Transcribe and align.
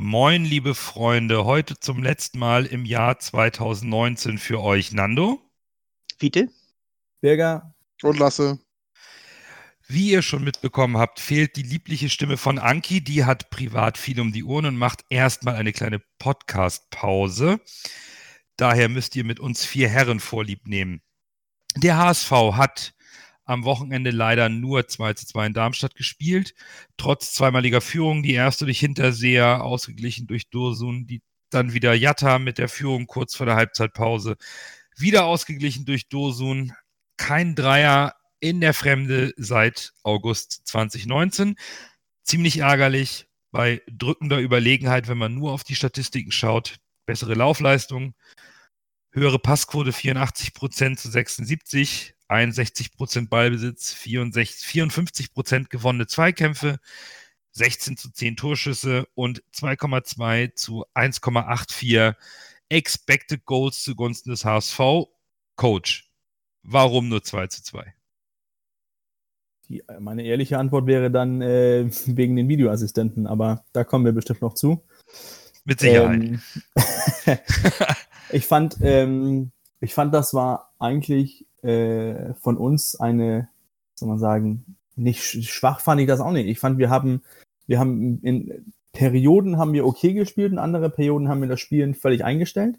Moin, 0.00 0.44
liebe 0.44 0.76
Freunde, 0.76 1.44
heute 1.44 1.80
zum 1.80 2.04
letzten 2.04 2.38
Mal 2.38 2.66
im 2.66 2.84
Jahr 2.84 3.18
2019 3.18 4.38
für 4.38 4.62
euch 4.62 4.92
Nando. 4.92 5.42
Fiete? 6.20 6.50
Birger, 7.20 7.74
Und 8.04 8.16
Lasse. 8.16 8.60
Wie 9.88 10.12
ihr 10.12 10.22
schon 10.22 10.44
mitbekommen 10.44 10.98
habt, 10.98 11.18
fehlt 11.18 11.56
die 11.56 11.64
liebliche 11.64 12.08
Stimme 12.10 12.36
von 12.36 12.60
Anki. 12.60 13.02
Die 13.02 13.24
hat 13.24 13.50
privat 13.50 13.98
viel 13.98 14.20
um 14.20 14.30
die 14.30 14.44
Ohren 14.44 14.66
und 14.66 14.76
macht 14.76 15.04
erstmal 15.10 15.56
eine 15.56 15.72
kleine 15.72 16.00
Podcast-Pause. 16.20 17.60
Daher 18.56 18.88
müsst 18.88 19.16
ihr 19.16 19.24
mit 19.24 19.40
uns 19.40 19.64
vier 19.64 19.88
Herren 19.88 20.20
vorlieb 20.20 20.68
nehmen. 20.68 21.02
Der 21.74 21.96
HSV 21.96 22.30
hat 22.52 22.94
am 23.48 23.64
Wochenende 23.64 24.10
leider 24.10 24.48
nur 24.48 24.86
2 24.86 25.14
zu 25.14 25.26
2 25.26 25.46
in 25.46 25.54
Darmstadt 25.54 25.94
gespielt. 25.94 26.54
Trotz 26.98 27.32
zweimaliger 27.32 27.80
Führung, 27.80 28.22
die 28.22 28.34
erste 28.34 28.66
durch 28.66 28.78
Hinterseher, 28.78 29.64
ausgeglichen 29.64 30.26
durch 30.26 30.50
Dursun, 30.50 31.06
die 31.06 31.22
dann 31.50 31.72
wieder 31.72 31.94
Jatta 31.94 32.38
mit 32.38 32.58
der 32.58 32.68
Führung 32.68 33.06
kurz 33.06 33.34
vor 33.34 33.46
der 33.46 33.56
Halbzeitpause, 33.56 34.36
wieder 34.96 35.24
ausgeglichen 35.24 35.86
durch 35.86 36.08
Dursun. 36.08 36.72
Kein 37.16 37.54
Dreier 37.54 38.14
in 38.38 38.60
der 38.60 38.74
Fremde 38.74 39.32
seit 39.38 39.92
August 40.02 40.66
2019. 40.66 41.56
Ziemlich 42.24 42.58
ärgerlich 42.58 43.26
bei 43.50 43.80
drückender 43.90 44.38
Überlegenheit, 44.38 45.08
wenn 45.08 45.18
man 45.18 45.34
nur 45.34 45.52
auf 45.52 45.64
die 45.64 45.74
Statistiken 45.74 46.32
schaut. 46.32 46.76
Bessere 47.06 47.32
Laufleistung, 47.32 48.14
höhere 49.10 49.38
Passquote 49.38 49.92
84% 49.92 50.96
zu 50.96 51.10
76, 51.10 52.14
61% 52.28 53.28
Ballbesitz, 53.28 53.92
64, 53.94 54.66
54% 54.66 55.68
gewonnene 55.68 56.06
Zweikämpfe, 56.06 56.78
16 57.52 57.96
zu 57.96 58.10
10 58.10 58.36
Torschüsse 58.36 59.06
und 59.14 59.42
2,2 59.54 60.54
zu 60.54 60.84
1,84 60.94 62.14
Expected 62.68 63.44
Goals 63.46 63.82
zugunsten 63.82 64.30
des 64.30 64.44
HSV. 64.44 65.08
Coach, 65.56 66.10
warum 66.62 67.08
nur 67.08 67.22
2 67.22 67.48
zu 67.48 67.62
2? 67.62 67.94
die, 69.68 69.82
meine 69.98 70.24
ehrliche 70.24 70.58
Antwort 70.58 70.86
wäre 70.86 71.10
dann 71.10 71.42
äh, 71.42 71.88
wegen 72.06 72.36
den 72.36 72.48
Videoassistenten, 72.48 73.26
aber 73.26 73.64
da 73.72 73.84
kommen 73.84 74.04
wir 74.04 74.12
bestimmt 74.12 74.42
noch 74.42 74.54
zu. 74.54 74.82
Mit 75.64 75.80
Sicherheit. 75.80 76.22
Ähm, 76.22 76.40
ich 78.30 78.46
fand, 78.46 78.78
ähm, 78.80 79.52
ich 79.80 79.94
fand, 79.94 80.14
das 80.14 80.32
war 80.32 80.72
eigentlich 80.78 81.46
äh, 81.62 82.34
von 82.34 82.56
uns 82.56 82.98
eine, 82.98 83.48
soll 83.94 84.08
man 84.08 84.18
sagen, 84.18 84.76
nicht 84.96 85.20
sch- 85.22 85.48
schwach 85.48 85.80
fand 85.80 86.00
ich 86.00 86.06
das 86.06 86.20
auch 86.20 86.32
nicht. 86.32 86.46
Ich 86.46 86.58
fand, 86.58 86.78
wir 86.78 86.90
haben, 86.90 87.22
wir 87.66 87.78
haben 87.78 88.20
in 88.22 88.72
Perioden 88.92 89.58
haben 89.58 89.72
wir 89.72 89.86
okay 89.86 90.12
gespielt, 90.12 90.52
in 90.52 90.58
andere 90.58 90.90
Perioden 90.90 91.28
haben 91.28 91.40
wir 91.40 91.48
das 91.48 91.60
Spielen 91.60 91.94
völlig 91.94 92.24
eingestellt. 92.24 92.78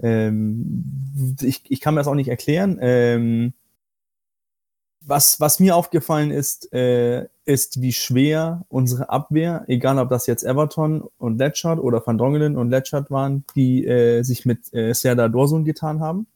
Ähm, 0.00 1.36
ich, 1.42 1.62
ich 1.68 1.80
kann 1.80 1.94
mir 1.94 2.00
das 2.00 2.08
auch 2.08 2.14
nicht 2.14 2.28
erklären. 2.28 2.78
Ähm, 2.80 3.52
was, 5.04 5.40
was 5.40 5.58
mir 5.58 5.74
aufgefallen 5.76 6.30
ist, 6.30 6.72
äh, 6.72 7.26
ist, 7.44 7.80
wie 7.82 7.92
schwer 7.92 8.64
unsere 8.68 9.10
Abwehr, 9.10 9.64
egal 9.66 9.98
ob 9.98 10.08
das 10.08 10.26
jetzt 10.26 10.44
Everton 10.44 11.02
und 11.18 11.38
Letchard 11.38 11.80
oder 11.80 12.06
Van 12.06 12.18
Drongelen 12.18 12.56
und 12.56 12.70
Letchard 12.70 13.10
waren, 13.10 13.44
die 13.56 13.84
äh, 13.84 14.22
sich 14.22 14.46
mit 14.46 14.72
äh, 14.72 14.92
Serdar 14.94 15.28
Dorsun 15.28 15.64
getan 15.64 16.00
haben. 16.00 16.28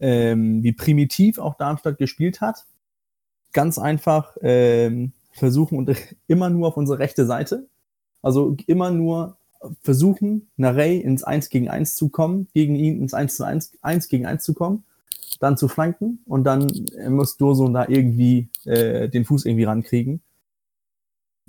Ähm, 0.00 0.62
wie 0.62 0.72
primitiv 0.72 1.38
auch 1.38 1.56
Darmstadt 1.56 1.98
gespielt 1.98 2.40
hat. 2.40 2.66
Ganz 3.52 3.78
einfach 3.78 4.36
ähm, 4.42 5.12
versuchen 5.32 5.78
und 5.78 5.90
immer 6.28 6.50
nur 6.50 6.68
auf 6.68 6.76
unsere 6.76 6.98
rechte 6.98 7.26
Seite. 7.26 7.66
Also 8.22 8.56
immer 8.66 8.90
nur 8.90 9.36
versuchen, 9.82 10.48
Narey 10.56 10.98
ins 10.98 11.24
1 11.24 11.48
gegen 11.48 11.68
1 11.68 11.96
zu 11.96 12.10
kommen, 12.10 12.48
gegen 12.54 12.76
ihn 12.76 13.00
ins 13.00 13.14
1 13.14 13.36
zu 13.36 13.44
1, 13.44 13.72
1 13.82 14.08
gegen 14.08 14.26
1 14.26 14.44
zu 14.44 14.54
kommen 14.54 14.84
dann 15.38 15.56
zu 15.56 15.68
flanken 15.68 16.20
und 16.26 16.44
dann 16.44 16.68
äh, 16.96 17.08
muss 17.10 17.36
Dursun 17.36 17.74
da 17.74 17.86
irgendwie 17.88 18.48
äh, 18.64 19.08
den 19.08 19.24
Fuß 19.24 19.44
irgendwie 19.46 19.64
rankriegen. 19.64 20.20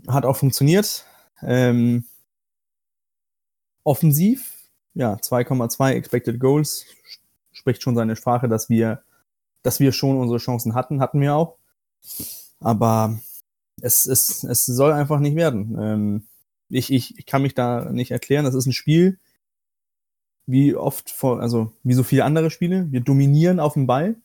Hat 0.07 0.25
auch 0.25 0.37
funktioniert. 0.37 1.05
Ähm, 1.41 2.05
offensiv, 3.83 4.53
ja, 4.93 5.15
2,2 5.15 5.91
Expected 5.91 6.39
Goals 6.39 6.85
spricht 7.59 7.83
schon 7.83 7.95
seine 7.95 8.15
Sprache, 8.15 8.47
dass 8.47 8.69
wir, 8.69 9.03
dass 9.61 9.79
wir 9.79 9.91
schon 9.91 10.17
unsere 10.17 10.39
Chancen 10.39 10.73
hatten, 10.73 11.01
hatten 11.01 11.19
wir 11.21 11.35
auch. 11.35 11.57
Aber 12.59 13.19
es, 13.81 14.05
es, 14.05 14.43
es 14.43 14.65
soll 14.65 14.93
einfach 14.93 15.19
nicht 15.19 15.35
werden. 15.35 15.77
Ähm, 15.79 16.23
ich, 16.69 16.91
ich, 16.91 17.17
ich 17.17 17.25
kann 17.25 17.41
mich 17.41 17.53
da 17.53 17.91
nicht 17.91 18.11
erklären. 18.11 18.45
Das 18.45 18.55
ist 18.55 18.65
ein 18.65 18.73
Spiel, 18.73 19.19
wie 20.45 20.75
oft 20.75 21.09
vor, 21.09 21.41
also 21.41 21.73
wie 21.83 21.93
so 21.93 22.03
viele 22.03 22.23
andere 22.23 22.49
Spiele. 22.49 22.87
Wir 22.91 23.01
dominieren 23.01 23.59
auf 23.59 23.73
dem 23.73 23.87
Ball, 23.87 24.15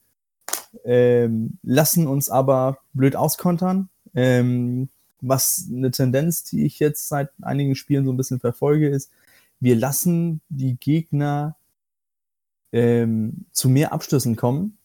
ähm, 0.85 1.59
lassen 1.63 2.07
uns 2.07 2.31
aber 2.31 2.79
blöd 2.93 3.17
auskontern. 3.17 3.89
Ähm, 4.15 4.89
was 5.21 5.69
eine 5.73 5.91
Tendenz, 5.91 6.45
die 6.45 6.65
ich 6.65 6.79
jetzt 6.79 7.09
seit 7.09 7.31
einigen 7.43 7.75
Spielen 7.75 8.05
so 8.05 8.13
ein 8.13 8.17
bisschen 8.17 8.41
verfolge, 8.41 8.89
ist, 8.89 9.11
wir 9.59 9.75
lassen 9.75 10.41
die 10.49 10.77
Gegner 10.77 11.57
ähm, 12.75 13.47
zu 13.53 13.69
mehr 13.69 13.93
Abschlüssen 13.93 14.35
kommen, 14.35 14.79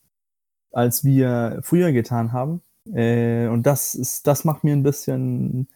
als 0.71 1.03
wir 1.03 1.59
früher 1.63 1.91
getan 1.91 2.31
haben. 2.31 2.61
Äh, 2.93 3.47
und 3.47 3.63
das 3.63 3.95
ist, 3.95 4.27
das 4.27 4.45
macht 4.45 4.63
mir 4.63 4.73
ein 4.73 4.83
bisschen, 4.83 5.67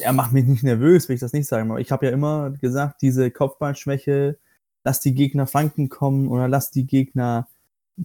er 0.00 0.12
macht 0.12 0.32
mich 0.32 0.44
nicht 0.44 0.62
nervös, 0.62 1.08
will 1.08 1.14
ich 1.14 1.20
das 1.20 1.32
nicht 1.32 1.48
sagen, 1.48 1.70
aber 1.70 1.80
ich 1.80 1.90
habe 1.90 2.06
ja 2.06 2.12
immer 2.12 2.50
gesagt, 2.50 3.00
diese 3.00 3.30
Kopfballschwäche, 3.30 4.38
lass 4.84 5.00
die 5.00 5.14
Gegner 5.14 5.46
flanken 5.46 5.88
kommen 5.88 6.28
oder 6.28 6.46
lass 6.46 6.70
die 6.70 6.86
Gegner 6.86 7.48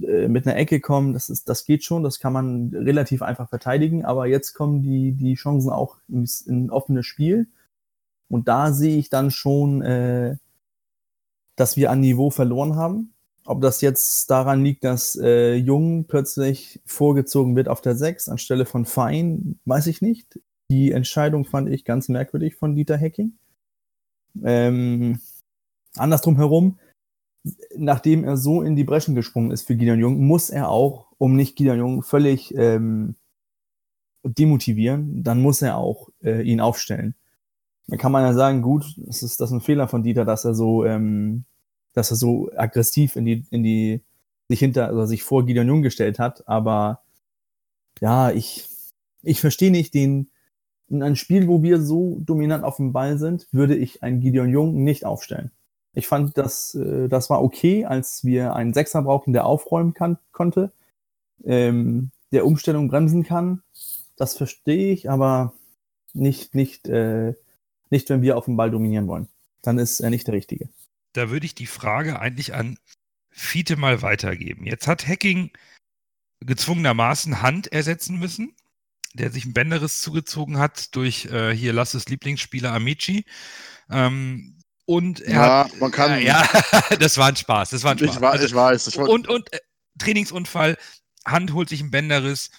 äh, 0.01 0.29
mit 0.29 0.47
einer 0.47 0.55
Ecke 0.55 0.79
kommen, 0.79 1.11
das, 1.11 1.29
ist, 1.29 1.49
das 1.49 1.65
geht 1.65 1.83
schon, 1.83 2.03
das 2.03 2.19
kann 2.19 2.31
man 2.31 2.69
relativ 2.73 3.21
einfach 3.21 3.49
verteidigen, 3.49 4.05
aber 4.05 4.27
jetzt 4.27 4.53
kommen 4.53 4.81
die, 4.81 5.11
die 5.11 5.35
Chancen 5.35 5.71
auch 5.71 5.97
ins, 6.07 6.39
in 6.39 6.71
offenes 6.71 7.05
Spiel 7.05 7.47
und 8.29 8.47
da 8.47 8.71
sehe 8.71 8.97
ich 8.97 9.09
dann 9.09 9.29
schon, 9.29 9.81
äh, 9.81 10.37
dass 11.55 11.77
wir 11.77 11.91
an 11.91 12.01
Niveau 12.01 12.29
verloren 12.29 12.75
haben. 12.75 13.13
Ob 13.45 13.61
das 13.61 13.81
jetzt 13.81 14.29
daran 14.31 14.63
liegt, 14.63 14.83
dass 14.83 15.17
äh, 15.21 15.55
Jung 15.55 16.05
plötzlich 16.05 16.81
vorgezogen 16.85 17.55
wird 17.55 17.67
auf 17.67 17.81
der 17.81 17.95
6 17.95 18.29
anstelle 18.29 18.65
von 18.65 18.85
Fein, 18.85 19.59
weiß 19.65 19.87
ich 19.87 20.01
nicht. 20.01 20.39
Die 20.69 20.91
Entscheidung 20.91 21.43
fand 21.43 21.69
ich 21.69 21.83
ganz 21.83 22.07
merkwürdig 22.07 22.55
von 22.55 22.75
Dieter 22.75 22.97
Hecking. 22.97 23.33
Ähm, 24.43 25.19
andersrum 25.97 26.37
herum, 26.37 26.79
nachdem 27.75 28.23
er 28.23 28.37
so 28.37 28.61
in 28.61 28.75
die 28.75 28.85
Breschen 28.85 29.15
gesprungen 29.15 29.51
ist 29.51 29.67
für 29.67 29.75
Gideon 29.75 29.99
Jung, 29.99 30.25
muss 30.25 30.49
er 30.49 30.69
auch, 30.69 31.07
um 31.17 31.35
nicht 31.35 31.57
Gideon 31.57 31.77
Jung 31.77 32.03
völlig 32.03 32.55
ähm, 32.55 33.15
demotivieren, 34.23 35.23
dann 35.23 35.41
muss 35.41 35.61
er 35.61 35.77
auch 35.77 36.09
äh, 36.23 36.41
ihn 36.41 36.61
aufstellen. 36.61 37.15
Dann 37.87 37.99
kann 37.99 38.13
man 38.13 38.23
ja 38.23 38.33
sagen, 38.33 38.61
gut, 38.61 38.85
das 38.97 39.21
ist 39.21 39.41
das 39.41 39.51
ein 39.51 39.61
Fehler 39.61 39.89
von 39.89 40.03
Dieter, 40.03 40.23
dass 40.23 40.45
er 40.45 40.53
so, 40.53 40.85
ähm, 40.85 41.43
dass 41.93 42.11
er 42.11 42.17
so 42.17 42.49
aggressiv 42.55 43.15
in 43.15 43.25
die, 43.25 43.45
in 43.49 43.63
die, 43.63 44.01
sich 44.49 44.59
hinter, 44.59 44.87
also 44.87 45.05
sich 45.05 45.23
vor 45.23 45.45
Gideon 45.45 45.67
Jung 45.67 45.81
gestellt 45.81 46.19
hat, 46.19 46.47
aber 46.47 47.01
ja, 48.01 48.31
ich, 48.31 48.67
ich 49.21 49.39
verstehe 49.39 49.71
nicht 49.71 49.93
den, 49.93 50.29
in 50.89 51.01
einem 51.01 51.15
Spiel, 51.15 51.47
wo 51.47 51.63
wir 51.63 51.81
so 51.81 52.19
dominant 52.19 52.63
auf 52.63 52.77
dem 52.77 52.91
Ball 52.91 53.17
sind, 53.17 53.47
würde 53.51 53.75
ich 53.75 54.03
einen 54.03 54.19
Gideon 54.19 54.49
Jung 54.49 54.83
nicht 54.83 55.05
aufstellen. 55.05 55.51
Ich 55.93 56.07
fand, 56.07 56.37
das, 56.37 56.75
äh, 56.75 57.07
das 57.07 57.29
war 57.29 57.41
okay, 57.41 57.85
als 57.85 58.23
wir 58.23 58.55
einen 58.55 58.73
Sechser 58.73 59.01
brauchen, 59.03 59.33
der 59.33 59.45
aufräumen 59.45 59.93
kann, 59.93 60.17
konnte, 60.31 60.71
ähm, 61.45 62.11
der 62.31 62.45
Umstellung 62.45 62.87
bremsen 62.89 63.23
kann. 63.23 63.61
Das 64.17 64.35
verstehe 64.35 64.91
ich, 64.91 65.09
aber 65.09 65.53
nicht, 66.13 66.55
nicht, 66.55 66.87
äh, 66.87 67.33
nicht, 67.89 68.09
wenn 68.09 68.21
wir 68.21 68.37
auf 68.37 68.45
dem 68.45 68.57
Ball 68.57 68.71
dominieren 68.71 69.07
wollen. 69.07 69.27
Dann 69.61 69.77
ist 69.77 69.99
er 69.99 70.09
nicht 70.09 70.27
der 70.27 70.33
Richtige. 70.33 70.69
Da 71.13 71.29
würde 71.29 71.45
ich 71.45 71.55
die 71.55 71.67
Frage 71.67 72.19
eigentlich 72.19 72.53
an 72.53 72.77
Fiete 73.31 73.75
mal 73.77 74.01
weitergeben. 74.01 74.65
Jetzt 74.65 74.87
hat 74.87 75.07
Hacking 75.07 75.51
gezwungenermaßen 76.41 77.41
Hand 77.41 77.71
ersetzen 77.71 78.17
müssen, 78.19 78.53
der 79.13 79.31
sich 79.31 79.45
ein 79.45 79.53
Bänderriss 79.53 80.01
zugezogen 80.01 80.57
hat 80.57 80.95
durch 80.95 81.25
äh, 81.25 81.55
hier 81.55 81.73
Lasses 81.73 82.07
Lieblingsspieler 82.09 82.71
Amici. 82.73 83.25
Ähm, 83.89 84.59
Und 84.85 85.21
er 85.21 85.33
Ja, 85.33 85.63
hat, 85.65 85.79
man 85.79 85.91
kann- 85.91 86.21
Ja, 86.21 86.47
das 86.99 87.17
war 87.17 87.27
ein 87.27 87.35
Spaß. 87.35 87.69
Das 87.69 87.83
war 87.83 87.91
ein 87.91 87.99
Spaß. 87.99 88.15
Ich, 88.15 88.21
weiß, 88.21 88.31
Also, 88.33 88.45
ich 88.45 88.55
weiß. 88.55 88.87
Ich 88.87 88.97
und 88.97 89.27
und 89.27 89.53
äh, 89.53 89.59
Trainingsunfall, 89.99 90.77
Hand 91.25 91.53
holt 91.53 91.69
sich 91.69 91.79
einen 91.79 91.91
Bänderriss, 91.91 92.49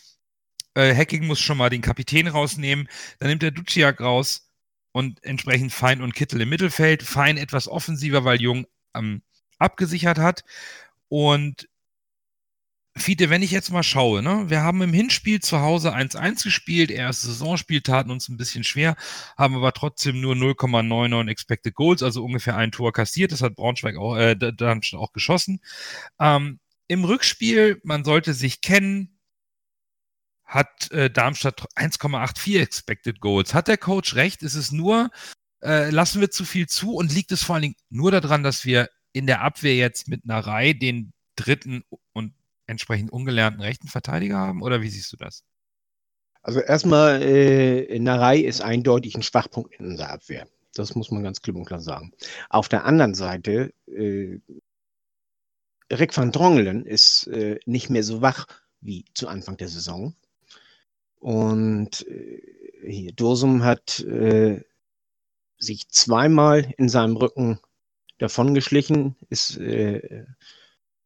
äh, 0.74 0.94
Hacking 0.94 1.26
muss 1.26 1.40
schon 1.40 1.58
mal 1.58 1.68
den 1.70 1.82
Kapitän 1.82 2.28
rausnehmen, 2.28 2.88
dann 3.18 3.28
nimmt 3.28 3.42
er 3.42 3.50
Duciak 3.50 4.00
raus 4.00 4.43
und 4.94 5.24
entsprechend 5.24 5.72
Fein 5.72 6.00
und 6.02 6.14
Kittel 6.14 6.40
im 6.40 6.48
Mittelfeld. 6.48 7.02
Fein 7.02 7.36
etwas 7.36 7.66
offensiver, 7.66 8.24
weil 8.24 8.40
Jung 8.40 8.64
ähm, 8.94 9.22
abgesichert 9.58 10.18
hat. 10.18 10.44
Und 11.08 11.68
Fiete, 12.96 13.28
wenn 13.28 13.42
ich 13.42 13.50
jetzt 13.50 13.72
mal 13.72 13.82
schaue, 13.82 14.22
ne, 14.22 14.44
wir 14.50 14.62
haben 14.62 14.80
im 14.82 14.92
Hinspiel 14.92 15.40
zu 15.40 15.60
Hause 15.60 15.96
1-1 15.96 16.44
gespielt, 16.44 16.92
erste 16.92 17.26
Saisonspiel 17.26 17.80
taten 17.80 18.12
uns 18.12 18.28
ein 18.28 18.36
bisschen 18.36 18.62
schwer, 18.62 18.94
haben 19.36 19.56
aber 19.56 19.72
trotzdem 19.72 20.20
nur 20.20 20.36
0,99 20.36 21.28
Expected 21.28 21.74
Goals, 21.74 22.04
also 22.04 22.24
ungefähr 22.24 22.56
ein 22.56 22.70
Tor 22.70 22.92
kassiert. 22.92 23.32
Das 23.32 23.42
hat 23.42 23.56
Braunschweig 23.56 23.96
auch, 23.96 24.16
äh, 24.16 24.36
Darmstadt 24.36 25.00
auch 25.00 25.12
geschossen. 25.12 25.60
Ähm, 26.20 26.60
Im 26.86 27.02
Rückspiel, 27.02 27.80
man 27.82 28.04
sollte 28.04 28.32
sich 28.32 28.60
kennen, 28.60 29.13
hat 30.44 30.90
äh, 30.92 31.10
Darmstadt 31.10 31.62
1,84 31.76 32.60
Expected 32.60 33.20
Goals. 33.20 33.54
Hat 33.54 33.68
der 33.68 33.78
Coach 33.78 34.14
recht? 34.14 34.42
Ist 34.42 34.54
es 34.54 34.72
nur, 34.72 35.10
äh, 35.62 35.90
lassen 35.90 36.20
wir 36.20 36.30
zu 36.30 36.44
viel 36.44 36.66
zu 36.66 36.94
und 36.94 37.12
liegt 37.12 37.32
es 37.32 37.42
vor 37.42 37.54
allen 37.54 37.62
Dingen 37.62 37.76
nur 37.90 38.10
daran, 38.10 38.42
dass 38.42 38.64
wir 38.64 38.88
in 39.12 39.26
der 39.26 39.40
Abwehr 39.40 39.74
jetzt 39.74 40.08
mit 40.08 40.24
einer 40.24 40.40
Reihe 40.40 40.74
den 40.74 41.12
dritten 41.36 41.82
und 42.12 42.34
entsprechend 42.66 43.12
ungelernten 43.12 43.62
rechten 43.62 43.88
Verteidiger 43.88 44.38
haben? 44.38 44.62
Oder 44.62 44.82
wie 44.82 44.88
siehst 44.88 45.12
du 45.12 45.16
das? 45.16 45.44
Also 46.42 46.60
erstmal, 46.60 47.22
äh, 47.22 47.98
Narei 47.98 48.38
ist 48.38 48.60
eindeutig 48.60 49.14
ein 49.14 49.22
Schwachpunkt 49.22 49.74
in 49.76 49.86
unserer 49.86 50.10
Abwehr. 50.10 50.46
Das 50.74 50.94
muss 50.94 51.10
man 51.10 51.22
ganz 51.22 51.40
klipp 51.40 51.56
und 51.56 51.64
klar 51.64 51.80
sagen. 51.80 52.12
Auf 52.50 52.68
der 52.68 52.84
anderen 52.84 53.14
Seite, 53.14 53.72
äh, 53.86 54.38
Rick 55.92 56.16
van 56.16 56.32
Drongelen 56.32 56.84
ist 56.84 57.26
äh, 57.28 57.58
nicht 57.64 57.88
mehr 57.88 58.02
so 58.02 58.20
wach 58.20 58.46
wie 58.80 59.04
zu 59.14 59.28
Anfang 59.28 59.56
der 59.56 59.68
Saison. 59.68 60.14
Und 61.24 62.06
äh, 62.06 62.42
hier, 62.86 63.12
Dorsum 63.12 63.64
hat 63.64 63.98
äh, 64.00 64.62
sich 65.56 65.88
zweimal 65.88 66.74
in 66.76 66.90
seinem 66.90 67.16
Rücken 67.16 67.60
davongeschlichen. 68.18 69.16
Ist, 69.30 69.56
äh, 69.56 70.26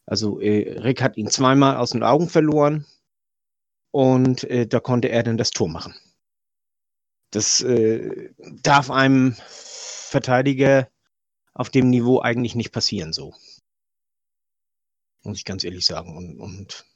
also 0.06 0.40
äh, 0.40 0.80
Rick 0.80 1.02
hat 1.02 1.16
ihn 1.18 1.30
zweimal 1.30 1.76
aus 1.76 1.90
den 1.90 2.02
Augen 2.02 2.28
verloren 2.28 2.84
und 3.92 4.42
äh, 4.42 4.66
da 4.66 4.80
konnte 4.80 5.08
er 5.08 5.22
dann 5.22 5.38
das 5.38 5.52
Tor 5.52 5.68
machen. 5.68 5.94
Das 7.30 7.60
äh, 7.60 8.32
darf 8.38 8.90
einem 8.90 9.36
Verteidiger 9.46 10.90
auf 11.54 11.70
dem 11.70 11.90
Niveau 11.90 12.18
eigentlich 12.20 12.56
nicht 12.56 12.72
passieren, 12.72 13.12
so. 13.12 13.34
Muss 15.22 15.38
ich 15.38 15.44
ganz 15.44 15.62
ehrlich 15.62 15.86
sagen. 15.86 16.16
Und, 16.16 16.40
und 16.40 16.86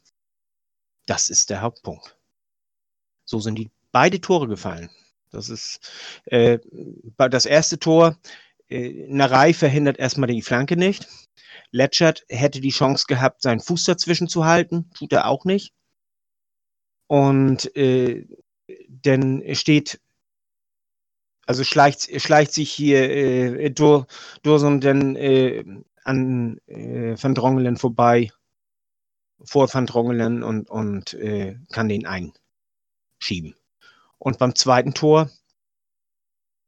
das 1.07 1.31
ist 1.31 1.51
der 1.51 1.61
Hauptpunkt. 1.61 2.17
So 3.25 3.41
sind 3.41 3.57
die 3.57 3.71
beide 3.93 4.21
Tore 4.21 4.49
gefallen. 4.49 4.91
Das 5.31 5.49
ist 5.49 5.91
äh, 6.27 6.59
das 7.17 7.47
erste 7.47 7.79
Tor. 7.79 8.19
Äh, 8.69 9.07
Narei 9.09 9.55
verhindert 9.55 9.99
erstmal 9.99 10.29
die 10.29 10.43
Flanke 10.43 10.77
nicht. 10.77 11.09
Letschert 11.71 12.25
hätte 12.29 12.61
die 12.61 12.71
Chance 12.71 13.07
gehabt, 13.09 13.43
seinen 13.43 13.61
Fuß 13.61 13.85
dazwischen 13.85 14.29
zu 14.29 14.45
halten. 14.45 14.91
Tut 14.95 15.13
er 15.13 15.27
auch 15.27 15.45
nicht. 15.45 15.73
Und 17.07 17.75
äh, 17.77 18.27
dann 18.89 19.43
steht, 19.55 20.01
also 21.47 21.65
schleicht, 21.65 22.21
schleicht 22.21 22.53
sich 22.53 22.71
hier 22.71 23.11
äh, 23.11 23.71
Dur, 23.71 24.07
Dursum 24.43 24.81
dann 24.81 25.17
äh, 25.17 25.65
an 26.05 26.59
äh, 26.67 27.17
Van 27.21 27.35
Drongelen 27.35 27.77
vorbei, 27.77 28.31
vor 29.45 29.73
Van 29.73 29.87
Drongelen 29.87 30.43
und, 30.43 30.71
und 30.71 31.15
äh, 31.15 31.57
kann 31.71 31.89
den 31.89 32.07
einschieben. 33.23 33.55
Und 34.19 34.39
beim 34.39 34.55
zweiten 34.55 34.95
Tor, 34.95 35.31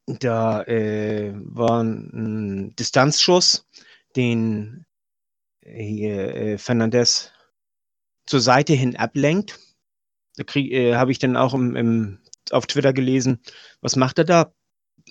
da 0.07 0.63
äh, 0.63 1.33
war 1.35 1.83
ein 1.83 2.75
Distanzschuss, 2.75 3.65
den 4.15 4.85
hier 5.65 6.35
äh, 6.35 6.57
Fernandez 6.57 7.31
zur 8.25 8.39
Seite 8.39 8.73
hin 8.73 8.95
ablenkt. 8.95 9.59
Da 10.37 10.43
äh, 10.55 10.95
habe 10.95 11.11
ich 11.11 11.19
dann 11.19 11.37
auch 11.37 11.53
im, 11.53 11.75
im, 11.75 12.19
auf 12.51 12.67
Twitter 12.67 12.93
gelesen, 12.93 13.41
was 13.81 13.95
macht 13.95 14.19
er 14.19 14.25
da? 14.25 14.53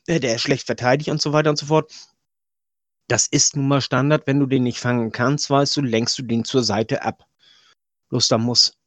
Äh, 0.07 0.21
Der 0.21 0.37
ist 0.37 0.43
schlecht 0.43 0.67
verteidigt 0.67 1.11
und 1.11 1.21
so 1.21 1.33
weiter 1.33 1.51
und 1.51 1.57
so 1.57 1.67
fort. 1.67 1.93
Das 3.09 3.27
ist 3.27 3.57
nun 3.57 3.69
mal 3.69 3.81
Standard. 3.81 4.27
Wenn 4.27 4.41
du 4.41 4.47
den 4.47 4.63
nicht 4.63 4.79
fangen 4.79 5.13
kannst, 5.13 5.51
weißt 5.51 5.77
du, 5.77 5.83
lenkst 5.83 6.19
du 6.19 6.23
den 6.23 6.45
zur 6.45 6.63
Seite 6.63 7.03
ab. 7.03 7.27
Bloß 8.11 8.29
da 8.29 8.39
muss 8.39 8.79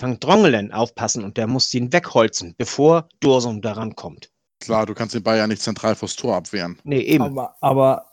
Van 0.00 0.18
Drongelen 0.18 0.72
aufpassen 0.72 1.24
und 1.24 1.36
der 1.36 1.46
muss 1.46 1.70
den 1.70 1.92
wegholzen, 1.92 2.54
bevor 2.56 3.08
Dorsum 3.20 3.60
daran 3.60 3.94
kommt. 3.94 4.30
Klar, 4.60 4.86
du 4.86 4.94
kannst 4.94 5.14
den 5.14 5.22
Ball 5.22 5.38
ja 5.38 5.46
nicht 5.46 5.62
zentral 5.62 5.94
vors 5.94 6.16
Tor 6.16 6.36
abwehren. 6.36 6.78
Nee, 6.84 7.00
eben. 7.00 7.24
Aber, 7.24 7.56
aber 7.60 8.06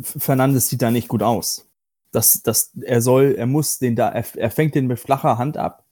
Fernandes 0.00 0.68
sieht 0.68 0.82
da 0.82 0.90
nicht 0.90 1.08
gut 1.08 1.22
aus. 1.22 1.68
Das, 2.12 2.42
das, 2.42 2.72
er 2.82 3.00
soll, 3.00 3.34
er 3.36 3.46
muss 3.46 3.78
den 3.78 3.96
da, 3.96 4.08
er, 4.10 4.24
er 4.36 4.50
fängt 4.50 4.74
den 4.74 4.86
mit 4.86 5.00
flacher 5.00 5.38
Hand 5.38 5.56
ab 5.56 5.84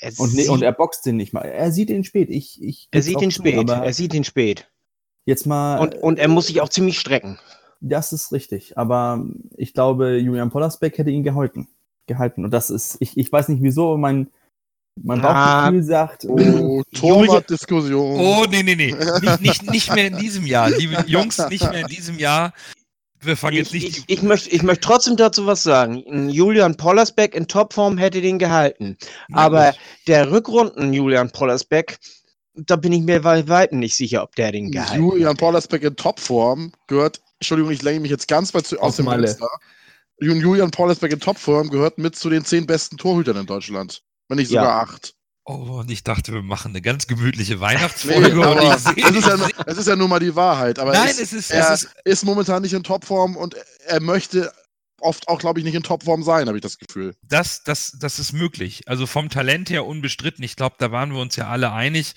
er, 0.00 0.12
und, 0.18 0.34
ne, 0.34 0.42
sieht, 0.42 0.50
und 0.50 0.62
er 0.62 0.72
boxt 0.72 1.06
den 1.06 1.16
nicht 1.16 1.32
mal. 1.32 1.42
Er 1.42 1.72
sieht 1.72 1.90
ihn 1.90 2.04
spät. 2.04 2.28
Ich, 2.30 2.62
ich 2.62 2.88
er 2.90 3.02
sieht 3.02 3.22
ihn 3.22 3.30
spät. 3.30 3.58
aber 3.58 3.84
Er 3.84 3.92
sieht 3.92 4.14
ihn 4.14 4.24
spät. 4.24 4.68
jetzt 5.24 5.46
mal. 5.46 5.78
Und, 5.78 5.94
und 5.94 6.18
er 6.18 6.28
muss 6.28 6.48
sich 6.48 6.60
auch 6.60 6.68
ziemlich 6.68 6.98
strecken. 6.98 7.38
Das 7.80 8.12
ist 8.12 8.32
richtig. 8.32 8.76
Aber 8.76 9.24
ich 9.56 9.72
glaube, 9.72 10.16
Julian 10.18 10.50
Pollersbeck 10.50 10.98
hätte 10.98 11.10
ihn 11.10 11.22
gehalten. 11.22 11.68
gehalten. 12.06 12.44
Und 12.44 12.50
das 12.50 12.70
ist, 12.70 12.96
ich, 13.00 13.16
ich 13.16 13.32
weiß 13.32 13.48
nicht 13.48 13.62
wieso, 13.62 13.96
mein, 13.96 14.30
mein 15.02 15.20
Ah. 15.24 15.62
Bauchgefühl 15.62 15.82
sagt, 15.84 16.24
Oh, 16.28 16.82
Torwart-Diskussion. 16.94 18.20
Oh, 18.20 18.44
nee, 18.48 18.62
nee, 18.62 18.74
nee. 18.76 18.94
Nicht, 19.22 19.40
nicht, 19.40 19.70
nicht 19.70 19.94
mehr 19.94 20.06
in 20.06 20.16
diesem 20.18 20.46
Jahr. 20.46 20.70
Liebe 20.70 21.04
Jungs, 21.06 21.38
nicht 21.48 21.68
mehr 21.70 21.80
in 21.80 21.86
diesem 21.88 22.18
Jahr. 22.18 22.52
Wir 23.20 23.36
fangen 23.36 23.56
jetzt 23.56 23.74
Ich, 23.74 23.84
nicht 23.84 23.98
ich, 23.98 24.18
ich, 24.18 24.22
möchte, 24.22 24.50
ich 24.50 24.62
möchte 24.62 24.82
trotzdem 24.86 25.16
dazu 25.16 25.46
was 25.46 25.62
sagen. 25.62 26.04
Ein 26.10 26.28
Julian 26.28 26.76
Pollersbeck 26.76 27.34
in 27.34 27.48
Topform 27.48 27.96
hätte 27.96 28.20
den 28.20 28.38
gehalten. 28.38 28.96
Aber 29.32 29.74
der 30.06 30.30
Rückrunden 30.30 30.92
Julian 30.92 31.30
Pollersbeck, 31.30 31.98
da 32.54 32.76
bin 32.76 32.92
ich 32.92 33.02
mir 33.02 33.22
bei 33.22 33.48
weitem 33.48 33.78
nicht 33.78 33.96
sicher, 33.96 34.22
ob 34.22 34.34
der 34.36 34.52
den 34.52 34.70
gehalten 34.70 35.02
Julian 35.02 35.36
Pollersbeck 35.36 35.82
in 35.82 35.96
Topform 35.96 36.72
gehört, 36.86 37.22
Entschuldigung, 37.40 37.72
ich 37.72 37.82
lenke 37.82 38.00
mich 38.00 38.10
jetzt 38.10 38.28
ganz 38.28 38.52
weit 38.54 38.66
zu, 38.66 38.78
aus 38.78 38.96
dem. 38.96 39.06
Fenster. 39.08 39.48
Julian 40.20 40.70
Pollersbeck 40.70 41.12
in 41.12 41.20
Topform 41.20 41.70
gehört 41.70 41.98
mit 41.98 42.14
zu 42.16 42.30
den 42.30 42.44
zehn 42.44 42.66
besten 42.66 42.96
Torhütern 42.98 43.36
in 43.38 43.46
Deutschland. 43.46 44.02
Wenn 44.28 44.38
nicht 44.38 44.50
Ja. 44.50 44.62
sogar 44.62 44.80
acht. 44.82 45.14
Oh, 45.46 45.80
und 45.80 45.90
ich 45.90 46.02
dachte, 46.02 46.32
wir 46.32 46.42
machen 46.42 46.70
eine 46.72 46.80
ganz 46.80 47.06
gemütliche 47.06 47.56
Nee, 47.56 47.60
Weihnachtsfolge. 47.60 48.40
und 48.40 48.44
aber 48.46 48.62
ich 48.74 48.82
sehe- 48.82 49.04
es, 49.04 49.16
ist 49.16 49.26
ja, 49.28 49.36
nur- 49.36 49.50
es 49.66 49.76
ist 49.76 49.88
ja 49.88 49.96
nun 49.96 50.08
mal 50.08 50.18
die 50.20 50.34
Wahrheit. 50.34 50.78
Aber 50.78 50.92
Nein, 50.92 51.08
es, 51.10 51.18
es 51.20 51.32
ist, 51.34 51.50
er 51.50 51.70
es 51.72 51.82
ist, 51.84 51.94
ist 52.04 52.24
momentan 52.24 52.62
nicht 52.62 52.72
in 52.72 52.82
Topform 52.82 53.36
und 53.36 53.54
er 53.86 54.00
möchte 54.00 54.50
oft 55.00 55.28
auch, 55.28 55.38
glaube 55.38 55.58
ich, 55.60 55.64
nicht 55.66 55.74
in 55.74 55.82
Topform 55.82 56.22
sein, 56.22 56.46
habe 56.48 56.56
ich 56.56 56.62
das 56.62 56.78
Gefühl. 56.78 57.14
das, 57.22 57.62
das, 57.62 57.92
das 58.00 58.18
ist 58.18 58.32
möglich. 58.32 58.84
Also 58.88 59.06
vom 59.06 59.28
Talent 59.28 59.68
her 59.68 59.84
unbestritten. 59.84 60.42
Ich 60.42 60.56
glaube, 60.56 60.76
da 60.78 60.90
waren 60.90 61.12
wir 61.12 61.20
uns 61.20 61.36
ja 61.36 61.48
alle 61.48 61.72
einig. 61.72 62.14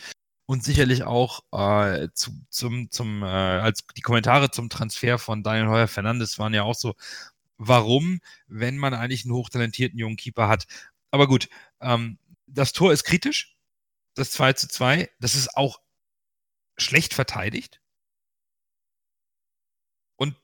Und 0.50 0.64
sicherlich 0.64 1.04
auch 1.04 1.42
äh, 1.52 2.08
zu, 2.14 2.32
zum, 2.50 2.90
zum, 2.90 3.22
äh, 3.22 3.26
als 3.26 3.82
die 3.98 4.02
Kommentare 4.02 4.50
zum 4.50 4.70
Transfer 4.70 5.20
von 5.20 5.44
Daniel 5.44 5.68
Heuer 5.68 5.90
Fernandes 5.90 6.40
waren 6.40 6.54
ja 6.54 6.64
auch 6.64 6.76
so, 6.76 6.94
warum, 7.58 8.22
wenn 8.48 8.78
man 8.78 8.94
eigentlich 8.94 9.26
einen 9.26 9.34
hochtalentierten 9.34 10.00
jungen 10.00 10.16
Keeper 10.16 10.48
hat. 10.48 10.66
Aber 11.12 11.28
gut, 11.28 11.50
ähm, 11.82 12.18
das 12.48 12.74
Tor 12.74 12.92
ist 12.92 13.04
kritisch. 13.04 13.58
Das 14.16 14.32
2 14.32 14.54
zu 14.54 14.68
2. 14.68 15.10
Das 15.20 15.36
ist 15.36 15.56
auch 15.56 15.80
schlecht 16.78 17.14
verteidigt. 17.14 17.82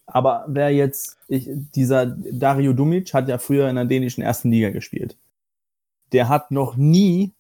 aber 0.06 0.46
wer 0.48 0.70
jetzt, 0.70 1.18
ich, 1.28 1.50
dieser 1.50 2.06
Dario 2.06 2.74
Dumic 2.74 3.14
hat 3.14 3.28
ja 3.28 3.38
früher 3.38 3.70
in 3.70 3.76
der 3.76 3.86
dänischen 3.86 4.22
ersten 4.22 4.52
Liga 4.52 4.70
gespielt. 4.70 5.18
Der 6.12 6.30
hat 6.30 6.52
noch 6.52 6.76
nie, 6.76 7.34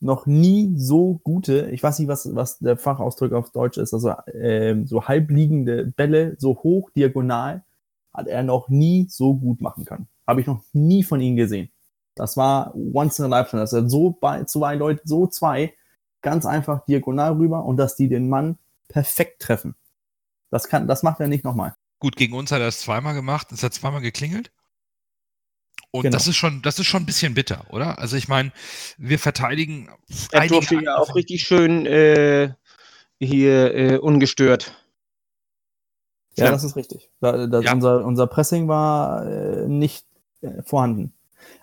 noch 0.00 0.26
nie 0.26 0.74
so 0.76 1.20
gute, 1.22 1.70
ich 1.70 1.82
weiß 1.82 2.00
nicht, 2.00 2.08
was, 2.08 2.34
was 2.34 2.58
der 2.58 2.76
Fachausdruck 2.76 3.32
auf 3.32 3.50
Deutsch 3.52 3.78
ist, 3.78 3.94
also 3.94 4.14
ähm, 4.34 4.86
so 4.86 5.06
halbliegende 5.06 5.86
Bälle, 5.96 6.34
so 6.38 6.56
hoch, 6.62 6.90
diagonal, 6.90 7.64
hat 8.12 8.26
er 8.26 8.42
noch 8.42 8.68
nie 8.68 9.06
so 9.08 9.34
gut 9.34 9.60
machen 9.60 9.84
können. 9.84 10.08
Habe 10.26 10.40
ich 10.40 10.48
noch 10.48 10.64
nie 10.72 11.04
von 11.04 11.20
ihm 11.20 11.36
gesehen. 11.36 11.70
Das 12.20 12.36
war 12.36 12.74
once 12.74 13.18
in 13.18 13.24
a 13.24 13.28
lifetime, 13.28 13.62
dass 13.62 13.72
er 13.72 13.88
so 13.88 14.10
bei 14.10 14.44
zwei 14.44 14.74
Leute, 14.74 15.00
so 15.04 15.26
zwei, 15.26 15.74
ganz 16.20 16.44
einfach 16.44 16.84
diagonal 16.84 17.32
rüber 17.32 17.64
und 17.64 17.78
dass 17.78 17.96
die 17.96 18.08
den 18.08 18.28
Mann 18.28 18.58
perfekt 18.88 19.40
treffen. 19.42 19.74
Das 20.50 20.68
kann, 20.68 20.86
das 20.86 21.02
macht 21.02 21.20
er 21.20 21.28
nicht 21.28 21.44
nochmal. 21.44 21.74
Gut, 21.98 22.16
gegen 22.16 22.34
uns 22.34 22.52
hat 22.52 22.60
er 22.60 22.68
es 22.68 22.80
zweimal 22.80 23.14
gemacht, 23.14 23.52
es 23.52 23.62
hat 23.62 23.72
zweimal 23.72 24.00
geklingelt. 24.02 24.52
Und 25.92 26.02
Genau. 26.02 26.12
das 26.14 26.26
ist 26.28 26.36
schon, 26.36 26.60
das 26.62 26.78
ist 26.78 26.86
schon 26.86 27.02
ein 27.02 27.06
bisschen 27.06 27.34
bitter, 27.34 27.64
oder? 27.70 27.98
Also 27.98 28.16
ich 28.16 28.28
meine, 28.28 28.52
wir 28.98 29.18
verteidigen 29.18 29.88
Er 30.30 30.46
durfte 30.46 30.76
ja 30.82 30.96
auch 30.98 31.14
richtig 31.14 31.42
schön 31.42 31.86
äh, 31.86 32.52
hier 33.18 33.74
äh, 33.74 33.96
ungestört 33.98 34.76
Ja, 36.36 36.44
Ja. 36.46 36.50
das 36.52 36.64
ist 36.64 36.76
richtig. 36.76 37.10
Da, 37.20 37.46
das, 37.46 37.64
Ja. 37.64 37.72
unser, 37.72 38.04
unser 38.04 38.26
Pressing 38.26 38.68
war 38.68 39.26
äh, 39.26 39.66
nicht 39.66 40.06
äh, 40.42 40.62
vorhanden. 40.62 41.12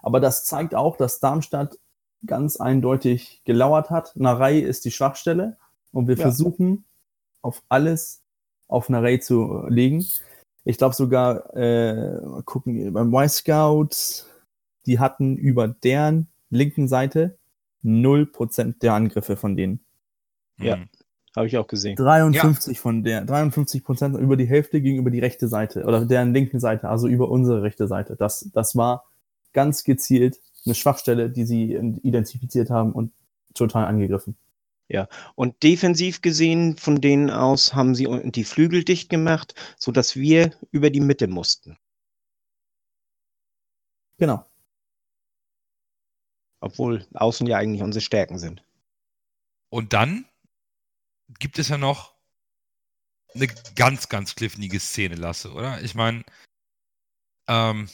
Aber 0.01 0.19
das 0.19 0.45
zeigt 0.45 0.75
auch, 0.75 0.97
dass 0.97 1.19
Darmstadt 1.19 1.77
ganz 2.25 2.57
eindeutig 2.57 3.41
gelauert 3.45 3.89
hat. 3.89 4.15
Narei 4.15 4.59
ist 4.59 4.85
die 4.85 4.91
Schwachstelle 4.91 5.57
und 5.91 6.07
wir 6.07 6.15
Ja. 6.15 6.23
versuchen 6.23 6.85
auf 7.41 7.63
alles 7.69 8.21
auf 8.67 8.89
Narei 8.89 9.17
zu 9.17 9.63
legen. 9.67 10.05
Ich 10.65 10.77
glaube 10.77 10.95
sogar, 10.95 11.55
äh, 11.55 12.19
mal 12.19 12.43
gucken, 12.43 12.91
beim 12.91 13.13
Y-Scout, 13.13 14.25
die 14.85 14.99
hatten 14.99 15.37
über 15.37 15.67
deren 15.67 16.27
linken 16.49 16.87
Seite 16.87 17.37
0% 17.83 18.81
der 18.81 18.93
Angriffe 18.93 19.37
von 19.37 19.55
denen. 19.55 19.79
Ja. 20.59 20.75
Hm. 20.75 20.89
Habe 21.35 21.47
ich 21.47 21.57
auch 21.57 21.67
gesehen. 21.67 21.95
53 21.95 22.79
von 22.79 23.03
der, 23.03 23.23
53 23.23 23.83
Prozent 23.83 24.17
über 24.17 24.35
die 24.37 24.47
Hälfte 24.47 24.81
gegenüber 24.81 25.11
die 25.11 25.19
rechte 25.19 25.47
Seite 25.47 25.83
oder 25.83 26.03
deren 26.03 26.33
linken 26.33 26.59
Seite, 26.59 26.89
also 26.89 27.07
über 27.07 27.29
unsere 27.29 27.61
rechte 27.61 27.87
Seite. 27.87 28.15
Das, 28.15 28.49
das 28.53 28.75
war 28.75 29.05
ganz 29.57 29.83
gezielt 29.83 30.39
eine 30.65 30.75
Schwachstelle, 30.75 31.31
die 31.31 31.43
sie 31.43 31.73
identifiziert 32.03 32.69
haben 32.69 32.91
und 32.91 33.11
total 33.55 33.85
angegriffen. 33.85 34.37
Und 35.33 35.63
defensiv 35.63 36.21
gesehen, 36.21 36.77
von 36.77 37.01
denen 37.01 37.31
aus 37.31 37.73
haben 37.73 37.95
sie 37.95 38.07
die 38.25 38.43
Flügel 38.43 38.83
dicht 38.83 39.09
gemacht, 39.09 39.55
sodass 39.79 40.15
wir 40.15 40.51
über 40.69 40.91
die 40.91 40.99
Mitte 40.99 41.27
mussten. 41.27 41.75
Genau. 44.19 44.45
Obwohl 46.59 47.07
außen 47.15 47.47
ja 47.47 47.57
eigentlich 47.57 47.81
unsere 47.81 48.01
Stärken 48.01 48.37
sind. 48.37 48.63
Und 49.69 49.93
dann 49.93 50.25
gibt 51.39 51.57
es 51.57 51.69
ja 51.69 51.79
noch 51.79 52.13
eine 53.33 53.47
ganz, 53.75 54.07
ganz 54.07 54.35
kliffnige 54.35 54.79
Szene, 54.79 55.15
Lasse, 55.15 55.51
oder? 55.51 55.81
Ich 55.81 55.95
meine, 55.95 56.23
ähm, 57.47 57.89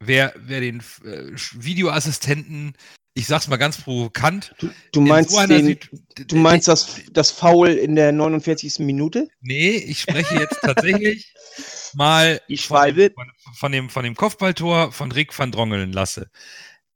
wer, 0.00 0.32
wer 0.36 0.60
den 0.60 0.80
äh, 1.04 1.32
Videoassistenten, 1.52 2.74
ich 3.14 3.26
sag's 3.26 3.48
mal 3.48 3.56
ganz 3.56 3.78
provokant, 3.80 4.54
Du, 4.58 4.68
du 4.92 5.00
in 5.00 5.06
meinst, 5.08 5.30
so 5.30 5.46
den, 5.46 5.64
Sit- 5.66 5.90
du 6.30 6.36
meinst 6.36 6.68
das, 6.68 7.00
das 7.12 7.30
Foul 7.30 7.68
in 7.70 7.96
der 7.96 8.12
49. 8.12 8.80
Minute? 8.80 9.28
Nee, 9.40 9.70
ich 9.76 10.00
spreche 10.02 10.34
jetzt 10.38 10.60
tatsächlich 10.60 11.32
mal 11.94 12.40
Die 12.48 12.56
von, 12.58 12.64
Schwalbe? 12.76 13.14
von, 13.54 13.72
dem, 13.72 13.88
von 13.90 14.04
dem 14.04 14.14
Kopfballtor 14.16 14.92
von 14.92 15.12
Rick 15.12 15.36
van 15.38 15.50
Drongelen 15.52 15.92
lasse. 15.92 16.30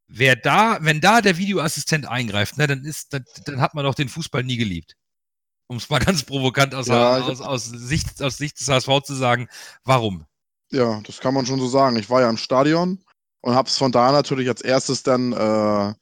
Wer 0.08 0.34
da, 0.36 0.78
wenn 0.82 1.00
da 1.00 1.20
der 1.20 1.38
Videoassistent 1.38 2.04
eingreift, 2.06 2.58
ne, 2.58 2.66
dann 2.66 2.84
ist, 2.84 3.12
dann, 3.14 3.24
dann 3.46 3.60
hat 3.60 3.74
man 3.74 3.84
doch 3.84 3.94
den 3.94 4.08
Fußball 4.08 4.42
nie 4.42 4.56
geliebt. 4.56 4.96
Um 5.68 5.76
es 5.76 5.88
mal 5.88 6.00
ganz 6.00 6.24
provokant 6.24 6.74
aus, 6.74 6.88
Ja, 6.88 7.18
ich- 7.20 7.24
aus, 7.24 7.40
aus, 7.40 7.64
Sicht, 7.66 8.20
aus 8.22 8.36
Sicht 8.36 8.58
des 8.60 8.68
HSV 8.68 9.02
zu 9.04 9.14
sagen, 9.14 9.48
warum? 9.84 10.26
Ja, 10.72 11.00
das 11.06 11.18
kann 11.18 11.34
man 11.34 11.46
schon 11.46 11.58
so 11.60 11.68
sagen. 11.68 11.96
Ich 11.96 12.10
war 12.10 12.20
ja 12.20 12.30
im 12.30 12.36
Stadion 12.36 13.02
und 13.42 13.54
habe 13.54 13.68
es 13.68 13.76
von 13.78 13.92
da 13.92 14.12
natürlich 14.12 14.48
als 14.48 14.60
erstes 14.60 15.02
dann 15.02 15.32
äh, 15.32 15.94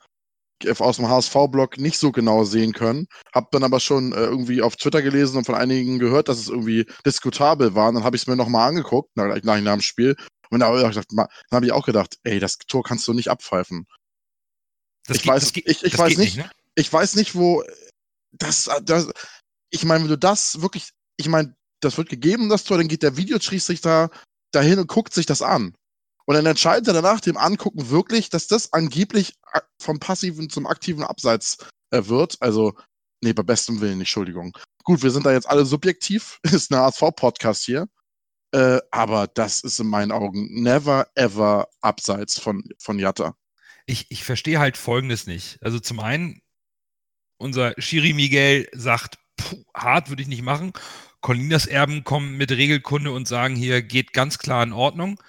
aus 0.78 0.96
dem 0.96 1.08
HSV-Blog 1.08 1.78
nicht 1.78 1.98
so 1.98 2.12
genau 2.12 2.44
sehen 2.44 2.72
können. 2.72 3.06
Hab 3.32 3.50
dann 3.52 3.64
aber 3.64 3.80
schon 3.80 4.12
äh, 4.12 4.16
irgendwie 4.24 4.60
auf 4.60 4.76
Twitter 4.76 5.02
gelesen 5.02 5.38
und 5.38 5.44
von 5.44 5.54
einigen 5.54 5.98
gehört, 5.98 6.28
dass 6.28 6.38
es 6.38 6.48
irgendwie 6.48 6.86
diskutabel 7.06 7.74
war. 7.74 7.88
Und 7.88 7.94
dann 7.96 8.04
habe 8.04 8.16
ich 8.16 8.22
es 8.22 8.26
mir 8.26 8.36
nochmal 8.36 8.68
angeguckt, 8.68 9.10
nach, 9.16 9.26
nach, 9.42 9.60
nach 9.60 9.72
dem 9.74 9.80
Spiel. 9.80 10.16
Und 10.50 10.60
dann 10.60 10.68
habe 10.68 10.80
ich, 10.90 11.24
hab 11.52 11.62
ich 11.62 11.72
auch 11.72 11.86
gedacht, 11.86 12.16
ey, 12.24 12.40
das 12.40 12.58
Tor 12.58 12.82
kannst 12.82 13.06
du 13.08 13.12
nicht 13.12 13.28
abpfeifen. 13.30 13.86
Das 15.06 15.18
Ich 15.18 15.22
weiß- 15.24 15.40
das 15.40 15.52
ich- 15.56 15.84
ich 15.84 15.98
weiß 15.98 16.08
geht 16.10 16.18
nicht. 16.18 16.36
ne? 16.36 16.50
Ich 16.74 16.92
weiß 16.92 17.16
nicht, 17.16 17.34
wo 17.34 17.62
das, 18.32 18.68
das 18.82 19.08
ich 19.70 19.84
meine, 19.84 20.04
wenn 20.04 20.10
du 20.10 20.18
das 20.18 20.60
wirklich, 20.60 20.90
ich 21.16 21.28
meine, 21.28 21.54
das 21.80 21.96
wird 21.96 22.08
gegeben, 22.08 22.48
das 22.48 22.64
Tor, 22.64 22.78
dann 22.78 22.88
geht 22.88 23.02
der 23.02 23.16
Videoschiedsrichter 23.16 24.10
dahin 24.52 24.78
und 24.78 24.88
guckt 24.88 25.14
sich 25.14 25.26
das 25.26 25.42
an. 25.42 25.74
Und 26.26 26.34
dann 26.34 26.46
entscheidet 26.46 26.88
er 26.88 26.94
danach 26.94 27.20
dem 27.20 27.38
Angucken 27.38 27.90
wirklich, 27.90 28.28
dass 28.28 28.48
das 28.48 28.72
angeblich 28.72 29.34
vom 29.80 29.98
passiven 29.98 30.50
zum 30.50 30.66
aktiven 30.66 31.02
Abseits 31.02 31.58
äh, 31.90 32.02
wird. 32.06 32.36
Also, 32.40 32.74
nee, 33.22 33.32
bei 33.32 33.42
bestem 33.42 33.80
Willen, 33.80 34.00
Entschuldigung. 34.00 34.56
Gut, 34.84 35.02
wir 35.02 35.10
sind 35.10 35.24
da 35.24 35.32
jetzt 35.32 35.48
alle 35.48 35.64
subjektiv, 35.64 36.38
ist 36.42 36.70
ein 36.70 36.78
HSV-Podcast 36.78 37.64
hier. 37.64 37.88
Äh, 38.52 38.80
aber 38.90 39.26
das 39.26 39.60
ist 39.60 39.78
in 39.80 39.88
meinen 39.88 40.12
Augen 40.12 40.62
never 40.62 41.06
ever 41.14 41.68
abseits 41.80 42.38
von, 42.40 42.64
von 42.78 42.98
Jatta. 42.98 43.34
ich, 43.88 44.06
ich 44.10 44.22
verstehe 44.24 44.58
halt 44.58 44.76
Folgendes 44.76 45.26
nicht. 45.26 45.58
Also 45.62 45.80
zum 45.80 46.00
einen, 46.00 46.42
unser 47.38 47.74
Schiri 47.78 48.12
Miguel 48.12 48.68
sagt, 48.72 49.18
puh, 49.36 49.64
hart 49.74 50.10
würde 50.10 50.22
ich 50.22 50.28
nicht 50.28 50.42
machen. 50.42 50.72
Colinas 51.20 51.66
Erben 51.66 52.04
kommen 52.04 52.36
mit 52.36 52.50
Regelkunde 52.50 53.12
und 53.12 53.26
sagen, 53.26 53.56
hier 53.56 53.82
geht 53.82 54.12
ganz 54.12 54.38
klar 54.38 54.62
in 54.62 54.72
Ordnung. 54.72 55.22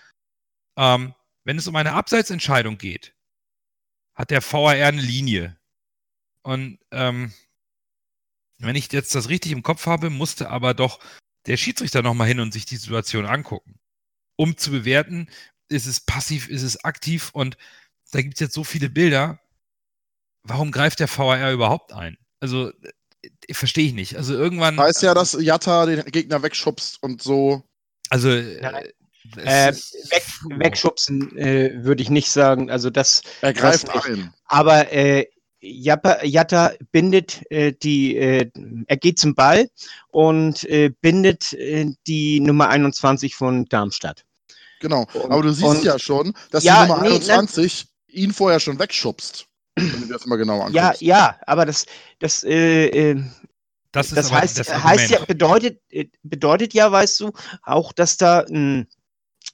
Ähm, 0.78 1.14
wenn 1.44 1.58
es 1.58 1.68
um 1.68 1.76
eine 1.76 1.94
Abseitsentscheidung 1.94 2.78
geht, 2.78 3.16
hat 4.14 4.32
der 4.32 4.42
VAR 4.42 4.72
eine 4.72 5.02
Linie. 5.02 5.58
Und 6.44 6.80
ähm, 6.92 7.34
wenn 8.60 8.76
ich 8.76 8.92
jetzt 8.92 9.16
das 9.16 9.30
richtig 9.30 9.52
im 9.52 9.64
Kopf 9.64 9.86
habe, 9.86 10.10
musste 10.10 10.50
aber 10.50 10.74
doch 10.74 11.00
der 11.46 11.58
Schiedsrichter 11.58 12.02
nochmal 12.02 12.28
hin 12.28 12.40
und 12.40 12.52
sich 12.52 12.66
die 12.66 12.78
Situation 12.78 13.26
angucken, 13.26 13.80
um 14.36 14.58
zu 14.58 14.72
bewerten, 14.72 15.30
ist 15.70 15.86
es 15.86 16.02
passiv, 16.02 16.50
ist 16.50 16.64
es 16.64 16.84
aktiv 16.84 17.30
und 17.34 17.58
da 18.12 18.22
gibt 18.22 18.36
es 18.36 18.40
jetzt 18.40 18.54
so 18.54 18.64
viele 18.64 18.90
Bilder. 18.90 19.40
Warum 20.44 20.72
greift 20.72 21.00
der 21.00 21.08
VAR 21.10 21.52
überhaupt 21.52 21.94
ein? 21.94 22.18
Also, 22.40 22.72
verstehe 23.52 23.86
ich 23.88 23.94
nicht. 23.94 24.16
Also 24.16 24.34
irgendwann. 24.34 24.78
Weiß 24.78 25.02
ja, 25.02 25.14
dass 25.14 25.38
Jatta 25.40 25.86
den 25.86 26.04
Gegner 26.06 26.42
wegschubst 26.44 27.02
und 27.02 27.22
so. 27.22 27.64
Also, 28.10 28.30
äh, 28.30 28.92
Äh, 29.38 29.70
ist- 29.72 29.94
weg, 30.12 30.24
wegschubsen 30.58 31.38
äh, 31.38 31.84
würde 31.84 32.02
ich 32.02 32.10
nicht 32.10 32.32
sagen. 32.32 32.72
Also 32.72 32.90
das, 32.90 33.22
Er 33.42 33.54
greift 33.54 33.94
nicht. 33.94 34.06
ein. 34.06 34.34
aber 34.46 34.92
äh, 34.92 35.28
Jappa, 35.62 36.24
Jatta 36.24 36.72
bindet 36.94 37.42
äh, 37.52 37.74
die, 37.74 38.16
äh, 38.16 38.50
er 38.88 38.98
geht 38.98 39.20
zum 39.20 39.36
Ball 39.36 39.70
und 40.08 40.64
äh, 40.64 40.90
bindet 41.02 41.52
äh, 41.54 41.92
die 42.08 42.40
Nummer 42.40 42.70
21 42.70 43.36
von 43.36 43.66
Darmstadt. 43.66 44.24
Genau. 44.80 45.06
Und- 45.14 45.32
Aber 45.32 45.42
du 45.44 45.52
siehst 45.52 45.68
und- 45.68 45.84
ja 45.84 46.00
schon, 46.00 46.34
dass 46.50 46.64
Ja, 46.64 46.86
die 46.86 46.90
Nummer 46.92 47.02
nee, 47.04 47.10
21 47.10 47.88
ihn 48.08 48.32
vorher 48.34 48.62
schon 48.62 48.80
wegschubst. 48.80 49.46
Wenn 49.82 50.02
du 50.02 50.08
das 50.08 50.26
mal 50.26 50.36
genau 50.36 50.62
anguckst. 50.62 50.76
Ja, 50.76 50.94
ja, 51.00 51.40
aber 51.46 51.66
das, 51.66 51.86
das, 52.20 52.44
äh, 52.44 53.12
äh, 53.12 53.24
das 53.92 54.08
ist 54.08 54.18
das 54.18 54.32
aber 54.32 54.42
heißt, 54.42 54.60
das 54.60 54.84
heißt 54.84 55.10
ja, 55.12 55.26
bedeutet, 55.26 55.82
äh, 55.90 56.06
bedeutet 56.24 56.74
ja, 56.74 56.92
weißt 56.92 57.20
du, 57.22 57.32
auch, 57.64 57.94
dass 57.94 58.18
da 58.18 58.42
ein 58.42 58.88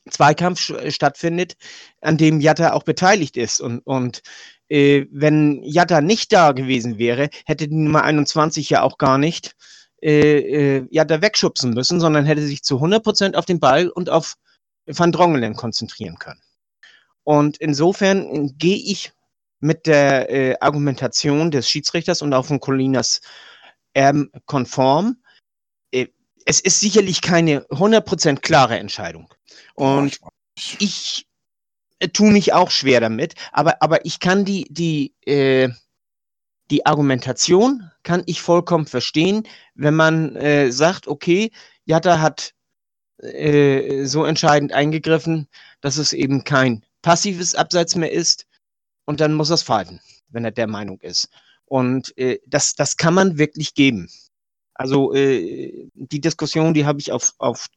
Zweikampf 0.10 0.60
stattfindet, 0.90 1.56
an 2.02 2.18
dem 2.18 2.40
Jatta 2.40 2.74
auch 2.74 2.84
beteiligt 2.84 3.38
ist. 3.38 3.62
Und, 3.62 3.80
und 3.80 4.22
äh, 4.68 5.06
wenn 5.12 5.64
Jatta 5.64 6.02
nicht 6.02 6.34
da 6.34 6.52
gewesen 6.52 6.98
wäre, 6.98 7.30
hätte 7.46 7.68
die 7.68 7.76
Nummer 7.76 8.04
21 8.04 8.70
ja 8.70 8.82
auch 8.82 8.98
gar 8.98 9.18
nicht 9.18 9.56
äh, 10.02 10.78
äh, 10.78 10.88
Jatta 10.92 11.22
wegschubsen 11.22 11.74
müssen, 11.74 12.00
sondern 12.00 12.26
hätte 12.26 12.46
sich 12.46 12.64
zu 12.64 12.78
100% 12.78 13.36
auf 13.36 13.46
den 13.46 13.60
Ball 13.60 13.90
und 13.90 14.10
auf 14.10 14.36
Van 14.86 15.12
Drongelen 15.12 15.56
konzentrieren 15.56 16.20
können. 16.20 16.42
Und 17.24 17.58
insofern 17.58 18.26
äh, 18.28 18.50
gehe 18.58 18.78
ich 18.78 19.14
mit 19.60 19.88
der 19.88 20.30
äh, 20.30 20.56
Argumentation 20.60 21.52
des 21.52 21.70
Schiedsrichters 21.70 22.22
und 22.22 22.34
auch 22.34 22.46
von 22.46 22.60
Colinas 22.60 23.22
ähm, 23.94 24.32
konform. 24.46 25.18
Äh, 25.92 26.08
es 26.46 26.60
ist 26.60 26.80
sicherlich 26.80 27.22
keine 27.22 27.62
100% 27.68 28.42
klare 28.42 28.78
Entscheidung. 28.78 29.34
Und 29.74 30.20
ich 30.80 31.28
äh, 32.00 32.10
tue 32.10 32.32
mich 32.32 32.54
auch 32.54 32.72
schwer 32.72 33.02
damit, 33.02 33.36
aber, 33.52 33.82
aber 33.82 34.06
ich 34.06 34.20
kann 34.20 34.46
die, 34.46 34.68
die, 34.70 35.14
äh, 35.26 35.70
die 36.72 36.86
Argumentation 36.86 37.90
kann 38.04 38.24
ich 38.26 38.42
vollkommen 38.42 38.88
verstehen, 38.88 39.48
wenn 39.76 39.96
man 39.96 40.36
äh, 40.36 40.72
sagt, 40.72 41.08
okay, 41.08 41.52
Jatta 41.86 42.20
hat 42.20 42.54
äh, 43.20 44.06
so 44.06 44.26
entscheidend 44.26 44.74
eingegriffen, 44.74 45.48
dass 45.82 45.98
es 45.98 46.12
eben 46.12 46.44
kein 46.44 46.84
passives 47.02 47.56
Abseits 47.56 47.96
mehr 47.96 48.12
ist 48.12 48.46
und 49.06 49.20
dann 49.20 49.34
muss 49.34 49.50
er 49.50 49.56
es 49.56 49.64
pfeifen, 49.64 50.02
wenn 50.30 50.46
er 50.46 50.52
der 50.52 50.68
Meinung 50.68 51.00
ist. 51.02 51.30
Und 51.66 52.18
äh, 52.18 52.40
das, 52.48 52.76
das 52.76 52.98
kann 52.98 53.14
man 53.14 53.38
wirklich 53.38 53.74
geben. 53.74 54.10
Also 54.78 55.14
äh, 55.14 55.88
die 55.94 56.20
Diskussion, 56.20 56.74
die 56.74 56.86
habe 56.86 57.00
ich 57.00 57.14
auf, 57.14 57.34
auf 57.38 57.68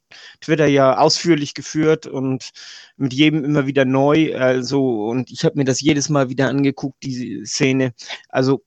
Twitter 0.40 0.66
ja 0.66 0.98
ausführlich 0.98 1.54
geführt 1.54 2.06
und 2.06 2.50
mit 2.96 3.14
jedem 3.14 3.44
immer 3.44 3.66
wieder 3.66 3.84
neu. 3.84 4.36
Also, 4.36 5.06
und 5.06 5.30
ich 5.30 5.44
habe 5.44 5.56
mir 5.56 5.64
das 5.64 5.80
jedes 5.80 6.08
Mal 6.08 6.28
wieder 6.28 6.48
angeguckt, 6.48 6.96
diese 7.04 7.46
Szene. 7.46 7.94
Also, 8.28 8.64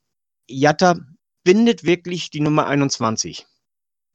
Jatta 0.47 0.95
bindet 1.43 1.83
wirklich 1.83 2.29
die 2.29 2.39
Nummer 2.39 2.67
21. 2.67 3.45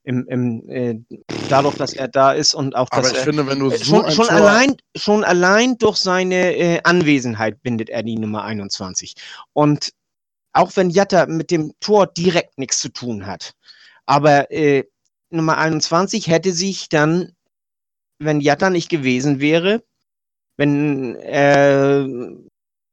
Im, 0.06 0.26
im, 0.28 0.68
äh, 0.70 1.00
dadurch, 1.48 1.76
dass 1.76 1.92
er 1.92 2.06
da 2.06 2.32
ist 2.32 2.54
und 2.54 2.76
auch, 2.76 2.88
Aber 2.92 3.02
dass 3.02 3.12
ich 3.12 3.18
er 3.18 3.24
finde, 3.24 3.46
wenn 3.48 3.58
du 3.58 3.70
äh, 3.70 3.76
so 3.76 3.84
schon, 3.84 4.10
schon, 4.12 4.28
allein, 4.28 4.76
schon 4.96 5.24
allein 5.24 5.78
durch 5.78 5.96
seine 5.96 6.56
äh, 6.56 6.80
Anwesenheit 6.84 7.60
bindet 7.62 7.90
er 7.90 8.04
die 8.04 8.16
Nummer 8.16 8.44
21. 8.44 9.14
Und 9.52 9.92
auch 10.52 10.70
wenn 10.76 10.90
Jatta 10.90 11.26
mit 11.26 11.50
dem 11.50 11.72
Tor 11.80 12.06
direkt 12.06 12.56
nichts 12.56 12.78
zu 12.78 12.88
tun 12.88 13.26
hat, 13.26 13.52
aber 14.06 14.50
äh, 14.52 14.84
Nummer 15.30 15.58
21 15.58 16.28
hätte 16.28 16.52
sich 16.52 16.88
dann 16.88 17.36
wenn 18.18 18.40
Jatta 18.40 18.70
nicht 18.70 18.88
gewesen 18.88 19.40
wäre, 19.40 19.82
wenn 20.56 21.16
er 21.16 22.08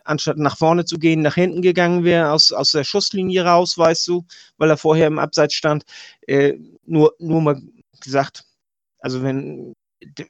anstatt 0.05 0.38
nach 0.38 0.58
vorne 0.58 0.84
zu 0.84 0.98
gehen, 0.98 1.22
nach 1.22 1.36
hinten 1.36 1.62
gegangen 1.62 2.03
wäre, 2.03 2.32
aus, 2.32 2.51
aus 2.51 2.72
der 2.72 2.84
Schusslinie 2.84 3.46
raus, 3.46 3.77
weißt 3.77 4.05
du, 4.08 4.25
weil 4.58 4.70
er 4.70 4.77
vorher 4.77 5.08
im 5.08 5.20
Abseits 5.20 5.53
stand. 5.53 5.84
Äh, 6.27 6.55
nur, 6.85 7.15
nur 7.19 7.41
mal 7.41 7.61
gesagt, 8.01 8.45
also 8.99 9.21
wenn, 9.23 9.73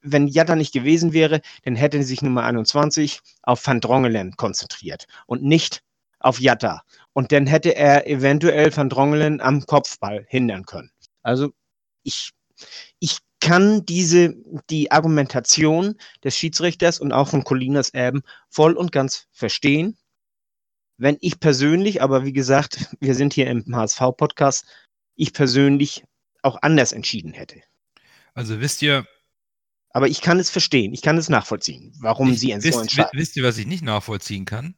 wenn 0.02 0.28
Jatta 0.28 0.56
nicht 0.56 0.74
gewesen 0.74 1.14
wäre, 1.14 1.42
dann 1.64 1.76
hätte 1.76 2.04
sich 2.04 2.22
Nummer 2.22 2.44
21 2.44 3.22
auf 3.44 3.66
Van 3.66 3.82
Drongelen 3.82 4.36
konzentriert 4.36 5.08
und 5.28 5.44
nicht 5.44 5.82
auf 6.20 6.40
Jatta. 6.40 6.84
Und 7.14 7.32
dann 7.32 7.48
hätte 7.48 7.76
er 7.76 8.08
eventuell 8.08 8.76
Van 8.76 8.90
Drongelen 8.90 9.42
am 9.42 9.66
Kopfball 9.66 10.26
hindern 10.30 10.66
können. 10.66 10.92
Also 11.22 11.52
ich, 12.04 12.32
ich 13.00 13.20
kann 13.40 13.86
diese, 13.86 14.36
die 14.70 14.92
Argumentation 14.92 15.96
des 16.24 16.38
Schiedsrichters 16.38 17.00
und 17.00 17.12
auch 17.12 17.28
von 17.28 17.44
Colinas 17.44 17.90
Erben 17.90 18.24
voll 18.50 18.74
und 18.74 18.92
ganz 18.92 19.28
verstehen. 19.32 19.98
Wenn 20.98 21.18
ich 21.20 21.40
persönlich, 21.40 22.02
aber 22.02 22.24
wie 22.24 22.34
gesagt, 22.34 22.88
wir 23.02 23.16
sind 23.16 23.34
hier 23.34 23.48
im 23.48 23.66
HSV-Podcast, 23.76 24.66
ich 25.16 25.34
persönlich 25.34 26.04
auch 26.44 26.60
anders 26.62 26.92
entschieden 26.92 27.34
hätte. 27.34 27.62
Also 28.34 28.60
wisst 28.60 28.82
ihr. 28.82 29.06
Aber 29.90 30.08
ich 30.08 30.22
kann 30.22 30.40
es 30.40 30.50
verstehen, 30.50 30.94
ich 30.94 31.04
kann 31.04 31.18
es 31.18 31.30
nachvollziehen, 31.30 31.94
warum 32.00 32.32
ich, 32.34 32.40
sie 32.40 32.56
wisst, 32.56 32.74
so 32.74 32.82
entscheiden. 32.82 33.12
Wisst 33.14 33.36
ihr, 33.38 33.44
was 33.44 33.58
ich 33.58 33.68
nicht 33.68 33.84
nachvollziehen 33.84 34.46
kann? 34.46 34.76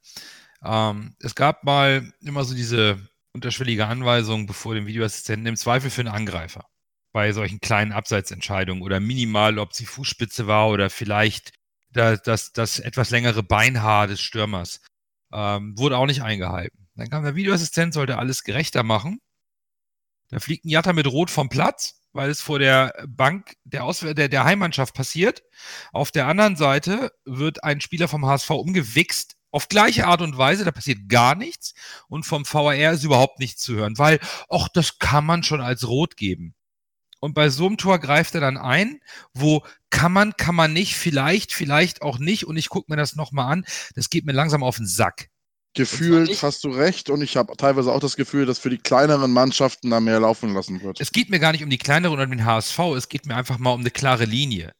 Ähm, 0.63 1.15
es 1.21 1.35
gab 1.35 1.63
mal 1.63 2.11
immer 2.19 2.43
so 2.43 2.53
diese 2.53 2.99
unterschwellige 3.31 3.87
Anweisung 3.87 4.45
bevor 4.45 4.75
dem 4.75 4.87
Videoassistenten 4.87 5.47
im 5.47 5.55
Zweifel 5.55 5.89
für 5.89 6.01
einen 6.01 6.09
Angreifer 6.09 6.65
bei 7.13 7.31
solchen 7.31 7.61
kleinen 7.61 7.93
Abseitsentscheidungen 7.93 8.83
oder 8.83 8.99
minimal, 8.99 9.57
ob 9.57 9.73
sie 9.73 9.85
Fußspitze 9.85 10.47
war 10.47 10.67
oder 10.67 10.89
vielleicht 10.89 11.53
das, 11.93 12.21
das, 12.23 12.51
das 12.51 12.79
etwas 12.79 13.09
längere 13.09 13.41
Beinhaar 13.41 14.07
des 14.07 14.19
Stürmers. 14.19 14.81
Ähm, 15.31 15.77
wurde 15.77 15.97
auch 15.97 16.07
nicht 16.07 16.23
eingehalten. 16.23 16.89
Dann 16.95 17.09
kam 17.09 17.23
der 17.23 17.35
Videoassistent, 17.35 17.93
sollte 17.93 18.17
alles 18.17 18.43
gerechter 18.43 18.83
machen. 18.83 19.19
Da 20.29 20.39
fliegt 20.39 20.65
ein 20.65 20.69
Jatta 20.69 20.93
mit 20.93 21.07
Rot 21.07 21.29
vom 21.29 21.49
Platz, 21.49 22.01
weil 22.13 22.29
es 22.29 22.41
vor 22.41 22.59
der 22.59 22.93
Bank 23.07 23.55
der, 23.63 23.83
Aus 23.83 23.99
der, 23.99 24.13
der 24.29 24.43
Heimmannschaft 24.43 24.95
passiert. 24.95 25.43
Auf 25.91 26.11
der 26.11 26.27
anderen 26.27 26.55
Seite 26.55 27.11
wird 27.25 27.63
ein 27.63 27.81
Spieler 27.81 28.07
vom 28.07 28.25
HSV 28.25 28.49
umgewichst, 28.51 29.35
auf 29.51 29.69
gleiche 29.69 30.07
Art 30.07 30.21
und 30.21 30.37
Weise, 30.37 30.65
da 30.65 30.71
passiert 30.71 31.07
gar 31.07 31.33
nichts 31.33 31.73
und 32.09 32.25
vom 32.25 32.43
VAR 32.45 32.91
ist 32.91 33.05
überhaupt 33.05 33.39
nichts 33.39 33.61
zu 33.61 33.75
hören, 33.75 33.97
weil, 33.97 34.19
ach, 34.49 34.67
das 34.67 34.99
kann 34.99 35.25
man 35.25 35.43
schon 35.43 35.61
als 35.61 35.87
Rot 35.87 36.17
geben. 36.17 36.55
Und 37.21 37.33
bei 37.33 37.49
so 37.49 37.65
einem 37.65 37.77
Tor 37.77 37.99
greift 37.99 38.35
er 38.35 38.41
dann 38.41 38.57
ein, 38.57 38.99
wo 39.33 39.63
kann 39.89 40.11
man, 40.11 40.35
kann 40.35 40.55
man 40.55 40.73
nicht, 40.73 40.95
vielleicht, 40.95 41.53
vielleicht 41.53 42.01
auch 42.01 42.19
nicht. 42.19 42.45
Und 42.45 42.57
ich 42.57 42.69
gucke 42.69 42.91
mir 42.91 42.97
das 42.97 43.15
nochmal 43.15 43.51
an. 43.51 43.65
Das 43.95 44.09
geht 44.09 44.25
mir 44.25 44.33
langsam 44.33 44.61
auf 44.61 44.75
den 44.77 44.85
Sack. 44.85 45.29
Gefühlt 45.75 46.41
hast 46.41 46.63
du 46.63 46.69
recht 46.69 47.09
und 47.09 47.21
ich 47.21 47.37
habe 47.37 47.55
teilweise 47.57 47.91
auch 47.91 47.99
das 47.99 48.15
Gefühl, 48.15 48.45
dass 48.45 48.59
für 48.59 48.69
die 48.69 48.77
kleineren 48.77 49.31
Mannschaften 49.31 49.89
da 49.89 49.99
mehr 49.99 50.19
laufen 50.19 50.53
lassen 50.53 50.81
wird. 50.81 50.99
Es 50.99 51.11
geht 51.11 51.29
mir 51.29 51.39
gar 51.39 51.51
nicht 51.51 51.63
um 51.63 51.69
die 51.69 51.77
kleineren 51.77 52.13
oder 52.13 52.23
um 52.23 52.31
den 52.31 52.45
HSV, 52.45 52.79
es 52.97 53.09
geht 53.09 53.25
mir 53.25 53.35
einfach 53.35 53.57
mal 53.57 53.71
um 53.71 53.81
eine 53.81 53.91
klare 53.91 54.25
Linie 54.25 54.73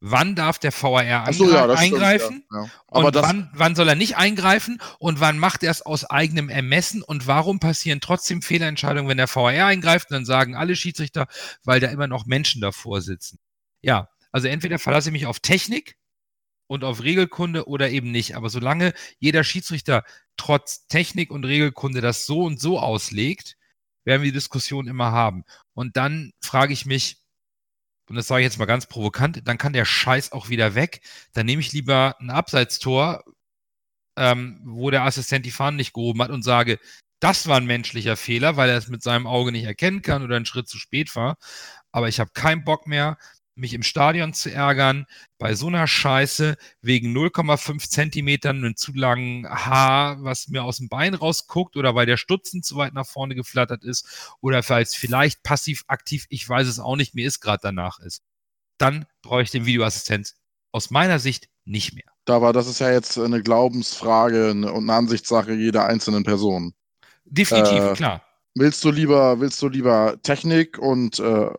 wann 0.00 0.34
darf 0.34 0.58
der 0.58 0.72
VAR 0.72 1.32
so, 1.32 1.50
ja, 1.50 1.68
eingreifen 1.68 2.44
stimmt, 2.44 2.46
ja. 2.52 2.64
Ja. 2.64 2.70
und 2.86 3.14
wann, 3.14 3.50
wann 3.52 3.74
soll 3.74 3.88
er 3.88 3.94
nicht 3.94 4.16
eingreifen 4.16 4.80
und 4.98 5.20
wann 5.20 5.38
macht 5.38 5.62
er 5.62 5.70
es 5.70 5.82
aus 5.82 6.04
eigenem 6.04 6.48
Ermessen 6.48 7.02
und 7.02 7.26
warum 7.26 7.58
passieren 7.58 8.00
trotzdem 8.00 8.42
Fehlentscheidungen, 8.42 9.08
wenn 9.08 9.16
der 9.16 9.34
VAR 9.34 9.48
eingreift 9.66 10.10
und 10.10 10.14
dann 10.14 10.24
sagen 10.24 10.54
alle 10.54 10.76
Schiedsrichter, 10.76 11.26
weil 11.64 11.80
da 11.80 11.88
immer 11.88 12.06
noch 12.06 12.26
Menschen 12.26 12.60
davor 12.60 13.00
sitzen. 13.00 13.38
Ja, 13.82 14.08
also 14.30 14.48
entweder 14.48 14.78
verlasse 14.78 15.08
ich 15.08 15.12
mich 15.12 15.26
auf 15.26 15.40
Technik 15.40 15.96
und 16.66 16.84
auf 16.84 17.02
Regelkunde 17.02 17.66
oder 17.66 17.90
eben 17.90 18.10
nicht. 18.10 18.36
Aber 18.36 18.50
solange 18.50 18.92
jeder 19.18 19.42
Schiedsrichter 19.42 20.04
trotz 20.38 20.86
Technik 20.88 21.30
und 21.30 21.44
Regelkunde 21.44 22.00
das 22.00 22.26
so 22.26 22.44
und 22.44 22.60
so 22.60 22.80
auslegt, 22.80 23.56
werden 24.04 24.22
wir 24.22 24.30
die 24.30 24.36
Diskussion 24.36 24.88
immer 24.88 25.12
haben. 25.12 25.44
Und 25.74 25.96
dann 25.96 26.32
frage 26.40 26.72
ich 26.72 26.86
mich, 26.86 27.18
und 28.08 28.16
das 28.16 28.26
sage 28.26 28.40
ich 28.40 28.46
jetzt 28.46 28.58
mal 28.58 28.64
ganz 28.64 28.86
provokant, 28.86 29.46
dann 29.46 29.58
kann 29.58 29.74
der 29.74 29.84
Scheiß 29.84 30.32
auch 30.32 30.48
wieder 30.48 30.74
weg. 30.74 31.02
Dann 31.34 31.44
nehme 31.44 31.60
ich 31.60 31.72
lieber 31.72 32.16
ein 32.20 32.30
Abseitstor, 32.30 33.22
ähm, 34.16 34.60
wo 34.64 34.90
der 34.90 35.04
Assistent 35.04 35.44
die 35.44 35.50
Fahnen 35.50 35.76
nicht 35.76 35.92
gehoben 35.92 36.22
hat 36.22 36.30
und 36.30 36.42
sage, 36.42 36.78
das 37.20 37.48
war 37.48 37.58
ein 37.58 37.66
menschlicher 37.66 38.16
Fehler, 38.16 38.56
weil 38.56 38.70
er 38.70 38.78
es 38.78 38.88
mit 38.88 39.02
seinem 39.02 39.26
Auge 39.26 39.52
nicht 39.52 39.64
erkennen 39.64 40.02
kann 40.02 40.22
oder 40.22 40.36
einen 40.36 40.46
Schritt 40.46 40.68
zu 40.68 40.78
spät 40.78 41.14
war. 41.16 41.36
Aber 41.92 42.08
ich 42.08 42.20
habe 42.20 42.30
keinen 42.32 42.64
Bock 42.64 42.86
mehr, 42.86 43.18
mich 43.58 43.74
im 43.74 43.82
Stadion 43.82 44.32
zu 44.32 44.52
ärgern, 44.52 45.06
bei 45.38 45.54
so 45.54 45.66
einer 45.66 45.86
Scheiße 45.86 46.56
wegen 46.80 47.16
0,5 47.16 47.88
Zentimetern 47.88 48.58
einen 48.58 48.76
zu 48.76 48.92
langen 48.92 49.48
Haar, 49.48 50.22
was 50.22 50.48
mir 50.48 50.64
aus 50.64 50.78
dem 50.78 50.88
Bein 50.88 51.14
rausguckt 51.14 51.76
oder 51.76 51.94
weil 51.94 52.06
der 52.06 52.16
Stutzen 52.16 52.62
zu 52.62 52.76
weit 52.76 52.94
nach 52.94 53.06
vorne 53.06 53.34
geflattert 53.34 53.84
ist 53.84 54.36
oder 54.40 54.62
falls 54.62 54.94
vielleicht 54.94 55.42
passiv-aktiv, 55.42 56.26
ich 56.28 56.48
weiß 56.48 56.66
es 56.66 56.78
auch 56.78 56.96
nicht, 56.96 57.14
mir 57.14 57.26
ist 57.26 57.40
gerade 57.40 57.60
danach 57.62 57.98
ist. 58.00 58.22
Dann 58.78 59.06
brauche 59.22 59.42
ich 59.42 59.50
den 59.50 59.66
Videoassistent 59.66 60.34
aus 60.72 60.90
meiner 60.90 61.18
Sicht 61.18 61.48
nicht 61.64 61.94
mehr. 61.94 62.04
Aber 62.28 62.52
das 62.52 62.66
ist 62.66 62.78
ja 62.78 62.90
jetzt 62.90 63.18
eine 63.18 63.42
Glaubensfrage 63.42 64.50
und 64.50 64.64
eine 64.66 64.92
Ansichtssache 64.92 65.52
jeder 65.54 65.86
einzelnen 65.86 66.24
Person. 66.24 66.74
Definitiv, 67.24 67.82
äh, 67.82 67.92
klar. 67.94 68.27
Willst 68.54 68.82
du 68.84 68.90
lieber, 68.90 69.40
willst 69.40 69.62
du 69.62 69.68
lieber 69.68 70.16
Technik 70.22 70.78
und 70.78 71.18
äh, 71.20 71.50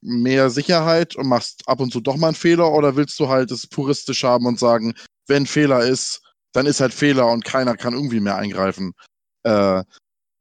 mehr 0.00 0.48
Sicherheit 0.50 1.16
und 1.16 1.28
machst 1.28 1.62
ab 1.66 1.80
und 1.80 1.92
zu 1.92 2.00
doch 2.00 2.16
mal 2.16 2.28
einen 2.28 2.36
Fehler 2.36 2.72
oder 2.72 2.96
willst 2.96 3.18
du 3.20 3.28
halt 3.28 3.50
es 3.50 3.66
puristisch 3.66 4.24
haben 4.24 4.46
und 4.46 4.58
sagen, 4.58 4.94
wenn 5.26 5.46
Fehler 5.46 5.80
ist, 5.80 6.22
dann 6.52 6.66
ist 6.66 6.80
halt 6.80 6.94
Fehler 6.94 7.26
und 7.28 7.44
keiner 7.44 7.76
kann 7.76 7.94
irgendwie 7.94 8.20
mehr 8.20 8.36
eingreifen? 8.36 8.92
Äh, 9.42 9.80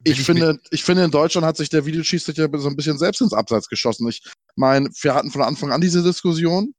ich, 0.04 0.20
ich, 0.20 0.26
finde, 0.26 0.60
ich 0.70 0.84
finde, 0.84 1.04
in 1.04 1.12
Deutschland 1.12 1.46
hat 1.46 1.58
sich 1.58 1.70
der 1.70 1.86
Videoschiedsrichter 1.86 2.48
so 2.54 2.70
ein 2.70 2.76
bisschen 2.76 2.98
selbst 2.98 3.22
ins 3.22 3.34
Abseits 3.34 3.68
geschossen. 3.68 4.08
Ich 4.08 4.22
meine, 4.56 4.89
wir 5.02 5.15
hatten 5.15 5.32
von 5.32 5.41
Anfang 5.41 5.72
an 5.72 5.82
diese 5.82 6.04
Diskussion 6.04 6.74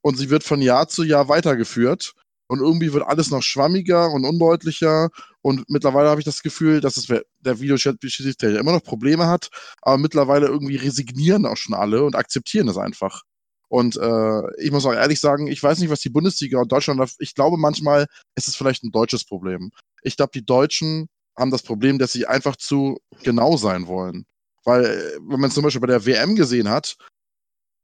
und 0.00 0.16
sie 0.16 0.30
wird 0.30 0.44
von 0.44 0.62
Jahr 0.62 0.88
zu 0.88 1.02
Jahr 1.02 1.28
weitergeführt 1.28 2.14
und 2.48 2.60
irgendwie 2.60 2.92
wird 2.92 3.06
alles 3.06 3.30
noch 3.30 3.42
schwammiger 3.42 4.10
und 4.10 4.24
undeutlicher 4.24 5.10
und 5.42 5.64
mittlerweile 5.68 6.08
habe 6.08 6.20
ich 6.20 6.24
das 6.24 6.42
Gefühl, 6.42 6.80
dass 6.80 6.96
es 6.96 7.06
der 7.06 7.60
Videochat-Schiedsrichter 7.60 8.50
ja 8.50 8.60
immer 8.60 8.72
noch 8.72 8.82
Probleme 8.82 9.26
hat, 9.26 9.50
aber 9.82 9.98
mittlerweile 9.98 10.46
irgendwie 10.46 10.76
resignieren 10.76 11.46
auch 11.46 11.56
schon 11.56 11.74
alle 11.74 12.04
und 12.04 12.16
akzeptieren 12.16 12.68
es 12.68 12.76
einfach. 12.76 13.22
Und 13.68 13.96
äh, 13.98 14.42
ich 14.62 14.70
muss 14.70 14.86
auch 14.86 14.94
ehrlich 14.94 15.20
sagen, 15.20 15.46
ich 15.46 15.62
weiß 15.62 15.78
nicht, 15.78 15.90
was 15.90 16.00
die 16.00 16.08
Bundesliga 16.08 16.58
und 16.58 16.72
Deutschland, 16.72 17.00
ich 17.18 17.34
glaube 17.34 17.58
manchmal, 17.58 18.06
ist 18.34 18.48
es 18.48 18.56
vielleicht 18.56 18.82
ein 18.82 18.90
deutsches 18.90 19.24
Problem. 19.24 19.70
Ich 20.02 20.16
glaube, 20.16 20.30
die 20.34 20.44
Deutschen 20.44 21.08
haben 21.36 21.50
das 21.50 21.62
Problem, 21.62 21.98
dass 21.98 22.12
sie 22.12 22.26
einfach 22.26 22.56
zu 22.56 22.98
genau 23.22 23.56
sein 23.56 23.86
wollen. 23.86 24.24
Weil, 24.64 24.84
äh, 24.84 25.18
wenn 25.28 25.40
man 25.40 25.50
zum 25.50 25.64
Beispiel 25.64 25.80
bei 25.80 25.86
der 25.86 26.06
WM 26.06 26.34
gesehen 26.34 26.68
hat, 26.68 26.96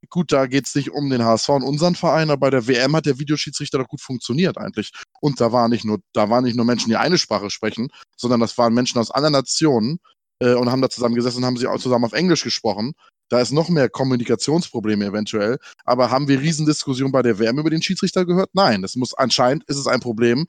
gut, 0.09 0.31
da 0.31 0.47
geht 0.47 0.67
es 0.67 0.75
nicht 0.75 0.91
um 0.91 1.09
den 1.09 1.23
HSV 1.23 1.49
und 1.49 1.63
unseren 1.63 1.95
Verein, 1.95 2.29
aber 2.29 2.39
bei 2.39 2.49
der 2.49 2.67
WM 2.67 2.95
hat 2.95 3.05
der 3.05 3.19
Videoschiedsrichter 3.19 3.77
doch 3.79 3.87
gut 3.87 4.01
funktioniert 4.01 4.57
eigentlich. 4.57 4.91
Und 5.21 5.39
da 5.41 5.51
waren 5.51 5.71
nicht 5.71 5.85
nur, 5.85 5.99
da 6.13 6.29
waren 6.29 6.43
nicht 6.43 6.55
nur 6.55 6.65
Menschen, 6.65 6.89
die 6.89 6.97
eine 6.97 7.17
Sprache 7.17 7.49
sprechen, 7.49 7.89
sondern 8.17 8.39
das 8.39 8.57
waren 8.57 8.73
Menschen 8.73 8.99
aus 8.99 9.11
anderen 9.11 9.33
Nationen 9.33 9.99
äh, 10.39 10.53
und 10.53 10.71
haben 10.71 10.81
da 10.81 10.89
zusammen 10.89 11.15
gesessen 11.15 11.39
und 11.39 11.45
haben 11.45 11.57
sie 11.57 11.67
auch 11.67 11.79
zusammen 11.79 12.05
auf 12.05 12.13
Englisch 12.13 12.43
gesprochen. 12.43 12.93
Da 13.29 13.39
ist 13.41 13.51
noch 13.51 13.69
mehr 13.69 13.89
Kommunikationsprobleme 13.89 15.05
eventuell. 15.05 15.57
Aber 15.83 16.11
haben 16.11 16.27
wir 16.27 16.39
Riesendiskussionen 16.39 17.11
bei 17.11 17.23
der 17.23 17.39
WM 17.39 17.57
über 17.57 17.69
den 17.69 17.81
Schiedsrichter 17.81 18.25
gehört? 18.25 18.49
Nein, 18.53 18.81
das 18.81 18.95
muss 18.95 19.13
anscheinend 19.13 19.63
ist 19.65 19.77
es 19.77 19.87
ein 19.87 19.99
Problem 19.99 20.45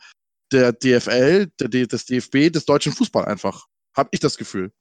der 0.53 0.73
DFL, 0.73 1.49
der, 1.59 1.69
des 1.69 2.05
DFB, 2.05 2.53
des 2.53 2.67
deutschen 2.67 2.93
Fußball 2.93 3.25
einfach. 3.25 3.67
Hab 3.95 4.09
ich 4.11 4.21
das 4.21 4.37
Gefühl. 4.37 4.73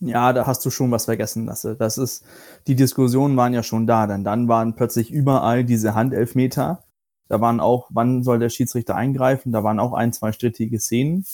Ja, 0.00 0.32
da 0.32 0.46
hast 0.46 0.64
du 0.64 0.70
schon 0.70 0.90
was 0.92 1.06
vergessen, 1.06 1.46
Lasse. 1.46 1.74
Das 1.74 1.98
ist, 1.98 2.24
die 2.68 2.76
Diskussionen 2.76 3.36
waren 3.36 3.52
ja 3.52 3.64
schon 3.64 3.86
da, 3.86 4.06
denn 4.06 4.22
dann 4.22 4.46
waren 4.46 4.74
plötzlich 4.74 5.10
überall 5.10 5.64
diese 5.64 5.94
Handelfmeter. 5.94 6.84
Da 7.28 7.40
waren 7.40 7.58
auch, 7.60 7.88
wann 7.90 8.22
soll 8.22 8.38
der 8.38 8.48
Schiedsrichter 8.48 8.94
eingreifen? 8.94 9.52
Da 9.52 9.64
waren 9.64 9.80
auch 9.80 9.92
ein, 9.92 10.12
zwei 10.12 10.30
strittige 10.32 10.78
Szenen. 10.78 11.26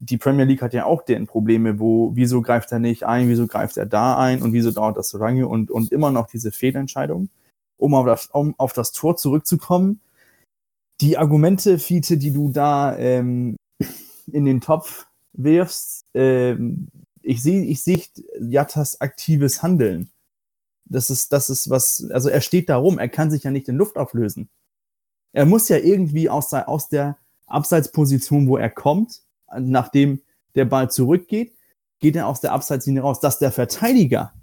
Die 0.00 0.18
Premier 0.18 0.44
League 0.44 0.62
hat 0.62 0.74
ja 0.74 0.84
auch 0.84 1.02
deren 1.02 1.28
Probleme, 1.28 1.78
wo, 1.78 2.10
wieso 2.16 2.42
greift 2.42 2.72
er 2.72 2.80
nicht 2.80 3.04
ein, 3.04 3.28
wieso 3.28 3.46
greift 3.46 3.76
er 3.76 3.86
da 3.86 4.18
ein 4.18 4.42
und 4.42 4.52
wieso 4.52 4.72
dauert 4.72 4.96
das 4.96 5.08
so 5.08 5.18
lange 5.18 5.46
und, 5.46 5.70
und 5.70 5.92
immer 5.92 6.10
noch 6.10 6.26
diese 6.26 6.50
Fehlentscheidung. 6.50 7.28
Um 7.76 7.94
auf 7.94 8.06
das, 8.06 8.26
um 8.32 8.54
auf 8.58 8.72
das 8.72 8.90
Tor 8.90 9.16
zurückzukommen, 9.16 10.00
die 11.00 11.18
Argumente, 11.18 11.78
Fiete, 11.78 12.16
die 12.16 12.32
du 12.32 12.50
da 12.50 12.96
ähm, 12.98 13.56
in 14.32 14.44
den 14.44 14.60
Topf 14.60 15.06
wirfst, 15.32 16.04
ähm, 16.14 16.88
ich 17.22 17.42
sehe 17.42 17.64
ich 17.64 17.82
sehe 17.82 18.02
Jattas 18.40 19.00
aktives 19.00 19.62
Handeln. 19.62 20.10
Das 20.84 21.10
ist, 21.10 21.32
das 21.32 21.48
ist 21.48 21.70
was, 21.70 22.06
also 22.10 22.28
er 22.28 22.40
steht 22.40 22.68
da 22.68 22.76
rum, 22.76 22.98
er 22.98 23.08
kann 23.08 23.30
sich 23.30 23.44
ja 23.44 23.50
nicht 23.50 23.68
in 23.68 23.76
Luft 23.76 23.96
auflösen. 23.96 24.50
Er 25.32 25.46
muss 25.46 25.68
ja 25.68 25.78
irgendwie 25.78 26.28
aus 26.28 26.50
der, 26.50 26.68
aus 26.68 26.88
der 26.88 27.16
Abseitsposition, 27.46 28.48
wo 28.48 28.56
er 28.56 28.70
kommt, 28.70 29.22
nachdem 29.56 30.20
der 30.54 30.64
Ball 30.66 30.90
zurückgeht, 30.90 31.54
geht 32.00 32.16
er 32.16 32.26
aus 32.26 32.40
der 32.40 32.52
Abseitslinie 32.52 33.02
raus. 33.02 33.20
Dass 33.20 33.38
der 33.38 33.52
Verteidiger 33.52 34.34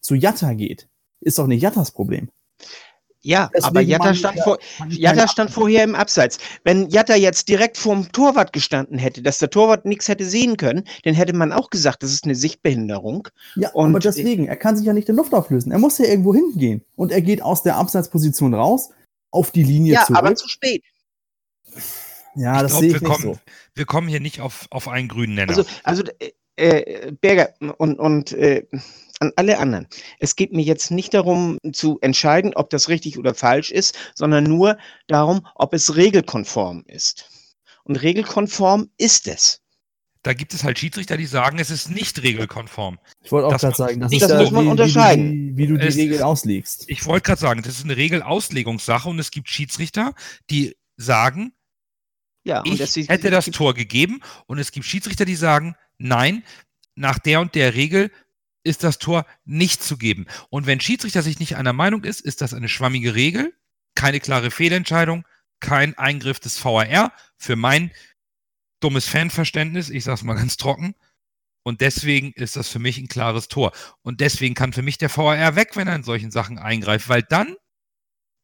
zu 0.00 0.14
Jatta 0.14 0.54
geht, 0.54 0.88
ist 1.20 1.38
doch 1.38 1.46
nicht 1.46 1.62
Jattas 1.62 1.92
Problem. 1.92 2.30
Ja, 3.24 3.50
Deswegen 3.54 3.66
aber 3.68 3.80
Jatta 3.82 4.14
stand, 4.14 4.36
ja, 4.36 4.42
vor, 4.44 4.58
Jatta 4.88 5.28
stand 5.28 5.50
vorher 5.50 5.84
im 5.84 5.94
Abseits. 5.94 6.38
Wenn 6.64 6.88
Jatta 6.90 7.14
jetzt 7.14 7.48
direkt 7.48 7.76
vorm 7.78 8.10
Torwart 8.10 8.52
gestanden 8.52 8.98
hätte, 8.98 9.22
dass 9.22 9.38
der 9.38 9.48
Torwart 9.50 9.84
nichts 9.84 10.08
hätte 10.08 10.24
sehen 10.24 10.56
können, 10.56 10.82
dann 11.04 11.14
hätte 11.14 11.32
man 11.32 11.52
auch 11.52 11.70
gesagt, 11.70 12.02
das 12.02 12.12
ist 12.12 12.24
eine 12.24 12.34
Sichtbehinderung. 12.34 13.28
Ja, 13.54 13.70
Und- 13.70 13.90
aber 13.90 14.00
deswegen, 14.00 14.46
er 14.48 14.56
kann 14.56 14.76
sich 14.76 14.86
ja 14.86 14.92
nicht 14.92 15.08
in 15.08 15.14
Luft 15.16 15.34
auflösen. 15.34 15.70
Er 15.70 15.78
muss 15.78 15.98
ja 15.98 16.06
irgendwo 16.06 16.34
hingehen. 16.34 16.84
Und 16.96 17.12
er 17.12 17.22
geht 17.22 17.42
aus 17.42 17.62
der 17.62 17.76
Abseitsposition 17.76 18.54
raus, 18.54 18.90
auf 19.30 19.52
die 19.52 19.62
Linie 19.62 19.94
Ja, 19.94 20.04
zurück. 20.04 20.18
aber 20.18 20.34
zu 20.34 20.48
spät. 20.48 20.82
ja, 22.34 22.56
ich 22.56 22.62
das 22.62 22.70
glaub, 22.72 22.80
sehe 22.80 22.88
ich 22.88 22.94
wir, 23.00 23.08
nicht 23.08 23.10
kommen, 23.20 23.34
so. 23.34 23.40
wir 23.74 23.84
kommen 23.86 24.08
hier 24.08 24.20
nicht 24.20 24.40
auf, 24.40 24.66
auf 24.70 24.88
einen 24.88 25.08
grünen 25.08 25.34
Nenner. 25.34 25.50
Also, 25.56 25.64
also 25.84 26.02
äh, 26.56 27.12
Berger 27.20 27.54
und, 27.78 27.98
und 27.98 28.32
äh, 28.32 28.66
an 29.20 29.32
alle 29.36 29.58
anderen. 29.58 29.86
Es 30.18 30.34
geht 30.36 30.52
mir 30.52 30.62
jetzt 30.64 30.90
nicht 30.90 31.14
darum 31.14 31.58
zu 31.72 31.98
entscheiden, 32.00 32.54
ob 32.54 32.70
das 32.70 32.88
richtig 32.88 33.18
oder 33.18 33.34
falsch 33.34 33.70
ist, 33.70 33.96
sondern 34.14 34.44
nur 34.44 34.76
darum, 35.06 35.46
ob 35.54 35.74
es 35.74 35.94
regelkonform 35.96 36.82
ist. 36.86 37.30
Und 37.84 37.96
regelkonform 38.02 38.90
ist 38.98 39.26
es. 39.28 39.60
da 40.24 40.34
gibt 40.34 40.54
es 40.54 40.62
halt 40.62 40.78
Schiedsrichter, 40.78 41.16
die 41.16 41.26
sagen, 41.26 41.58
es 41.58 41.70
ist 41.70 41.90
nicht 41.90 42.22
regelkonform. 42.22 42.98
Ich 43.24 43.32
wollte 43.32 43.48
auch 43.48 43.52
Das 43.52 43.60
gerade 43.62 43.70
muss- 43.72 43.76
sagen, 43.78 44.00
das, 44.00 44.10
das 44.12 44.22
ist 44.22 44.30
ja, 44.30 44.40
muss 44.40 44.50
man 44.52 44.64
wie, 44.66 44.68
unterscheiden. 44.70 45.30
Wie, 45.32 45.36
du 45.36 45.52
die- 45.52 45.56
wie 45.56 45.66
du 45.66 45.78
die 45.78 45.86
Es- 45.88 45.96
Regel 45.96 46.22
auslegst. 46.22 46.84
Ich 46.88 47.06
wollte 47.06 47.26
gerade 47.26 47.40
sagen, 47.40 47.62
das 47.62 47.74
ist 47.78 47.84
eine 47.84 47.96
Regelauslegungssache 47.96 49.08
und 49.08 49.18
es 49.18 49.30
gibt 49.32 49.48
Schiedsrichter, 49.48 50.14
die 50.50 50.76
sagen, 50.96 51.52
Ja, 52.44 52.60
und 52.60 52.72
ich 52.72 52.78
das 52.78 52.96
ist- 52.96 53.08
hätte 53.08 53.30
das 53.30 53.46
Tor 53.46 53.74
gegeben 53.74 54.20
und 54.46 54.58
es 54.58 54.70
gibt 54.72 54.86
Schiedsrichter, 54.86 55.24
die 55.24 55.34
sagen, 55.36 55.74
nein, 56.02 56.44
nach 56.94 57.18
der 57.18 57.40
und 57.40 57.54
der 57.54 57.74
Regel 57.74 58.10
ist 58.64 58.84
das 58.84 58.98
Tor 58.98 59.26
nicht 59.44 59.82
zu 59.82 59.96
geben. 59.96 60.26
Und 60.50 60.66
wenn 60.66 60.80
Schiedsrichter 60.80 61.22
sich 61.22 61.40
nicht 61.40 61.56
einer 61.56 61.72
Meinung 61.72 62.04
ist, 62.04 62.20
ist 62.20 62.40
das 62.40 62.54
eine 62.54 62.68
schwammige 62.68 63.14
Regel, 63.14 63.54
keine 63.94 64.20
klare 64.20 64.50
Fehlentscheidung, 64.50 65.26
kein 65.60 65.96
Eingriff 65.98 66.40
des 66.40 66.62
VAR 66.62 67.12
für 67.36 67.56
mein 67.56 67.92
dummes 68.80 69.06
Fanverständnis, 69.06 69.90
ich 69.90 70.04
sag's 70.04 70.22
mal 70.22 70.34
ganz 70.34 70.56
trocken. 70.56 70.94
Und 71.64 71.80
deswegen 71.80 72.32
ist 72.32 72.56
das 72.56 72.68
für 72.68 72.80
mich 72.80 72.98
ein 72.98 73.06
klares 73.06 73.48
Tor. 73.48 73.72
Und 74.02 74.20
deswegen 74.20 74.54
kann 74.54 74.72
für 74.72 74.82
mich 74.82 74.98
der 74.98 75.16
VAR 75.16 75.54
weg, 75.54 75.76
wenn 75.76 75.86
er 75.86 75.94
in 75.94 76.02
solchen 76.02 76.32
Sachen 76.32 76.58
eingreift, 76.58 77.08
weil 77.08 77.22
dann, 77.22 77.54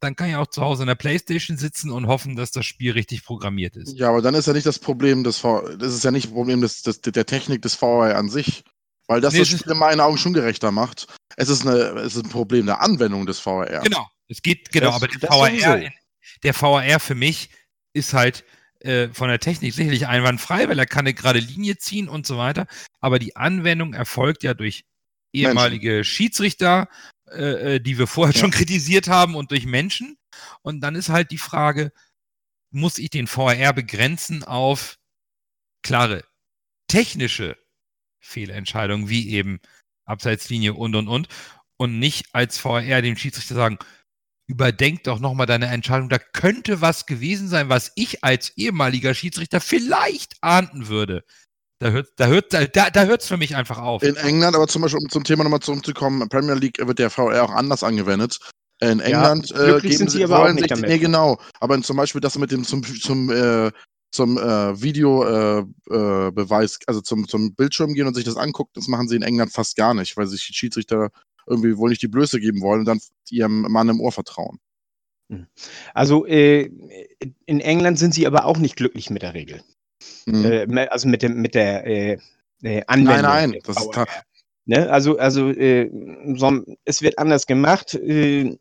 dann 0.01 0.15
kann 0.17 0.31
ich 0.31 0.37
auch 0.37 0.47
zu 0.47 0.63
Hause 0.63 0.83
in 0.85 0.87
der 0.89 0.95
Playstation 0.95 1.57
sitzen 1.57 1.91
und 1.91 2.07
hoffen, 2.07 2.37
dass 2.37 2.51
das 2.51 2.65
Spiel 2.67 2.93
richtig 2.93 3.25
programmiert 3.25 3.77
ist. 3.77 3.97
Ja, 3.99 4.09
aber 4.11 4.23
dann 4.23 4.35
ist 4.35 4.47
ja 4.47 4.53
nicht 4.53 4.67
das 4.67 4.79
Problem 4.79 5.25
des 5.25 5.39
V 5.39 5.69
das 5.77 5.93
ist 5.95 6.05
ja 6.05 6.11
nicht 6.11 6.27
das 6.27 6.33
Problem 6.33 6.61
des, 6.61 6.83
des, 6.83 7.01
der 7.01 7.27
Technik 7.27 7.63
des 7.63 7.81
VAR 7.81 8.15
an 8.15 8.29
sich. 8.29 8.65
Weil 9.07 9.21
das 9.21 9.33
Nee, 9.33 9.41
das 9.41 9.49
Spiel 9.49 9.73
in 9.73 9.79
meinen 9.79 10.01
Augen 10.01 10.19
schon 10.19 10.35
gerechter 10.35 10.71
macht. 10.71 11.07
Es 11.37 11.49
ist, 11.49 11.67
eine, 11.67 11.77
es 12.01 12.15
ist 12.15 12.27
ein 12.27 12.31
Problem 12.31 12.67
der 12.67 12.81
Anwendung 12.83 13.25
des 13.27 13.45
VAR. 13.45 13.67
Genau, 13.83 14.07
es 14.29 14.43
geht, 14.43 14.71
genau, 14.71 14.87
Das- 14.87 14.97
aber 14.97 15.09
der 15.09 15.31
sowieso. 15.33 15.73
in- 15.75 15.93
der 16.43 16.55
VAR 16.55 17.01
für 17.01 17.15
mich 17.15 17.51
ist 17.95 18.13
halt 18.13 18.45
äh, 18.81 19.09
von 19.09 19.29
der 19.29 19.41
Technik 19.41 19.75
sicherlich 19.75 20.07
einwandfrei, 20.07 20.69
weil 20.69 20.79
er 20.79 20.87
kann 20.87 21.01
eine 21.01 21.15
gerade 21.15 21.41
Linie 21.41 21.79
ziehen 21.79 22.09
und 22.09 22.27
so 22.27 22.39
weiter. 22.39 22.67
Aber 23.01 23.19
die 23.19 23.35
Anwendung 23.35 23.93
erfolgt 23.95 24.45
ja 24.45 24.55
durch 24.55 24.85
ehemalige 25.33 26.05
Schiedsrichter, 26.05 26.89
äh, 27.31 27.77
äh, 27.77 27.81
die 27.81 27.99
wir 27.99 28.07
vorher 28.07 28.35
Ja. 28.35 28.41
schon 28.41 28.51
kritisiert 28.51 29.09
haben 29.09 29.35
und 29.35 29.51
durch 29.51 29.67
Menschen. 29.67 30.17
Und 30.63 30.81
dann 30.81 30.95
ist 30.95 31.09
halt 31.09 31.31
die 31.31 31.39
Frage, 31.39 31.93
muss 32.71 32.99
ich 32.99 33.11
den 33.11 33.27
VAR 33.29 33.73
begrenzen 33.73 34.45
auf 34.45 34.99
klare 35.83 36.25
technische 36.89 37.57
Fehlentscheidungen, 38.21 39.09
wie 39.09 39.31
eben 39.31 39.61
Abseitslinie 40.07 40.75
und 40.75 40.95
und 40.95 41.09
und, 41.09 41.29
und 41.77 41.99
nicht 41.99 42.35
als 42.35 42.63
VAR 42.65 43.03
dem 43.03 43.17
Schiedsrichter 43.17 43.55
sagen, 43.55 43.79
überdenk 44.49 45.05
doch 45.05 45.21
nochmal 45.21 45.47
deine 45.47 45.67
Entscheidung, 45.67 46.09
da 46.09 46.19
könnte 46.19 46.81
was 46.81 47.07
gewesen 47.07 47.49
sein, 47.49 47.69
was 47.69 47.93
ich 47.97 48.25
als 48.25 48.57
ehemaliger 48.57 49.15
Schiedsrichter 49.15 49.61
vielleicht 49.61 50.37
ahnden 50.43 50.89
würde. 50.89 51.25
Da 51.81 51.91
hört 51.91 52.09
da 52.17 52.27
hört, 52.27 52.53
da, 52.53 52.67
da 52.67 53.05
hört's 53.05 53.29
für 53.29 53.37
mich 53.37 53.55
einfach 53.55 53.79
auf. 53.79 54.03
In 54.03 54.17
England, 54.17 54.57
aber 54.57 54.67
zum 54.67 54.83
Beispiel, 54.83 55.01
um 55.01 55.09
zum 55.09 55.23
Thema 55.23 55.45
nochmal 55.45 55.61
zurückzukommen, 55.61 56.29
Premier 56.29 56.55
League 56.55 56.79
wird 56.85 56.99
der 56.99 57.17
VAR 57.17 57.45
auch 57.45 57.53
anders 57.53 57.85
angewendet. 57.85 58.39
In 58.81 59.01
England 59.01 59.51
äh, 59.53 59.55
glücklich 59.55 59.83
geben 59.83 59.97
sind 59.97 60.11
sie 60.11 60.19
sie, 60.19 60.25
aber 60.25 60.39
auch 60.39 60.45
wollen 60.45 60.55
nicht 60.57 60.63
sich, 60.63 60.71
damit. 60.71 60.89
nee, 60.89 60.99
genau, 60.99 61.39
aber 61.61 61.81
zum 61.83 61.97
Beispiel 61.97 62.21
das 62.21 62.39
mit 62.39 62.51
dem 62.51 62.65
zum, 62.65 62.83
zum, 62.83 63.31
äh, 63.31 63.71
zum 64.13 64.39
äh, 64.39 64.81
Videobeweis, 64.81 66.29
äh, 66.29 66.31
Beweis, 66.33 66.79
also 66.87 67.01
zum, 67.01 67.27
zum 67.29 67.55
Bildschirm 67.55 67.95
gehen 67.95 68.07
und 68.07 68.15
sich 68.15 68.25
das 68.25 68.37
angucken, 68.37 68.71
das 68.75 68.89
machen 68.89 69.09
sie 69.09 69.17
in 69.17 69.23
England 69.23 69.53
fast 69.53 69.77
gar 69.77 69.95
nicht, 69.95 70.17
weil 70.17 70.27
sich 70.27 70.47
die 70.47 70.55
Schiedsrichter 70.55 71.11
irgendwie 71.47 71.77
wohl 71.77 71.91
nicht 71.91 72.03
die 72.03 72.09
Blöße 72.09 72.41
geben 72.41 72.61
wollen 72.61 72.81
und 72.81 72.87
dann 72.87 73.01
ihrem 73.31 73.63
Mann 73.63 73.89
im 73.89 74.01
Ohr 74.01 74.13
vertrauen. 74.13 74.59
Also 75.93 76.25
äh, 76.27 76.71
in 77.47 77.61
England 77.61 77.99
sind 77.99 78.15
sie 78.15 78.27
aber 78.27 78.47
auch 78.47 78.59
nicht 78.59 78.77
glücklich 78.77 79.11
mit 79.11 79.23
der 79.23 79.35
Regel. 79.35 79.63
Mhm. 80.27 80.77
Äh, 80.77 80.87
also 80.87 81.09
mit 81.09 81.23
dem 81.23 81.41
mit 81.41 81.55
der 81.55 81.87
äh, 81.87 82.19
äh, 82.63 82.83
Anwendung. 82.87 83.23
nein, 83.23 83.51
nein, 83.51 83.61
das 83.65 83.77
ist 83.81 83.91
Ne? 84.69 84.91
Also, 84.91 85.17
also 85.17 85.49
äh, 85.49 85.91
so, 86.37 86.63
es 86.85 87.01
wird 87.01 87.19
anders 87.19 87.47
gemacht. 87.47 87.95
Äh, 87.95 88.59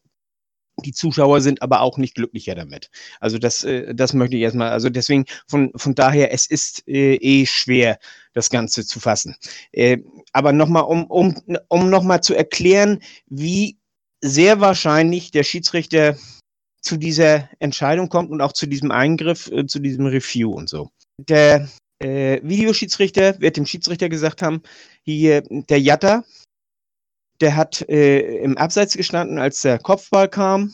die 0.86 0.94
Zuschauer 0.94 1.42
sind 1.42 1.62
aber 1.62 1.82
auch 1.82 1.98
nicht 1.98 2.16
glücklicher 2.16 2.56
damit. 2.56 2.90
Also 3.20 3.38
das, 3.38 3.64
äh, 3.64 3.94
das 3.94 4.14
möchte 4.14 4.38
ich 4.38 4.44
erstmal, 4.44 4.70
also 4.70 4.90
deswegen, 4.90 5.26
von, 5.48 5.72
von 5.76 5.96
daher, 5.96 6.32
es 6.34 6.48
ist 6.48 6.88
äh, 6.88 7.16
eh 7.16 7.46
schwer, 7.46 8.00
das 8.34 8.50
Ganze 8.50 8.86
zu 8.86 9.02
fassen. 9.02 9.36
Äh, 9.74 9.98
aber 10.32 10.54
nochmal, 10.54 10.84
um, 10.84 11.06
um, 11.08 11.36
um 11.68 11.90
nochmal 11.90 12.22
zu 12.22 12.36
erklären, 12.36 13.00
wie 13.26 13.78
sehr 14.22 14.62
wahrscheinlich 14.62 15.32
der 15.32 15.44
Schiedsrichter 15.44 16.18
zu 16.82 16.96
dieser 16.96 17.50
Entscheidung 17.60 18.08
kommt 18.08 18.32
und 18.32 18.40
auch 18.40 18.54
zu 18.54 18.66
diesem 18.66 18.92
Eingriff, 18.92 19.52
äh, 19.52 19.66
zu 19.66 19.80
diesem 19.80 20.06
Review 20.06 20.54
und 20.54 20.70
so. 20.70 20.90
Der 21.18 21.68
äh, 22.00 22.40
Videoschiedsrichter 22.44 23.40
wird 23.40 23.58
dem 23.58 23.66
Schiedsrichter 23.66 24.10
gesagt 24.10 24.42
haben, 24.42 24.62
hier 25.04 25.42
der 25.50 25.82
Jatta, 25.82 26.24
der 27.42 27.56
hat 27.56 27.88
äh, 27.90 28.38
im 28.38 28.58
Abseits 28.58 28.96
gestanden, 28.96 29.40
als 29.40 29.62
der 29.62 29.80
Kopfball 29.80 30.30
kam 30.30 30.74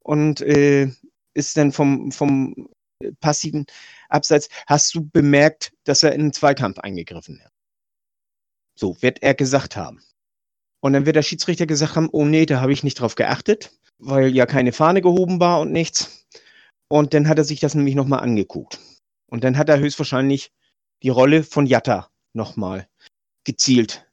und 0.00 0.40
äh, 0.40 0.90
ist 1.34 1.56
dann 1.56 1.72
vom, 1.72 2.12
vom 2.12 2.68
passiven 3.20 3.66
Abseits, 4.08 4.48
hast 4.66 4.94
du 4.94 5.08
bemerkt, 5.08 5.72
dass 5.84 6.02
er 6.02 6.12
in 6.12 6.20
den 6.20 6.32
Zweikampf 6.32 6.78
eingegriffen 6.78 7.42
hat. 7.42 7.52
So 8.78 9.00
wird 9.02 9.22
er 9.22 9.34
gesagt 9.34 9.76
haben. 9.76 10.02
Und 10.80 10.92
dann 10.92 11.06
wird 11.06 11.16
der 11.16 11.22
Schiedsrichter 11.22 11.66
gesagt 11.66 11.96
haben, 11.96 12.08
oh 12.12 12.24
nee, 12.24 12.46
da 12.46 12.60
habe 12.60 12.72
ich 12.72 12.82
nicht 12.82 13.00
drauf 13.00 13.14
geachtet, 13.14 13.72
weil 13.98 14.34
ja 14.34 14.46
keine 14.46 14.72
Fahne 14.72 15.00
gehoben 15.00 15.40
war 15.40 15.60
und 15.60 15.72
nichts. 15.72 16.26
Und 16.88 17.14
dann 17.14 17.28
hat 17.28 17.38
er 17.38 17.44
sich 17.44 17.60
das 17.60 17.74
nämlich 17.74 17.94
nochmal 17.94 18.20
angeguckt. 18.20 18.78
Und 19.32 19.44
dann 19.44 19.56
hat 19.56 19.70
er 19.70 19.78
höchstwahrscheinlich 19.78 20.52
die 21.02 21.08
Rolle 21.08 21.42
von 21.42 21.64
Jatta 21.64 22.10
nochmal 22.34 22.86
gezielt 23.44 24.06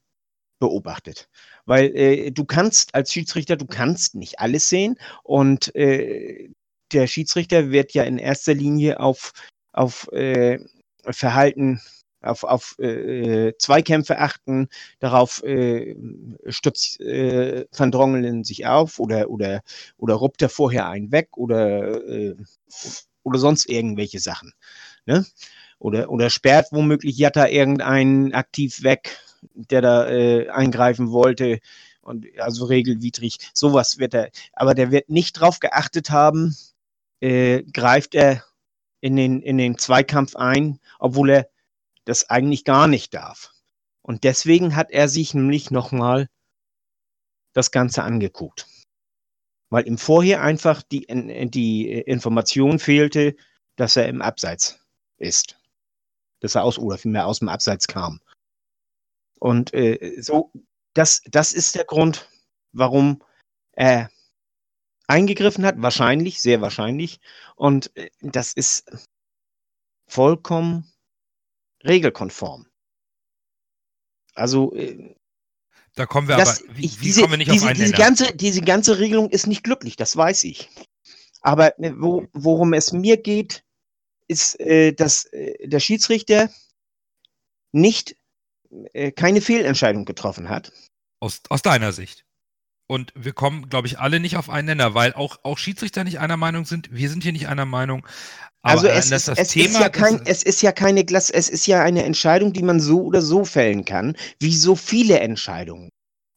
beobachtet. 0.60 1.28
Weil 1.66 1.94
äh, 1.94 2.32
du 2.32 2.46
kannst 2.46 2.96
als 2.96 3.12
Schiedsrichter, 3.12 3.58
du 3.58 3.66
kannst 3.66 4.16
nicht 4.16 4.40
alles 4.40 4.70
sehen 4.70 4.98
und 5.24 5.76
äh, 5.76 6.50
der 6.94 7.08
Schiedsrichter 7.08 7.70
wird 7.70 7.94
ja 7.94 8.04
in 8.04 8.18
erster 8.18 8.54
Linie 8.54 9.02
auf, 9.02 9.34
auf 9.74 10.10
äh, 10.14 10.60
Verhalten, 11.04 11.82
auf, 12.22 12.46
auf 12.46 12.80
äh, 12.80 13.52
Zweikämpfe 13.58 14.20
achten, 14.20 14.70
darauf 15.00 15.44
äh, 15.44 15.98
stützt 16.48 17.02
äh, 17.02 17.66
Van 17.76 17.92
Drongelen 17.92 18.46
sich 18.46 18.68
auf 18.68 19.00
oder, 19.00 19.30
oder, 19.30 19.64
oder 19.98 20.14
ruppt 20.14 20.42
er 20.42 20.50
vorher 20.50 20.88
einen 20.88 21.12
weg 21.12 21.36
oder, 21.36 22.02
oder 23.24 23.40
sonst 23.40 23.70
irgendwelche 23.70 24.20
Sachen. 24.20 24.54
Ne? 25.10 25.26
Oder, 25.80 26.12
oder 26.12 26.30
sperrt 26.30 26.68
womöglich 26.70 27.18
Jatta 27.18 27.48
irgendeinen 27.48 28.36
aktiv 28.36 28.84
weg, 28.84 29.18
der 29.56 29.82
da 29.82 30.08
äh, 30.08 30.50
eingreifen 30.50 31.12
wollte. 31.12 31.62
Und 32.02 32.28
also 32.40 32.66
regelwidrig, 32.66 33.40
sowas 33.56 33.98
wird 33.98 34.14
er. 34.14 34.30
Aber 34.54 34.76
der 34.76 34.92
wird 34.92 35.10
nicht 35.10 35.34
drauf 35.34 35.60
geachtet 35.60 36.12
haben, 36.12 36.56
äh, 37.22 37.64
greift 37.74 38.14
er 38.14 38.44
in 39.02 39.16
den, 39.16 39.42
in 39.42 39.58
den 39.58 39.80
Zweikampf 39.80 40.36
ein, 40.36 40.80
obwohl 41.00 41.32
er 41.32 41.50
das 42.06 42.30
eigentlich 42.30 42.64
gar 42.66 42.88
nicht 42.88 43.16
darf. 43.16 43.52
Und 44.04 44.24
deswegen 44.24 44.76
hat 44.76 44.92
er 44.92 45.08
sich 45.08 45.34
nämlich 45.34 45.72
nochmal 45.72 46.30
das 47.54 47.72
Ganze 47.72 48.04
angeguckt. 48.04 48.68
Weil 49.72 49.88
ihm 49.88 49.98
vorher 49.98 50.44
einfach 50.44 50.84
die, 50.84 51.08
die 51.50 51.92
Information 51.92 52.78
fehlte, 52.78 53.36
dass 53.76 53.96
er 53.96 54.08
im 54.08 54.22
Abseits 54.22 54.80
ist. 55.20 55.60
Dass 56.42 56.56
er 56.56 56.64
aus 56.64 56.78
oder 56.80 56.98
vielmehr 56.98 57.28
aus 57.28 57.40
dem 57.40 57.50
Abseits 57.50 57.88
kam. 57.88 58.22
Und 59.40 59.74
äh, 59.74 60.22
so, 60.22 60.52
das, 60.94 61.22
das 61.26 61.54
ist 61.54 61.76
der 61.76 61.86
Grund, 61.86 62.30
warum 62.72 63.24
er 63.74 64.10
eingegriffen 65.08 65.66
hat. 65.66 65.82
Wahrscheinlich, 65.82 66.42
sehr 66.42 66.62
wahrscheinlich. 66.62 67.20
Und 67.56 67.96
äh, 67.96 68.10
das 68.22 68.54
ist 68.54 68.90
vollkommen 70.08 70.92
regelkonform. 71.84 72.68
Also, 74.36 74.74
äh, 74.74 75.16
Da 75.96 76.06
kommen 76.06 76.28
wir 76.28 76.38
Das, 76.38 76.64
aber, 76.64 76.78
wie, 76.78 76.86
ich, 76.86 77.00
diese, 77.00 77.22
kommen 77.22 77.34
wir 77.34 77.38
nicht 77.38 77.52
diese, 77.52 77.66
auf 77.66 77.70
einen 77.72 77.80
diese, 77.80 77.92
Nenner? 77.92 78.06
ganze, 78.06 78.36
diese 78.36 78.62
ganze 78.62 79.00
Regelung 79.00 79.30
ist 79.30 79.48
nicht 79.48 79.64
glücklich, 79.64 79.96
das 79.96 80.16
weiß 80.16 80.44
ich. 80.46 80.70
Aber 81.42 81.78
äh, 81.80 81.94
wo, 81.96 82.28
worum 82.34 82.74
es 82.74 82.92
mir 82.92 83.18
geht, 83.18 83.64
ist, 84.30 84.60
äh, 84.60 84.94
dass 84.94 85.26
äh, 85.26 85.68
der 85.68 85.80
Schiedsrichter 85.82 86.50
nicht 87.74 88.16
äh, 88.94 89.12
keine 89.12 89.42
Fehlentscheidung 89.42 90.06
getroffen 90.06 90.48
hat. 90.50 90.72
Aus, 91.20 91.42
aus 91.50 91.62
deiner 91.62 91.92
Sicht. 91.92 92.26
Und 92.88 93.12
wir 93.16 93.34
kommen, 93.34 93.70
glaube 93.70 93.88
ich, 93.88 94.00
alle 94.00 94.20
nicht 94.20 94.38
auf 94.38 94.50
einen 94.50 94.68
Nenner, 94.68 94.96
weil 94.96 95.14
auch, 95.14 95.38
auch 95.44 95.58
Schiedsrichter 95.58 96.04
nicht 96.04 96.20
einer 96.20 96.38
Meinung 96.38 96.66
sind. 96.66 96.90
Wir 96.92 97.10
sind 97.10 97.22
hier 97.24 97.34
nicht 97.34 97.48
einer 97.48 97.66
Meinung. 97.66 98.08
Aber 98.62 98.74
also 98.82 98.88
es, 98.88 99.12
ist, 99.12 99.28
das 99.28 99.38
es, 99.38 99.48
Thema, 99.50 99.66
ist 99.66 99.80
ja 99.80 99.90
kein, 99.90 100.22
es 100.26 100.44
ist 100.44 100.62
ja 100.62 100.72
keine 100.72 101.06
Glas, 101.06 101.30
es 101.30 101.50
ist 101.50 101.68
ja 101.68 101.82
eine 101.84 102.04
Entscheidung, 102.04 102.52
die 102.52 102.64
man 102.64 102.80
so 102.80 103.04
oder 103.04 103.22
so 103.22 103.46
fällen 103.46 103.86
kann, 103.86 104.16
wie 104.40 104.54
so 104.56 104.76
viele 104.76 105.20
Entscheidungen 105.20 105.90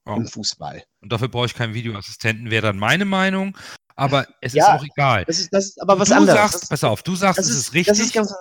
Ja. 0.07 0.17
im 0.17 0.27
Fußball. 0.27 0.85
und 1.01 1.13
dafür 1.13 1.29
brauche 1.29 1.47
ich 1.47 1.55
keinen 1.55 1.75
Videoassistenten, 1.75 2.51
wäre 2.51 2.67
dann 2.69 2.79
meine 2.79 3.05
Meinung. 3.07 3.57
Aber 3.97 4.27
es 4.41 4.53
Ja, 4.55 4.75
ist 4.75 4.81
auch 4.81 4.85
egal. 4.85 5.25
Das 5.27 5.39
ist, 5.39 5.53
das 5.53 5.67
ist 5.67 5.81
aber 5.83 5.99
was 5.99 6.09
du 6.09 6.15
anderes. 6.17 6.35
sagst, 6.39 6.63
Das- 6.63 6.69
pass 6.69 6.85
auf, 6.85 7.03
du 7.03 7.15
sagst, 7.17 7.39
das 7.39 7.47
es 7.47 7.53
ist, 7.53 7.59
ist 7.59 7.67
das 7.69 7.75
richtig. 7.75 8.17
ist 8.17 8.35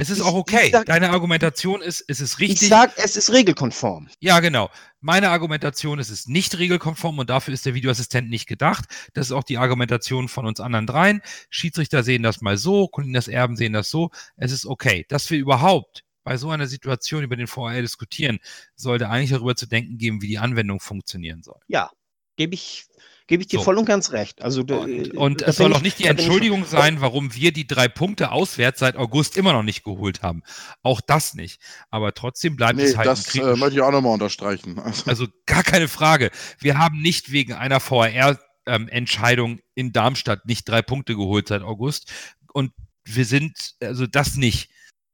es 0.00 0.10
ist 0.10 0.18
ich- 0.18 0.24
auch 0.24 0.34
okay. 0.34 0.70
sag- 0.70 0.86
Deine 0.86 1.10
Argumentation 1.10 1.82
ist, 1.82 2.04
es 2.06 2.20
ist 2.20 2.38
richtig. 2.38 2.62
Ich 2.62 2.68
sag, 2.68 2.92
es 2.98 3.16
ist 3.16 3.32
regelkonform. 3.32 4.08
Ja, 4.20 4.38
genau. 4.38 4.70
Meine 5.00 5.30
Argumentation 5.30 5.98
ist, 5.98 6.08
es 6.10 6.20
ist 6.20 6.28
nicht 6.28 6.56
regelkonform 6.56 7.18
und 7.18 7.28
dafür 7.30 7.52
ist 7.52 7.66
der 7.66 7.74
Videoassistent 7.74 8.30
nicht 8.30 8.46
gedacht. 8.46 8.84
Das 9.14 9.26
ist 9.26 9.32
auch 9.32 9.42
die 9.42 9.58
Argumentation 9.58 10.28
von 10.28 10.46
uns 10.46 10.60
anderen 10.60 10.86
dreien. 10.86 11.20
Schiedsrichter 11.50 12.04
sehen 12.04 12.22
das 12.22 12.40
mal 12.40 12.56
so, 12.56 12.86
Colinas 12.86 13.26
Erben 13.26 13.56
sehen 13.56 13.72
das 13.72 13.90
so. 13.90 14.10
Es 14.36 14.52
ist 14.52 14.66
okay. 14.66 15.04
Dass 15.08 15.28
wir 15.30 15.38
überhaupt 15.38 16.04
bei 16.22 16.36
so 16.36 16.50
einer 16.50 16.68
Situation 16.68 17.24
über 17.24 17.34
den 17.36 17.48
VAR 17.48 17.80
diskutieren, 17.80 18.38
sollte 18.76 19.08
eigentlich 19.08 19.30
darüber 19.30 19.56
zu 19.56 19.66
denken 19.66 19.98
geben, 19.98 20.22
wie 20.22 20.28
die 20.28 20.38
Anwendung 20.38 20.78
funktionieren 20.78 21.42
soll. 21.42 21.58
Ja, 21.66 21.90
gebe 22.36 22.54
ich, 22.54 22.84
gebe 23.28 23.42
ich 23.42 23.46
dir 23.46 23.58
So. 23.58 23.64
voll 23.64 23.78
und 23.78 23.84
ganz 23.84 24.10
recht. 24.10 24.42
Also, 24.42 24.62
Und, 24.62 24.70
äh, 24.70 25.16
und 25.16 25.42
es 25.42 25.56
soll 25.56 25.72
auch 25.72 25.82
nicht 25.82 25.98
die 26.00 26.06
Entschuldigung 26.06 26.64
sein, 26.64 27.00
warum 27.00 27.34
wir 27.34 27.52
die 27.52 27.66
drei 27.66 27.86
Punkte 27.86 28.32
auswärts 28.32 28.80
seit 28.80 28.96
August 28.96 29.36
immer 29.36 29.52
noch 29.52 29.62
nicht 29.62 29.84
geholt 29.84 30.22
haben. 30.22 30.42
Auch 30.82 31.00
das 31.00 31.34
nicht. 31.34 31.60
Aber 31.90 32.14
trotzdem 32.14 32.56
bleibt 32.56 32.78
Nee, 32.78 32.84
es 32.84 32.96
halt 32.96 33.06
ein 33.06 33.14
das 33.14 33.34
äh, 33.34 33.54
möchte 33.54 33.76
ich 33.76 33.82
auch 33.82 33.92
nochmal 33.92 34.14
unterstreichen. 34.14 34.78
Also, 34.80 35.04
Also 35.06 35.26
gar 35.46 35.62
keine 35.62 35.88
Frage. 35.88 36.30
Wir 36.58 36.78
haben 36.78 37.00
nicht 37.00 37.30
wegen 37.30 37.52
einer 37.52 37.80
VAR-Entscheidung 37.80 39.60
in 39.74 39.92
Darmstadt 39.92 40.46
nicht 40.46 40.68
drei 40.68 40.82
Punkte 40.82 41.14
geholt 41.14 41.48
seit 41.48 41.62
August. 41.62 42.10
Und 42.52 42.72
wir 43.04 43.24
sind, 43.24 43.74
also 43.80 44.06
das 44.06 44.36
nicht. 44.36 44.70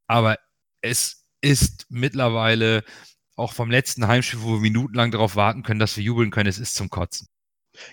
Aber 0.06 0.38
es 0.80 1.26
ist 1.40 1.86
mittlerweile 1.88 2.84
auch 3.36 3.52
vom 3.52 3.70
letzten 3.70 4.06
Heimspiel, 4.06 4.42
wo 4.42 4.54
wir 4.54 4.60
minutenlang 4.60 5.10
darauf 5.10 5.34
warten 5.34 5.64
können, 5.64 5.80
dass 5.80 5.96
wir 5.96 6.04
jubeln 6.04 6.30
können, 6.30 6.48
es 6.48 6.58
ist 6.58 6.76
zum 6.76 6.88
Kotzen. 6.90 7.26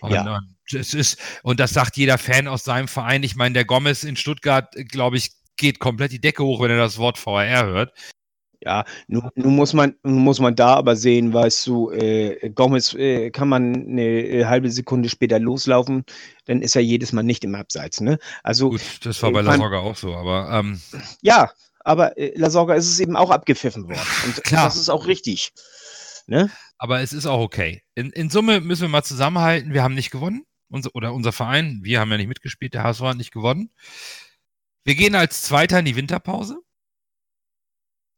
Und, 0.02 0.12
Ja. 0.14 0.38
und 0.38 0.56
es 0.80 0.94
ist, 0.94 1.18
und 1.44 1.60
das 1.60 1.72
sagt 1.74 1.98
jeder 1.98 2.18
Fan 2.18 2.48
aus 2.48 2.64
seinem 2.64 2.88
Verein. 2.88 3.24
Ich 3.24 3.36
meine, 3.36 3.54
der 3.54 3.66
Gomez 3.66 4.04
in 4.04 4.16
Stuttgart, 4.16 4.74
glaube 4.90 5.18
ich, 5.18 5.32
geht 5.58 5.80
komplett 5.80 6.12
die 6.12 6.22
Decke 6.22 6.44
hoch, 6.44 6.62
wenn 6.62 6.72
er 6.72 6.78
das 6.78 6.98
Wort 6.98 7.24
VAR 7.24 7.66
hört. 7.66 7.94
Ja, 8.64 8.86
nun, 9.08 9.28
nun, 9.34 9.56
muss 9.56 9.74
man, 9.74 9.96
nun 10.04 10.20
muss 10.20 10.40
man 10.40 10.56
da 10.56 10.76
aber 10.76 10.96
sehen, 10.96 11.34
weißt 11.34 11.66
du, 11.66 11.90
äh, 11.92 12.52
Gomez 12.52 12.94
äh, 12.94 13.32
kann 13.32 13.50
man 13.50 13.74
eine 13.74 14.04
äh, 14.04 14.46
halbe 14.46 14.70
Sekunde 14.70 15.10
später 15.10 15.40
loslaufen, 15.40 16.06
dann 16.46 16.62
ist 16.62 16.76
er 16.76 16.84
jedes 16.84 17.12
Mal 17.12 17.24
nicht 17.24 17.44
im 17.44 17.56
Abseits. 17.56 18.02
Ne? 18.02 18.20
Also 18.44 18.70
Gut, 18.70 18.82
das 19.04 19.22
war 19.24 19.30
äh, 19.32 19.34
bei 19.34 19.42
man- 19.42 19.60
La 19.60 19.66
Soga 19.66 19.80
auch 19.80 19.96
so, 19.96 20.14
aber 20.14 20.52
ähm, 20.52 20.80
ja, 21.24 21.50
aber 21.80 22.16
äh, 22.20 22.34
La 22.38 22.52
Sorga 22.52 22.76
ist 22.76 22.88
es 22.88 23.00
eben 23.00 23.16
auch 23.16 23.32
abgepfiffen 23.32 23.86
worden. 23.86 24.00
Und 24.28 24.44
Klar. 24.44 24.66
das 24.66 24.76
ist 24.78 24.90
auch 24.90 25.08
richtig. 25.08 25.52
Ne? 26.28 26.52
Aber 26.82 27.02
es 27.02 27.14
ist 27.14 27.28
auch 27.28 27.40
okay. 27.42 27.84
In, 27.94 28.10
in 28.10 28.32
Summe 28.32 28.60
müssen 28.60 28.82
wir 28.82 28.90
mal 28.90 29.04
zusammenhalten. 29.04 29.72
Wir 29.72 29.84
haben 29.84 29.94
nicht 29.94 30.10
gewonnen. 30.10 30.48
Unser, 30.68 30.96
oder 30.96 31.14
unser 31.14 31.32
Verein, 31.32 31.82
wir 31.84 32.00
haben 32.00 32.10
ja 32.10 32.18
nicht 32.18 32.28
mitgespielt, 32.28 32.74
der 32.74 32.84
HSV 32.84 33.02
hat 33.02 33.18
nicht 33.18 33.32
gewonnen. 33.32 33.70
Wir 34.84 34.96
gehen 34.96 35.14
als 35.14 35.44
Zweiter 35.44 35.78
in 35.78 35.86
die 35.86 35.96
Winterpause. 35.96 36.60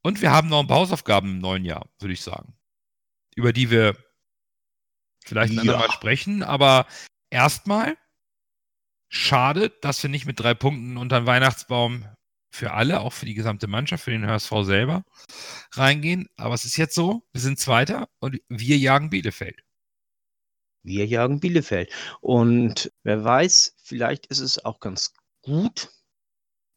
Und 0.01 0.21
wir 0.21 0.31
haben 0.31 0.47
noch 0.47 0.61
ein 0.61 0.67
paar 0.67 0.77
Hausaufgaben 0.77 1.31
im 1.31 1.39
neuen 1.39 1.65
Jahr, 1.65 1.89
würde 1.99 2.13
ich 2.13 2.21
sagen. 2.21 2.55
Über 3.35 3.51
die 3.51 3.69
wir 3.69 3.97
vielleicht 5.25 5.51
ein 5.51 5.55
Ja. 5.55 5.61
andermal 5.63 5.91
sprechen. 5.91 6.41
Aber 6.41 6.87
erstmal 7.31 7.97
schade, 9.09 9.71
dass 9.81 10.01
wir 10.03 10.09
nicht 10.09 10.25
mit 10.25 10.39
drei 10.39 10.53
Punkten 10.53 10.95
unter 10.95 11.19
den 11.19 11.25
Weihnachtsbaum 11.27 12.05
für 12.53 12.73
alle, 12.73 13.01
auch 13.01 13.13
für 13.13 13.25
die 13.25 13.33
gesamte 13.33 13.67
Mannschaft, 13.67 14.03
für 14.03 14.11
den 14.11 14.27
HSV 14.27 14.51
selber 14.61 15.03
reingehen. 15.71 16.29
Aber 16.37 16.53
es 16.53 16.65
ist 16.65 16.77
jetzt 16.77 16.93
so, 16.93 17.23
wir 17.31 17.41
sind 17.41 17.59
Zweiter 17.59 18.09
und 18.19 18.39
wir 18.47 18.77
jagen 18.77 19.09
Bielefeld. 19.09 19.63
Wir 20.83 21.07
jagen 21.07 21.39
Bielefeld. 21.39 21.91
Und 22.21 22.91
wer 23.03 23.23
weiß, 23.23 23.75
vielleicht 23.81 24.27
ist 24.27 24.39
es 24.39 24.63
auch 24.63 24.79
ganz 24.79 25.13
gut, 25.41 25.89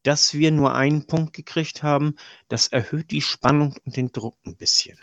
dass 0.01 0.33
wir 0.33 0.51
nur 0.51 0.73
einen 0.73 1.05
Punkt 1.05 1.33
gekriegt 1.33 1.83
haben. 1.83 2.15
Das 2.47 2.69
erhöht 2.69 3.11
die 3.11 3.21
Spannung 3.21 3.75
und 3.85 3.97
den 3.97 4.11
Druck 4.11 4.37
ein 4.45 4.55
bisschen. 4.55 4.97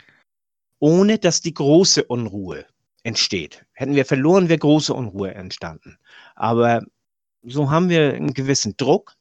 Ohne 0.80 1.18
dass 1.18 1.40
die 1.40 1.54
große 1.54 2.04
Unruhe 2.04 2.66
entsteht. 3.04 3.64
Hätten 3.74 3.94
wir 3.94 4.06
verloren, 4.06 4.48
wäre 4.48 4.58
große 4.58 4.92
Unruhe 4.92 5.34
entstanden. 5.34 5.98
Aber 6.34 6.82
so 7.42 7.70
haben 7.70 7.90
wir 7.90 8.14
einen 8.14 8.34
gewissen 8.34 8.76
Druck. 8.76 9.14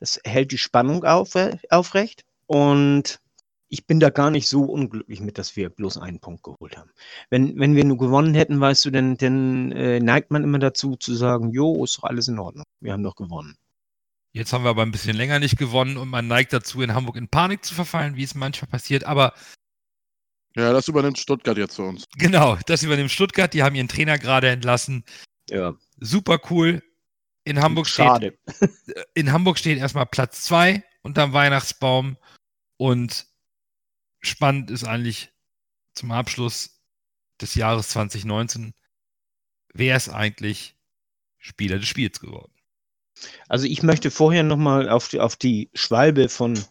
Das 0.00 0.20
hält 0.24 0.52
die 0.52 0.58
Spannung 0.58 1.04
auf, 1.04 1.34
aufrecht. 1.70 2.24
Und 2.46 3.20
ich 3.68 3.86
bin 3.86 4.00
da 4.00 4.10
gar 4.10 4.30
nicht 4.30 4.48
so 4.48 4.62
unglücklich 4.62 5.20
mit, 5.20 5.38
dass 5.38 5.56
wir 5.56 5.68
bloß 5.68 5.98
einen 5.98 6.20
Punkt 6.20 6.42
geholt 6.42 6.76
haben. 6.76 6.90
Wenn, 7.30 7.58
wenn 7.58 7.74
wir 7.74 7.84
nur 7.84 7.98
gewonnen 7.98 8.34
hätten, 8.34 8.60
weißt 8.60 8.86
du, 8.86 8.90
dann, 8.90 9.16
dann 9.16 9.72
äh, 9.72 10.00
neigt 10.00 10.30
man 10.30 10.42
immer 10.42 10.58
dazu 10.58 10.96
zu 10.96 11.14
sagen, 11.14 11.50
jo, 11.50 11.84
ist 11.84 11.98
doch 11.98 12.04
alles 12.04 12.28
in 12.28 12.38
Ordnung. 12.38 12.64
Wir 12.80 12.92
haben 12.92 13.02
doch 13.02 13.16
gewonnen. 13.16 13.56
Jetzt 14.32 14.52
haben 14.52 14.64
wir 14.64 14.70
aber 14.70 14.82
ein 14.82 14.92
bisschen 14.92 15.16
länger 15.16 15.38
nicht 15.38 15.58
gewonnen 15.58 15.96
und 15.96 16.08
man 16.08 16.28
neigt 16.28 16.52
dazu, 16.52 16.80
in 16.80 16.94
Hamburg 16.94 17.16
in 17.16 17.28
Panik 17.28 17.64
zu 17.64 17.74
verfallen, 17.74 18.16
wie 18.16 18.22
es 18.22 18.34
manchmal 18.34 18.70
passiert. 18.70 19.04
Aber 19.04 19.34
ja, 20.56 20.72
das 20.72 20.88
übernimmt 20.88 21.18
Stuttgart 21.18 21.56
jetzt 21.58 21.76
für 21.76 21.82
uns. 21.82 22.04
genau, 22.16 22.56
das 22.66 22.82
übernimmt 22.82 23.10
Stuttgart. 23.10 23.52
Die 23.52 23.62
haben 23.62 23.74
ihren 23.74 23.88
Trainer 23.88 24.18
gerade 24.18 24.48
entlassen. 24.48 25.04
Ja, 25.50 25.74
Super 26.00 26.40
cool. 26.50 26.82
In 27.48 27.62
Hamburg 27.62 27.86
steht 27.86 28.04
schade. 28.04 28.38
in 29.14 29.32
Hamburg 29.32 29.58
steht 29.58 29.78
erstmal 29.78 30.04
Platz 30.04 30.42
2 30.42 30.84
unterm 31.00 31.32
Weihnachtsbaum 31.32 32.18
und 32.76 33.26
spannend 34.20 34.70
ist 34.70 34.84
eigentlich 34.84 35.32
zum 35.94 36.12
Abschluss 36.12 36.82
des 37.40 37.54
Jahres 37.54 37.88
2019, 37.88 38.74
wer 39.72 39.96
ist 39.96 40.10
eigentlich 40.10 40.76
Spieler 41.38 41.78
des 41.78 41.88
Spiels 41.88 42.20
geworden? 42.20 42.52
Also 43.48 43.66
ich 43.66 43.82
möchte 43.82 44.10
vorher 44.10 44.42
nochmal 44.42 44.90
auf 44.90 45.08
die, 45.08 45.20
auf 45.20 45.36
die 45.36 45.70
Schwalbe 45.72 46.28
von, 46.28 46.62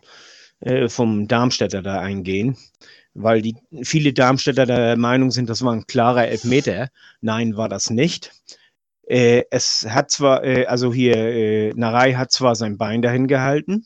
äh, 0.59 0.89
vom 0.89 1.27
Darmstädter 1.27 1.81
da 1.81 1.99
eingehen, 2.01 2.55
weil 3.15 3.41
die, 3.41 3.55
viele 3.81 4.13
Darmstädter 4.13 4.67
der 4.67 4.95
Meinung 4.95 5.31
sind, 5.31 5.49
das 5.49 5.63
war 5.63 5.73
ein 5.73 5.87
klarer 5.87 6.27
Elfmeter. 6.27 6.91
Nein, 7.19 7.57
war 7.57 7.67
das 7.67 7.89
nicht. 7.89 8.31
Äh, 9.07 9.43
es 9.51 9.87
hat 9.89 10.11
zwar, 10.11 10.43
äh, 10.43 10.65
also 10.65 10.93
hier, 10.93 11.15
äh, 11.15 11.73
Narei 11.75 12.13
hat 12.15 12.31
zwar 12.31 12.55
sein 12.55 12.77
Bein 12.77 13.01
dahin 13.01 13.27
gehalten, 13.27 13.85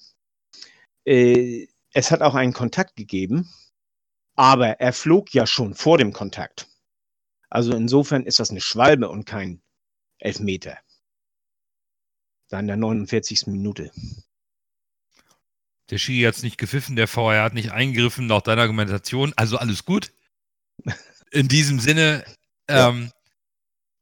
äh, 1.06 1.68
es 1.94 2.10
hat 2.10 2.22
auch 2.22 2.36
einen 2.36 2.54
Kontakt 2.54 2.96
gegeben, 2.96 3.50
aber 4.36 4.80
er 4.80 4.94
flog 4.94 5.34
ja 5.34 5.46
schon 5.46 5.76
vor 5.76 5.98
dem 5.98 6.12
Kontakt. 6.14 6.68
Also 7.50 7.76
insofern 7.76 8.26
ist 8.26 8.40
das 8.40 8.50
eine 8.50 8.62
Schwalbe 8.62 9.10
und 9.10 9.26
kein 9.26 9.62
Elfmeter. 10.18 10.80
Da 12.50 12.60
in 12.60 12.68
der 12.68 12.78
49. 12.78 13.48
Minute. 13.48 13.92
Der 15.90 15.98
Schiri 15.98 16.24
hat 16.24 16.36
es 16.36 16.44
nicht 16.44 16.58
gepfiffen, 16.58 16.96
der 16.96 17.08
VR 17.08 17.44
hat 17.44 17.54
nicht 17.54 17.72
eingegriffen, 17.72 18.28
laut 18.28 18.48
deiner 18.48 18.62
Argumentation. 18.62 19.34
Also 19.36 19.58
alles 19.58 19.86
gut. 19.86 20.14
In 21.32 21.48
diesem 21.48 21.80
Sinne 21.80 22.26
Ja. 22.70 22.94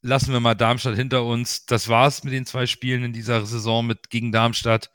Lassen 0.02 0.34
wir 0.34 0.40
mal 0.40 0.56
Darmstadt 0.56 0.96
hinter 0.96 1.24
uns. 1.24 1.66
Das 1.66 1.90
war's 1.90 2.24
mit 2.24 2.34
den 2.34 2.46
zwei 2.46 2.66
Spielen 2.66 3.04
in 3.04 3.14
dieser 3.14 3.46
Saison 3.46 3.86
mit 3.86 4.10
gegen 4.10 4.32
Darmstadt. 4.32 4.92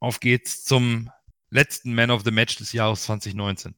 Auf 0.00 0.20
geht's 0.20 0.64
zum 0.64 1.10
letzten 1.50 1.94
Man 1.94 2.10
of 2.10 2.22
the 2.24 2.30
Match 2.30 2.56
des 2.56 2.72
Jahres 2.72 3.04
2019. 3.04 3.74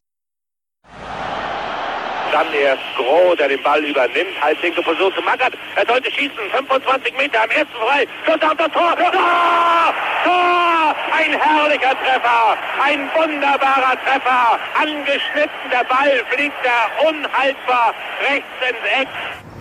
Dann 2.33 2.55
erst 2.55 2.83
Groh, 2.96 3.35
der 3.35 3.49
den 3.49 3.62
Ball 3.62 3.85
übernimmt. 3.85 4.40
Halblinke 4.40 4.83
Position 4.83 5.12
zu 5.14 5.23
Magath. 5.23 5.53
Er 5.75 5.87
sollte 5.87 6.11
schießen. 6.12 6.38
25 6.53 7.16
Meter 7.16 7.42
am 7.42 7.51
ersten 7.51 7.75
frei. 7.75 8.07
Schuss 8.25 8.40
auf 8.42 8.57
das 8.57 8.73
Tor. 8.73 8.96
Tor! 8.96 9.94
Tor! 10.25 10.96
Ein 11.12 11.33
herrlicher 11.33 11.99
Treffer. 11.99 12.57
Ein 12.81 13.11
wunderbarer 13.14 13.96
Treffer. 14.05 14.61
Angeschnitten. 14.79 15.70
Der 15.73 15.85
Ball 15.85 16.25
fliegt 16.31 16.55
da 16.62 17.09
unhaltbar 17.09 17.94
rechts 18.23 18.46
ins 18.68 19.01
Eck. 19.01 19.09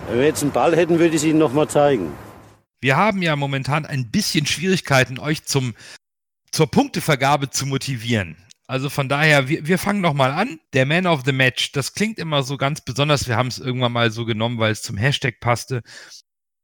Wenn 0.10 0.18
wir 0.18 0.26
jetzt 0.26 0.42
einen 0.42 0.52
Ball 0.52 0.76
hätten, 0.76 0.98
würde 0.98 1.10
ich 1.10 1.22
es 1.22 1.24
Ihnen 1.24 1.38
nochmal 1.38 1.70
zeigen. 1.70 2.12
Wir 2.82 2.98
haben 2.98 3.22
ja 3.22 3.36
momentan 3.36 3.86
ein 3.86 4.10
bisschen 4.10 4.48
Schwierigkeiten, 4.48 5.20
euch 5.20 5.46
zum, 5.46 5.76
zur 6.52 6.66
Punktevergabe 6.66 7.52
zu 7.52 7.68
motivieren. 7.68 8.36
Also 8.66 8.90
von 8.90 9.08
daher, 9.08 9.50
wir, 9.50 9.68
wir 9.68 9.78
fangen 9.78 10.02
nochmal 10.02 10.32
an. 10.32 10.60
Der 10.74 10.88
Man 10.88 11.06
of 11.06 11.22
the 11.26 11.32
Match, 11.32 11.74
das 11.74 11.94
klingt 11.94 12.18
immer 12.18 12.42
so 12.42 12.58
ganz 12.58 12.82
besonders. 12.82 13.28
Wir 13.28 13.38
haben 13.38 13.50
es 13.50 13.60
irgendwann 13.60 13.92
mal 13.92 14.10
so 14.10 14.26
genommen, 14.26 14.58
weil 14.58 14.72
es 14.72 14.82
zum 14.82 14.98
Hashtag 14.98 15.40
passte. 15.42 15.84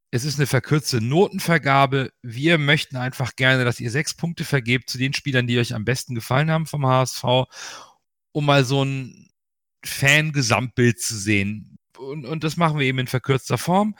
Es 0.09 0.25
ist 0.25 0.39
eine 0.39 0.47
verkürzte 0.47 0.99
Notenvergabe. 0.99 2.11
Wir 2.23 2.57
möchten 2.57 2.97
einfach 2.97 3.35
gerne, 3.35 3.63
dass 3.63 3.79
ihr 3.79 3.91
sechs 3.91 4.15
Punkte 4.15 4.43
vergebt 4.43 4.89
zu 4.89 4.97
den 4.97 5.13
Spielern, 5.13 5.45
die 5.45 5.59
euch 5.59 5.75
am 5.75 5.85
besten 5.85 6.15
gefallen 6.15 6.49
haben 6.49 6.65
vom 6.65 6.87
HSV, 6.87 7.23
um 8.31 8.45
mal 8.45 8.65
so 8.65 8.83
ein 8.83 9.29
Fan-Gesamtbild 9.85 10.99
zu 10.99 11.15
sehen. 11.15 11.74
Und, 12.05 12.25
und 12.25 12.43
das 12.43 12.57
machen 12.57 12.79
wir 12.79 12.85
eben 12.85 12.99
in 12.99 13.07
verkürzter 13.07 13.57
Form. 13.57 13.95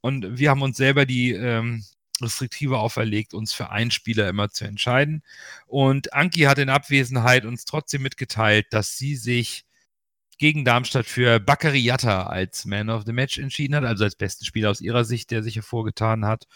Und 0.00 0.38
wir 0.38 0.50
haben 0.50 0.62
uns 0.62 0.76
selber 0.76 1.06
die 1.06 1.32
ähm, 1.32 1.84
Restriktive 2.20 2.78
auferlegt, 2.78 3.34
uns 3.34 3.52
für 3.52 3.70
einen 3.70 3.90
Spieler 3.90 4.28
immer 4.28 4.50
zu 4.50 4.64
entscheiden. 4.64 5.22
Und 5.66 6.12
Anki 6.12 6.42
hat 6.42 6.58
in 6.58 6.68
Abwesenheit 6.68 7.44
uns 7.44 7.64
trotzdem 7.64 8.02
mitgeteilt, 8.02 8.66
dass 8.70 8.96
sie 8.96 9.16
sich 9.16 9.64
gegen 10.38 10.64
Darmstadt 10.64 11.06
für 11.06 11.40
Bakary 11.40 11.78
Yatta 11.78 12.24
als 12.24 12.66
Man 12.66 12.90
of 12.90 13.04
the 13.06 13.12
Match 13.12 13.38
entschieden 13.38 13.74
hat, 13.74 13.84
also 13.84 14.04
als 14.04 14.16
besten 14.16 14.44
Spieler 14.44 14.70
aus 14.70 14.80
ihrer 14.80 15.04
Sicht, 15.04 15.30
der 15.30 15.42
sich 15.42 15.56
hervorgetan 15.56 16.26
hat. 16.26 16.46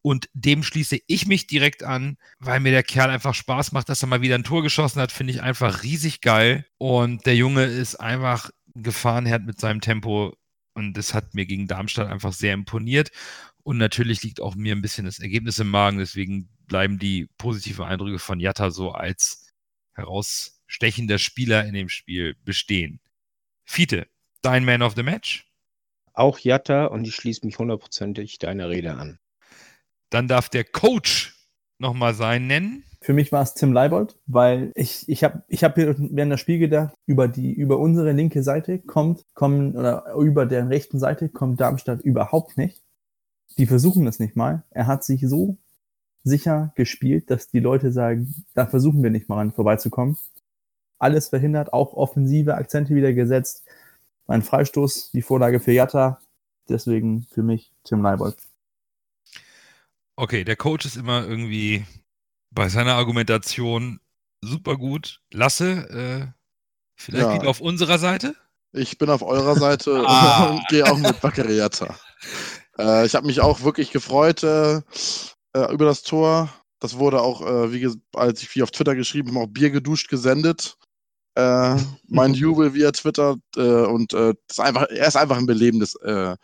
Und 0.00 0.30
dem 0.32 0.62
schließe 0.62 0.98
ich 1.06 1.26
mich 1.26 1.46
direkt 1.46 1.82
an, 1.82 2.16
weil 2.38 2.60
mir 2.60 2.70
der 2.70 2.82
Kerl 2.82 3.10
einfach 3.10 3.34
Spaß 3.34 3.72
macht, 3.72 3.88
dass 3.88 4.02
er 4.02 4.08
mal 4.08 4.22
wieder 4.22 4.36
ein 4.36 4.44
Tor 4.44 4.62
geschossen 4.62 5.00
hat, 5.00 5.12
finde 5.12 5.34
ich 5.34 5.42
einfach 5.42 5.82
riesig 5.82 6.20
geil. 6.22 6.64
Und 6.78 7.26
der 7.26 7.36
Junge 7.36 7.64
ist 7.64 7.96
einfach 7.96 8.50
Gefahrenherd 8.82 9.44
mit 9.44 9.60
seinem 9.60 9.80
Tempo. 9.80 10.36
Und 10.74 10.94
das 10.96 11.14
hat 11.14 11.34
mir 11.34 11.46
gegen 11.46 11.66
Darmstadt 11.66 12.08
einfach 12.08 12.32
sehr 12.32 12.54
imponiert. 12.54 13.10
Und 13.62 13.78
natürlich 13.78 14.22
liegt 14.22 14.40
auch 14.40 14.54
mir 14.54 14.74
ein 14.74 14.82
bisschen 14.82 15.06
das 15.06 15.18
Ergebnis 15.18 15.58
im 15.58 15.70
Magen. 15.70 15.98
Deswegen 15.98 16.48
bleiben 16.66 16.98
die 16.98 17.26
positiven 17.38 17.84
Eindrücke 17.84 18.18
von 18.18 18.40
Jatta 18.40 18.70
so 18.70 18.92
als 18.92 19.52
herausstechender 19.94 21.18
Spieler 21.18 21.66
in 21.66 21.74
dem 21.74 21.88
Spiel 21.88 22.36
bestehen. 22.44 23.00
Fiete, 23.64 24.06
dein 24.42 24.64
Man 24.64 24.82
of 24.82 24.94
the 24.94 25.02
Match? 25.02 25.46
Auch 26.12 26.38
Jatta 26.38 26.86
und 26.86 27.06
ich 27.06 27.14
schließe 27.14 27.44
mich 27.44 27.58
hundertprozentig 27.58 28.38
deiner 28.38 28.70
Rede 28.70 28.94
an. 28.94 29.18
Dann 30.10 30.28
darf 30.28 30.48
der 30.48 30.64
Coach 30.64 31.37
nochmal 31.78 32.14
sein 32.14 32.46
nennen. 32.46 32.84
Für 33.00 33.12
mich 33.12 33.30
war 33.30 33.42
es 33.42 33.54
Tim 33.54 33.72
Leibold, 33.72 34.16
weil 34.26 34.72
ich, 34.74 35.08
ich 35.08 35.22
habe 35.22 35.42
ich 35.46 35.62
hab 35.62 35.76
während 35.76 36.32
das 36.32 36.40
Spiel 36.40 36.58
gedacht, 36.58 36.94
über, 37.06 37.28
die, 37.28 37.52
über 37.52 37.78
unsere 37.78 38.12
linke 38.12 38.42
Seite 38.42 38.80
kommt, 38.80 39.24
kommen, 39.34 39.76
oder 39.76 40.12
über 40.14 40.46
der 40.46 40.68
rechten 40.68 40.98
Seite 40.98 41.28
kommt 41.28 41.60
Darmstadt 41.60 42.00
überhaupt 42.00 42.58
nicht. 42.58 42.82
Die 43.56 43.66
versuchen 43.66 44.04
das 44.04 44.18
nicht 44.18 44.36
mal. 44.36 44.64
Er 44.70 44.86
hat 44.86 45.04
sich 45.04 45.26
so 45.26 45.56
sicher 46.24 46.72
gespielt, 46.74 47.30
dass 47.30 47.48
die 47.48 47.60
Leute 47.60 47.92
sagen, 47.92 48.34
da 48.54 48.66
versuchen 48.66 49.02
wir 49.02 49.10
nicht 49.10 49.28
mal 49.28 49.36
ran 49.36 49.52
vorbeizukommen. 49.52 50.16
Alles 50.98 51.28
verhindert, 51.28 51.72
auch 51.72 51.94
offensive 51.94 52.56
Akzente 52.56 52.94
wieder 52.94 53.12
gesetzt. 53.12 53.64
Ein 54.26 54.42
Freistoß, 54.42 55.12
die 55.12 55.22
Vorlage 55.22 55.60
für 55.60 55.72
Jatta. 55.72 56.20
Deswegen 56.68 57.26
für 57.30 57.42
mich 57.42 57.72
Tim 57.84 58.02
Leibold. 58.02 58.47
Okay, 60.20 60.42
der 60.42 60.56
Coach 60.56 60.84
ist 60.84 60.96
immer 60.96 61.24
irgendwie 61.24 61.86
bei 62.50 62.68
seiner 62.68 62.94
Argumentation 62.94 64.00
super 64.40 64.76
gut. 64.76 65.20
Lasse, 65.32 65.88
äh, 65.90 66.26
vielleicht 66.96 67.28
Ja. 67.28 67.34
wieder 67.34 67.48
auf 67.48 67.60
unserer 67.60 68.00
Seite? 68.00 68.34
Ich 68.72 68.98
bin 68.98 69.10
auf 69.10 69.22
eurer 69.22 69.54
Seite 69.54 70.02
Ah. 70.08 70.46
und 70.50 70.66
gehe 70.70 70.84
auch 70.84 70.98
mit 70.98 71.20
Bakariata. 71.20 71.96
Äh, 72.76 73.06
ich 73.06 73.14
habe 73.14 73.28
mich 73.28 73.40
auch 73.40 73.62
wirklich 73.62 73.92
gefreut 73.92 74.42
äh, 74.42 74.78
äh, 75.52 75.72
über 75.72 75.84
das 75.84 76.02
Tor. 76.02 76.52
Das 76.80 76.98
wurde 76.98 77.20
auch, 77.22 77.40
äh, 77.40 77.72
wie 77.72 77.88
als 78.14 78.42
ich 78.42 78.52
wie 78.56 78.64
auf 78.64 78.72
Twitter 78.72 78.96
geschrieben 78.96 79.28
habe, 79.36 79.44
auch 79.44 79.46
Bier 79.46 79.70
geduscht 79.70 80.08
gesendet. 80.08 80.78
Äh, 81.36 81.76
mein 82.08 82.34
Jubel 82.34 82.74
via 82.74 82.90
Twitter 82.90 83.36
äh, 83.54 83.60
und 83.86 84.14
äh, 84.14 84.34
ist 84.50 84.58
einfach, 84.58 84.86
er 84.90 85.06
ist 85.06 85.16
einfach 85.16 85.36
ein 85.36 85.46
belebendes 85.46 85.94
äh, 86.02 86.34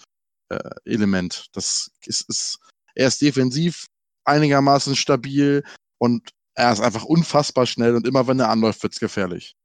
äh, 0.51 0.71
Element. 0.85 1.47
Das 1.51 1.91
ist, 2.07 2.29
ist, 2.29 2.61
er 2.95 3.09
ist 3.09 3.21
defensiv 3.21 3.87
einigermaßen 4.25 4.97
stabil 4.97 5.63
und 5.99 6.31
er 6.55 6.73
ist 6.73 6.81
einfach 6.81 7.05
unfassbar 7.05 7.67
schnell 7.67 7.97
und 7.97 8.07
immer 8.07 8.27
wenn 8.27 8.41
er 8.41 8.49
anläuft, 8.49 8.83
wird's 8.83 9.01
gefährlich. 9.01 9.57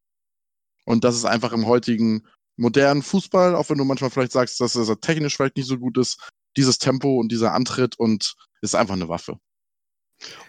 Und 0.86 1.04
das 1.04 1.15
ist 1.15 1.26
einfach 1.26 1.54
im 1.54 1.68
heutigen 1.68 2.28
modernen 2.58 3.04
Fußball, 3.04 3.56
auch 3.56 3.70
wenn 3.70 3.78
du 3.78 3.86
manchmal 3.86 4.10
vielleicht 4.10 4.32
sagst, 4.32 4.60
dass 4.60 4.76
er 4.76 5.00
technisch 5.00 5.36
vielleicht 5.36 5.56
nicht 5.56 5.68
so 5.68 5.78
gut 5.78 5.98
ist, 5.98 6.30
dieses 6.58 6.80
Tempo 6.80 7.20
und 7.20 7.32
dieser 7.32 7.54
Antritt 7.54 7.98
und 7.98 8.36
ist 8.62 8.76
einfach 8.76 8.96
eine 8.96 9.08
Waffe. 9.08 9.39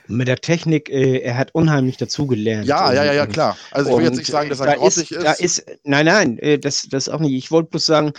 Und 0.09 0.17
mit 0.17 0.27
der 0.27 0.41
Technik, 0.41 0.89
äh, 0.89 1.19
er 1.19 1.37
hat 1.37 1.55
unheimlich 1.55 1.97
dazugelernt. 1.97 2.67
Ja, 2.67 2.93
ja, 2.93 3.05
ja, 3.05 3.13
ja, 3.13 3.27
klar. 3.27 3.57
Also 3.71 3.91
ich 3.91 3.97
will 3.99 4.05
jetzt 4.05 4.17
nicht 4.17 4.31
sagen, 4.31 4.49
dass 4.49 4.59
er 4.61 4.67
da 4.67 4.75
grottig 4.75 5.11
ist, 5.11 5.19
ist. 5.19 5.25
Da 5.25 5.33
ist. 5.33 5.67
Nein, 5.85 6.07
nein, 6.07 6.39
äh, 6.39 6.59
das, 6.59 6.89
das 6.91 7.09
auch 7.09 7.21
nicht. 7.21 7.35
Ich 7.35 7.51
wollte 7.51 7.71
bloß 7.71 7.87
sagen, 7.87 8.13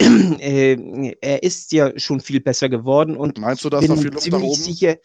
äh, 0.40 1.16
er 1.20 1.42
ist 1.42 1.72
ja 1.72 1.98
schon 1.98 2.20
viel 2.20 2.40
besser 2.40 2.68
geworden 2.68 3.16
und 3.16 3.38
Meinst 3.38 3.64
du, 3.64 3.70
dass 3.70 3.86
bin 3.86 3.96
viel 3.96 4.06
Luft 4.12 4.16
nach 4.16 4.22
ziemlich 4.22 4.50
oben? 4.50 4.62
sicher, 4.62 4.96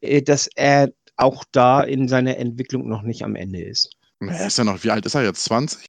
äh, 0.00 0.22
dass 0.22 0.48
er 0.54 0.92
auch 1.16 1.44
da 1.50 1.82
in 1.82 2.08
seiner 2.08 2.36
Entwicklung 2.36 2.88
noch 2.88 3.02
nicht 3.02 3.22
am 3.22 3.34
Ende 3.36 3.62
ist. 3.62 3.90
Er 4.20 4.46
ist 4.46 4.58
ja 4.58 4.64
noch, 4.64 4.82
wie 4.84 4.90
alt 4.90 5.04
ist 5.06 5.14
er 5.14 5.24
jetzt? 5.24 5.44
20? 5.44 5.86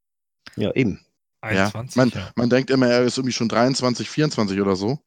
Ja, 0.56 0.72
eben. 0.74 1.00
21. 1.42 1.96
Man, 1.96 2.10
ja. 2.10 2.32
man 2.36 2.50
denkt 2.50 2.70
immer, 2.72 2.88
er 2.88 3.04
ist 3.04 3.18
irgendwie 3.18 3.34
schon 3.34 3.50
23, 3.50 4.10
24 4.10 4.60
oder 4.60 4.76
so. 4.76 5.00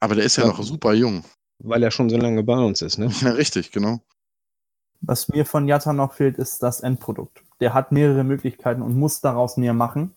Aber 0.00 0.14
der 0.14 0.24
ist 0.24 0.36
ja, 0.36 0.44
Ja. 0.44 0.48
noch 0.50 0.62
super 0.62 0.92
jung. 0.92 1.24
Weil 1.58 1.82
er 1.82 1.90
schon 1.90 2.10
so 2.10 2.16
lange 2.16 2.42
bei 2.42 2.58
uns 2.58 2.82
ist, 2.82 2.98
ne? 2.98 3.10
Ja, 3.20 3.30
richtig, 3.30 3.70
genau. 3.70 4.00
Was 5.00 5.28
mir 5.28 5.46
von 5.46 5.68
Jatta 5.68 5.92
noch 5.92 6.14
fehlt, 6.14 6.36
ist 6.38 6.62
das 6.62 6.80
Endprodukt. 6.80 7.44
Der 7.60 7.74
hat 7.74 7.92
mehrere 7.92 8.24
Möglichkeiten 8.24 8.82
und 8.82 8.96
muss 8.96 9.20
daraus 9.20 9.56
mehr 9.56 9.72
machen. 9.72 10.15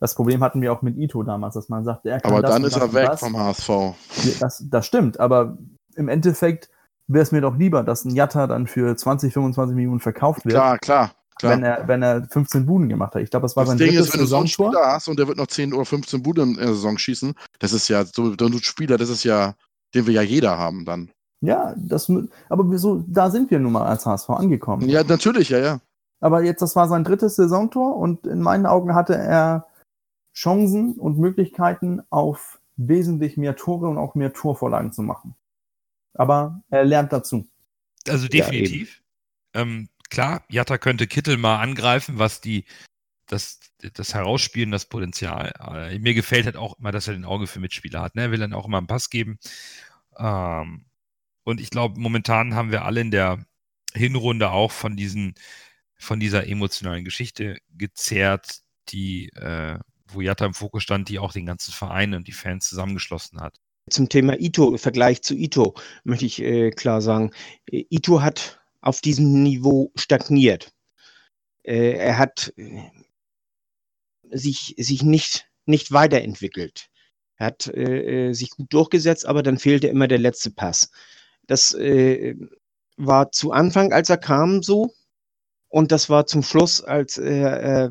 Das 0.00 0.14
Problem 0.14 0.42
hatten 0.42 0.60
wir 0.60 0.72
auch 0.72 0.82
mit 0.82 0.96
Ito 0.96 1.22
damals, 1.22 1.54
dass 1.54 1.68
man 1.68 1.84
sagt, 1.84 2.04
er 2.06 2.20
kann 2.20 2.32
Aber 2.32 2.42
das 2.42 2.50
dann 2.50 2.64
ist 2.64 2.76
er 2.76 2.92
weg 2.92 3.06
das. 3.10 3.20
vom 3.20 3.36
HSV. 3.36 3.70
Das, 4.40 4.64
das 4.68 4.86
stimmt, 4.86 5.18
aber 5.20 5.56
im 5.94 6.08
Endeffekt 6.08 6.68
wäre 7.08 7.22
es 7.22 7.32
mir 7.32 7.40
doch 7.40 7.56
lieber, 7.56 7.82
dass 7.82 8.04
ein 8.04 8.14
Jatta 8.14 8.46
dann 8.46 8.66
für 8.66 8.94
20, 8.94 9.32
25 9.32 9.74
Millionen 9.74 10.00
verkauft 10.00 10.44
wird, 10.44 10.54
Klar, 10.54 10.78
klar, 10.78 11.12
klar. 11.38 11.52
wenn, 11.52 11.62
er, 11.62 11.88
wenn 11.88 12.02
er 12.02 12.26
15 12.28 12.66
Buden 12.66 12.88
gemacht 12.88 13.14
hat. 13.14 13.22
Ich 13.22 13.30
glaube, 13.30 13.44
das 13.44 13.56
war 13.56 13.64
das 13.64 13.70
sein 13.70 13.78
Ding 13.78 13.88
drittes 13.88 14.08
ist, 14.08 14.14
wenn 14.14 14.20
du 14.20 14.26
so 14.26 14.36
einen. 14.36 14.48
Spieler 14.48 14.86
hast 14.86 15.08
und 15.08 15.18
der 15.18 15.28
wird 15.28 15.38
noch 15.38 15.46
10 15.46 15.72
oder 15.72 15.84
15 15.84 16.22
Bude 16.22 16.42
in 16.42 16.54
der 16.54 16.68
Saison 16.68 16.98
schießen, 16.98 17.34
das 17.58 17.72
ist 17.72 17.88
ja 17.88 18.04
so, 18.04 18.34
so 18.38 18.46
ein 18.46 18.62
Spieler, 18.62 18.98
das 18.98 19.08
ist 19.08 19.24
ja, 19.24 19.54
den 19.94 20.06
wir 20.06 20.14
ja 20.14 20.22
jeder 20.22 20.58
haben 20.58 20.84
dann. 20.84 21.10
Ja, 21.40 21.74
das, 21.76 22.10
aber 22.48 22.70
wieso, 22.70 23.04
da 23.06 23.30
sind 23.30 23.50
wir 23.50 23.58
nun 23.58 23.72
mal 23.72 23.86
als 23.86 24.06
HSV 24.06 24.30
angekommen. 24.30 24.88
Ja, 24.88 25.04
natürlich, 25.04 25.50
ja, 25.50 25.58
ja. 25.58 25.80
Aber 26.20 26.42
jetzt, 26.42 26.62
das 26.62 26.74
war 26.74 26.88
sein 26.88 27.04
drittes 27.04 27.36
Saisontor 27.36 27.96
und 27.96 28.26
in 28.26 28.40
meinen 28.40 28.66
Augen 28.66 28.94
hatte 28.94 29.14
er 29.14 29.66
Chancen 30.36 30.92
und 30.98 31.18
Möglichkeiten, 31.18 32.02
auf 32.10 32.60
wesentlich 32.76 33.38
mehr 33.38 33.56
Tore 33.56 33.88
und 33.88 33.96
auch 33.96 34.14
mehr 34.14 34.34
Torvorlagen 34.34 34.92
zu 34.92 35.02
machen. 35.02 35.34
Aber 36.12 36.62
er 36.68 36.84
lernt 36.84 37.12
dazu. 37.12 37.48
Also 38.06 38.26
Ja, 38.26 38.44
definitiv. 38.44 39.02
ähm, 39.54 39.88
klar, 40.10 40.44
Jatta 40.48 40.76
könnte 40.76 41.06
Kittel 41.06 41.38
mal 41.38 41.60
angreifen, 41.60 42.18
was 42.18 42.42
die 42.42 42.66
das, 43.26 43.60
das 43.94 44.14
Herausspielen, 44.14 44.70
das 44.70 44.84
Potenzial. 44.84 45.52
Äh, 45.58 45.98
mir 45.98 46.14
gefällt 46.14 46.44
halt 46.44 46.56
auch 46.56 46.78
immer, 46.78 46.92
dass 46.92 47.08
er 47.08 47.14
den 47.14 47.24
Auge 47.24 47.46
für 47.46 47.58
Mitspieler 47.58 48.02
hat. 48.02 48.14
Ne? 48.14 48.22
Er 48.22 48.30
will 48.30 48.38
dann 48.38 48.52
auch 48.52 48.66
immer 48.66 48.78
einen 48.78 48.86
Pass 48.86 49.10
geben. 49.10 49.38
Ähm, 50.18 50.84
und 51.44 51.60
ich 51.60 51.70
glaube, 51.70 51.98
momentan 51.98 52.54
haben 52.54 52.70
wir 52.70 52.84
alle 52.84 53.00
in 53.00 53.10
der 53.10 53.44
Hinrunde 53.94 54.50
auch 54.50 54.70
von 54.70 54.96
diesen, 54.96 55.34
von 55.96 56.20
dieser 56.20 56.46
emotionalen 56.46 57.04
Geschichte 57.04 57.58
gezerrt, 57.70 58.60
die, 58.90 59.30
äh, 59.30 59.78
wo 60.08 60.20
Jatta 60.20 60.46
im 60.46 60.54
Fokus 60.54 60.82
stand, 60.82 61.08
die 61.08 61.18
auch 61.18 61.32
den 61.32 61.46
ganzen 61.46 61.72
Verein 61.72 62.14
und 62.14 62.28
die 62.28 62.32
Fans 62.32 62.68
zusammengeschlossen 62.68 63.40
hat. 63.40 63.58
Zum 63.88 64.08
Thema 64.08 64.40
Ito, 64.40 64.70
im 64.72 64.78
Vergleich 64.78 65.22
zu 65.22 65.34
Ito, 65.34 65.74
möchte 66.04 66.26
ich 66.26 66.42
äh, 66.42 66.70
klar 66.70 67.00
sagen, 67.00 67.30
äh, 67.70 67.84
Ito 67.90 68.20
hat 68.20 68.60
auf 68.80 69.00
diesem 69.00 69.42
Niveau 69.42 69.92
stagniert. 69.96 70.72
Äh, 71.62 71.92
er 71.92 72.18
hat 72.18 72.52
äh, 72.56 72.90
sich, 74.30 74.74
sich 74.78 75.02
nicht, 75.02 75.48
nicht 75.66 75.92
weiterentwickelt. 75.92 76.88
Er 77.36 77.46
hat 77.46 77.66
äh, 77.68 78.28
äh, 78.28 78.32
sich 78.32 78.50
gut 78.50 78.72
durchgesetzt, 78.72 79.26
aber 79.26 79.42
dann 79.42 79.58
fehlte 79.58 79.88
immer 79.88 80.08
der 80.08 80.18
letzte 80.18 80.50
Pass. 80.50 80.90
Das 81.46 81.74
äh, 81.74 82.34
war 82.96 83.30
zu 83.30 83.52
Anfang, 83.52 83.92
als 83.92 84.10
er 84.10 84.18
kam, 84.18 84.62
so. 84.62 84.94
Und 85.68 85.92
das 85.92 86.08
war 86.08 86.26
zum 86.26 86.42
Schluss, 86.42 86.82
als 86.82 87.18
er 87.18 87.84
äh, 87.84 87.90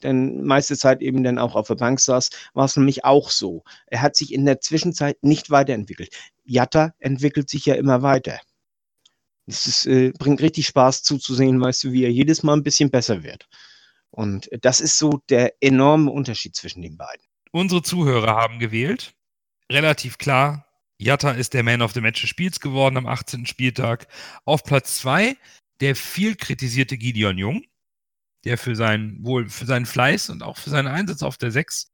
dann 0.00 0.42
meiste 0.42 0.76
Zeit 0.76 1.00
eben 1.00 1.22
dann 1.22 1.38
auch 1.38 1.54
auf 1.54 1.68
der 1.68 1.74
Bank 1.74 2.00
saß, 2.00 2.30
war 2.54 2.64
es 2.64 2.76
nämlich 2.76 3.04
auch 3.04 3.30
so. 3.30 3.64
Er 3.86 4.02
hat 4.02 4.16
sich 4.16 4.32
in 4.32 4.44
der 4.44 4.60
Zwischenzeit 4.60 5.22
nicht 5.22 5.50
weiterentwickelt. 5.50 6.10
Jatta 6.44 6.94
entwickelt 6.98 7.48
sich 7.48 7.66
ja 7.66 7.74
immer 7.74 8.02
weiter. 8.02 8.40
Es 9.46 9.66
ist, 9.66 9.86
äh, 9.86 10.12
bringt 10.18 10.42
richtig 10.42 10.66
Spaß 10.66 11.02
zuzusehen, 11.02 11.60
weißt 11.60 11.84
du, 11.84 11.92
wie 11.92 12.04
er 12.04 12.10
jedes 12.10 12.42
Mal 12.42 12.54
ein 12.54 12.62
bisschen 12.64 12.90
besser 12.90 13.22
wird. 13.22 13.48
Und 14.10 14.48
das 14.62 14.80
ist 14.80 14.98
so 14.98 15.20
der 15.28 15.54
enorme 15.60 16.10
Unterschied 16.10 16.56
zwischen 16.56 16.82
den 16.82 16.96
beiden. 16.96 17.24
Unsere 17.52 17.82
Zuhörer 17.82 18.34
haben 18.34 18.58
gewählt. 18.58 19.14
Relativ 19.70 20.18
klar, 20.18 20.66
Jatta 20.98 21.32
ist 21.32 21.54
der 21.54 21.62
Man 21.62 21.82
of 21.82 21.92
the 21.92 22.00
Match 22.00 22.20
des 22.20 22.30
Spiels 22.30 22.60
geworden 22.60 22.96
am 22.96 23.06
18. 23.06 23.46
Spieltag. 23.46 24.08
Auf 24.44 24.64
Platz 24.64 24.98
2 24.98 25.36
der 25.80 25.94
viel 25.94 26.36
kritisierte 26.36 26.96
Gideon 26.96 27.38
Jung. 27.38 27.64
Der 28.46 28.56
für 28.58 28.76
seinen, 28.76 29.24
wohl 29.24 29.48
für 29.48 29.66
seinen 29.66 29.86
Fleiß 29.86 30.30
und 30.30 30.42
auch 30.42 30.56
für 30.56 30.70
seinen 30.70 30.86
Einsatz 30.86 31.22
auf 31.22 31.36
der 31.36 31.50
6 31.50 31.90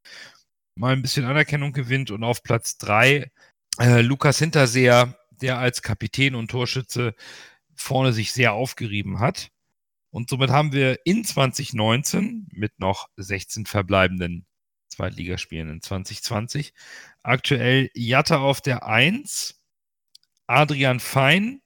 mal 0.78 0.92
ein 0.92 1.00
bisschen 1.02 1.24
Anerkennung 1.24 1.72
gewinnt. 1.72 2.10
Und 2.10 2.22
auf 2.22 2.42
Platz 2.42 2.76
3 2.76 3.30
äh, 3.78 4.02
Lukas 4.02 4.38
Hinterseher, 4.38 5.18
der 5.30 5.58
als 5.58 5.80
Kapitän 5.80 6.34
und 6.34 6.50
Torschütze 6.50 7.14
vorne 7.74 8.12
sich 8.12 8.32
sehr 8.32 8.52
aufgerieben 8.52 9.18
hat. 9.18 9.48
Und 10.10 10.28
somit 10.28 10.50
haben 10.50 10.72
wir 10.72 10.98
in 11.06 11.24
2019 11.24 12.48
mit 12.52 12.78
noch 12.78 13.08
16 13.16 13.64
verbleibenden 13.64 14.44
Zweitligaspielen 14.90 15.70
in 15.70 15.80
2020 15.80 16.74
aktuell 17.22 17.90
Jatta 17.94 18.40
auf 18.40 18.60
der 18.60 18.86
1, 18.86 19.58
Adrian 20.46 21.00
Fein, 21.00 21.62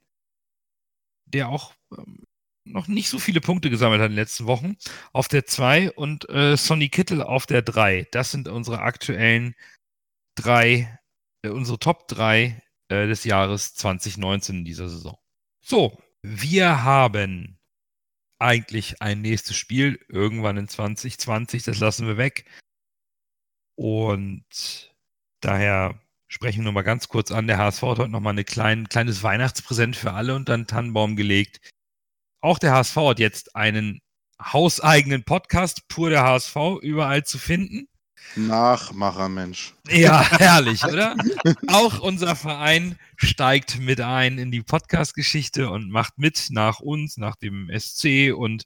der 1.25 1.49
auch 1.49 1.75
ähm, 1.99 2.26
noch 2.67 2.89
nicht 2.89 3.09
so 3.09 3.19
viele 3.19 3.41
Punkte 3.41 3.71
gesammelt 3.71 4.01
hat 4.01 4.07
in 4.07 4.13
den 4.13 4.23
letzten 4.23 4.47
Wochen, 4.47 4.77
auf 5.13 5.29
der 5.29 5.47
2 5.47 5.93
und 5.93 6.29
äh, 6.29 6.57
Sonny 6.57 6.89
Kittel 6.89 7.23
auf 7.23 7.47
der 7.47 7.63
3. 7.63 8.09
Das 8.11 8.31
sind 8.31 8.49
unsere 8.49 8.81
aktuellen 8.81 9.55
drei, 10.35 10.99
äh, 11.43 11.49
unsere 11.49 11.79
Top 11.79 12.09
3 12.09 12.63
äh, 12.89 13.07
des 13.07 13.25
Jahres 13.25 13.75
2019 13.75 14.59
in 14.59 14.65
dieser 14.65 14.89
Saison. 14.89 15.19
So, 15.61 15.99
wir 16.23 16.85
haben 16.85 17.59
eigentlich 18.39 19.01
ein 19.01 19.23
nächstes 19.23 19.57
Spiel 19.57 19.99
irgendwann 20.09 20.59
in 20.59 20.69
2020, 20.69 21.63
das 21.63 21.81
lassen 21.81 22.07
wir 22.07 22.17
weg. 22.17 22.45
Und 23.77 24.95
daher 25.41 26.01
sprechen 26.29 26.61
wir 26.61 26.65
nur 26.65 26.73
mal 26.73 26.83
ganz 26.83 27.09
kurz 27.09 27.31
an. 27.31 27.47
Der 27.47 27.59
HSV 27.59 27.83
hat 27.83 27.99
heute 27.99 28.09
noch 28.11 28.21
mal 28.21 28.37
ein 28.37 28.45
klein, 28.45 28.89
kleines 28.89 29.23
Weihnachtspräsent 29.23 29.97
für 29.97 30.13
alle 30.13 30.35
unter 30.35 30.57
den 30.57 30.67
Tannenbaum 30.67 31.17
gelegt. 31.17 31.61
Auch 32.47 32.61
der 32.61 32.75
HSV 32.75 32.95
hat 32.95 33.19
jetzt 33.19 33.57
einen 33.57 34.01
hauseigenen 34.41 35.25
Podcast, 35.25 35.89
pur 35.89 36.11
der 36.11 36.23
HSV, 36.23 36.55
überall 36.81 37.25
zu 37.25 37.39
finden. 37.39 37.89
Nachmacher, 38.37 39.29
Mensch. 39.29 39.75
Ja, 39.89 40.23
herrlich, 40.39 40.85
oder? 40.85 41.17
Auch 41.67 41.99
unser 41.99 42.37
Verein 42.37 43.01
steigt 43.17 43.81
mit 43.81 44.01
ein 44.01 44.39
in 44.39 44.53
die 44.53 44.63
Podcast-Geschichte 44.63 45.69
und 45.71 45.91
macht 45.91 46.19
mit 46.19 46.47
nach 46.51 46.79
uns, 46.79 47.17
nach 47.17 47.35
dem 47.35 47.69
SC 47.77 48.33
und 48.33 48.63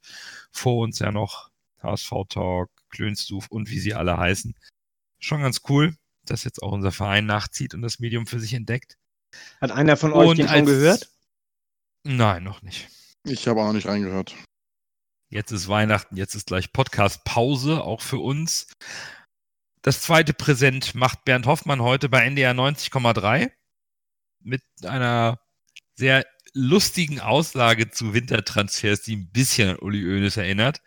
vor 0.52 0.82
uns 0.82 0.98
ja 0.98 1.10
noch 1.10 1.48
HSV 1.82 2.10
Talk, 2.28 2.70
Klönstuf 2.90 3.46
und 3.48 3.70
wie 3.70 3.80
sie 3.80 3.94
alle 3.94 4.18
heißen. 4.18 4.54
Schon 5.20 5.40
ganz 5.40 5.62
cool, 5.70 5.96
dass 6.26 6.44
jetzt 6.44 6.62
auch 6.62 6.72
unser 6.72 6.92
Verein 6.92 7.24
nachzieht 7.24 7.72
und 7.72 7.80
das 7.80 7.98
Medium 7.98 8.26
für 8.26 8.40
sich 8.40 8.52
entdeckt. 8.52 8.98
Hat 9.58 9.70
einer 9.70 9.96
von 9.96 10.12
euch 10.12 10.28
Und 10.28 10.38
den 10.38 10.48
schon 10.48 10.66
gehört? 10.66 11.08
Nein, 12.04 12.44
noch 12.44 12.60
nicht. 12.60 12.90
Ich 13.24 13.46
habe 13.46 13.60
auch 13.60 13.66
noch 13.66 13.72
nicht 13.74 13.86
reingehört. 13.86 14.34
Jetzt 15.28 15.52
ist 15.52 15.68
Weihnachten, 15.68 16.16
jetzt 16.16 16.34
ist 16.34 16.46
gleich 16.46 16.72
Podcast-Pause, 16.72 17.84
auch 17.84 18.00
für 18.00 18.18
uns. 18.18 18.72
Das 19.82 20.02
zweite 20.02 20.34
Präsent 20.34 20.94
macht 20.94 21.24
Bernd 21.24 21.46
Hoffmann 21.46 21.82
heute 21.82 22.08
bei 22.08 22.24
NDR 22.24 22.52
90,3 22.52 23.50
mit 24.40 24.62
einer 24.84 25.40
sehr 25.94 26.26
lustigen 26.52 27.20
Aussage 27.20 27.90
zu 27.90 28.12
Wintertransfers, 28.12 29.02
die 29.02 29.16
ein 29.16 29.30
bisschen 29.30 29.70
an 29.70 29.78
Uli 29.78 30.02
Hoeneß 30.02 30.36
erinnert. 30.36 30.82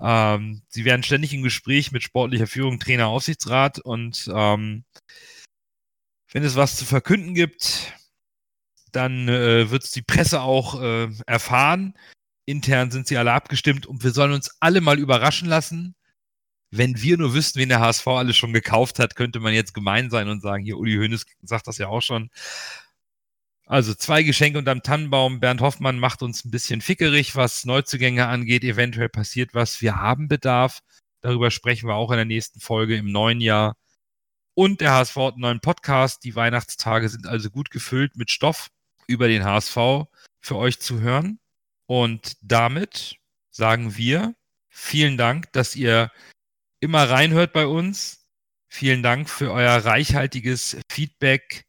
Ähm, 0.00 0.62
sie 0.68 0.84
werden 0.84 1.02
ständig 1.02 1.32
im 1.32 1.42
Gespräch 1.42 1.92
mit 1.92 2.02
sportlicher 2.02 2.46
Führung, 2.46 2.78
Trainer, 2.78 3.06
Aufsichtsrat 3.06 3.78
und 3.78 4.28
ähm, 4.32 4.84
wenn 6.32 6.44
es 6.44 6.56
was 6.56 6.76
zu 6.76 6.84
verkünden 6.84 7.34
gibt, 7.34 7.94
dann 8.92 9.28
äh, 9.28 9.70
wird 9.70 9.84
es 9.84 9.90
die 9.90 10.02
Presse 10.02 10.40
auch 10.40 10.80
äh, 10.80 11.08
erfahren. 11.26 11.94
Intern 12.46 12.90
sind 12.90 13.06
sie 13.06 13.18
alle 13.18 13.32
abgestimmt 13.32 13.86
und 13.86 14.02
wir 14.02 14.10
sollen 14.12 14.32
uns 14.32 14.50
alle 14.60 14.80
mal 14.80 14.98
überraschen 14.98 15.48
lassen. 15.48 15.94
Wenn 16.70 17.00
wir 17.00 17.18
nur 17.18 17.34
wüssten, 17.34 17.60
wen 17.60 17.68
der 17.68 17.80
HSV 17.80 18.06
alles 18.08 18.36
schon 18.36 18.52
gekauft 18.52 18.98
hat, 18.98 19.16
könnte 19.16 19.40
man 19.40 19.54
jetzt 19.54 19.74
gemein 19.74 20.10
sein 20.10 20.28
und 20.28 20.40
sagen, 20.42 20.64
hier 20.64 20.78
Uli 20.78 20.96
Hoeneß 20.96 21.24
sagt 21.42 21.66
das 21.66 21.78
ja 21.78 21.88
auch 21.88 22.02
schon. 22.02 22.30
Also 23.66 23.94
zwei 23.94 24.22
Geschenke 24.22 24.58
unterm 24.58 24.82
Tannenbaum. 24.82 25.40
Bernd 25.40 25.60
Hoffmann 25.60 25.98
macht 25.98 26.22
uns 26.22 26.44
ein 26.44 26.50
bisschen 26.50 26.80
fickerig, 26.80 27.36
was 27.36 27.66
Neuzugänge 27.66 28.26
angeht. 28.26 28.64
Eventuell 28.64 29.10
passiert 29.10 29.52
was. 29.52 29.82
Wir 29.82 29.96
haben 29.96 30.28
Bedarf. 30.28 30.80
Darüber 31.20 31.50
sprechen 31.50 31.86
wir 31.86 31.94
auch 31.94 32.10
in 32.10 32.16
der 32.16 32.24
nächsten 32.24 32.60
Folge 32.60 32.96
im 32.96 33.12
neuen 33.12 33.42
Jahr. 33.42 33.76
Und 34.54 34.80
der 34.80 34.92
HSV 34.92 35.16
hat 35.16 35.34
einen 35.34 35.42
neuen 35.42 35.60
Podcast. 35.60 36.24
Die 36.24 36.34
Weihnachtstage 36.34 37.10
sind 37.10 37.26
also 37.26 37.50
gut 37.50 37.70
gefüllt 37.70 38.16
mit 38.16 38.30
Stoff 38.30 38.70
über 39.08 39.26
den 39.26 39.44
HSV 39.44 39.76
für 40.40 40.56
euch 40.56 40.78
zu 40.78 41.00
hören. 41.00 41.40
Und 41.86 42.36
damit 42.42 43.16
sagen 43.50 43.96
wir 43.96 44.34
vielen 44.68 45.16
Dank, 45.16 45.52
dass 45.52 45.74
ihr 45.74 46.12
immer 46.80 47.10
reinhört 47.10 47.52
bei 47.52 47.66
uns. 47.66 48.26
Vielen 48.68 49.02
Dank 49.02 49.28
für 49.28 49.50
euer 49.50 49.84
reichhaltiges 49.84 50.76
Feedback, 50.90 51.64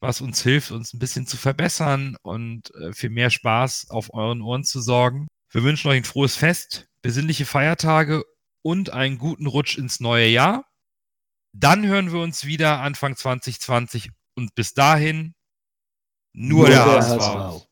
was 0.00 0.20
uns 0.20 0.42
hilft, 0.42 0.70
uns 0.70 0.94
ein 0.94 1.00
bisschen 1.00 1.26
zu 1.26 1.36
verbessern 1.36 2.16
und 2.22 2.72
äh, 2.76 2.92
für 2.92 3.10
mehr 3.10 3.30
Spaß 3.30 3.90
auf 3.90 4.14
euren 4.14 4.40
Ohren 4.40 4.64
zu 4.64 4.80
sorgen. 4.80 5.26
Wir 5.50 5.64
wünschen 5.64 5.88
euch 5.88 5.98
ein 5.98 6.04
frohes 6.04 6.36
Fest, 6.36 6.86
besinnliche 7.02 7.44
Feiertage 7.44 8.24
und 8.62 8.90
einen 8.90 9.18
guten 9.18 9.46
Rutsch 9.46 9.76
ins 9.76 9.98
neue 9.98 10.28
Jahr. 10.28 10.64
Dann 11.52 11.84
hören 11.84 12.12
wir 12.12 12.20
uns 12.20 12.44
wieder 12.44 12.80
Anfang 12.80 13.16
2020 13.16 14.10
und 14.36 14.54
bis 14.54 14.72
dahin 14.72 15.34
nur, 16.32 16.66
der, 16.66 16.84
HSV. 16.84 17.69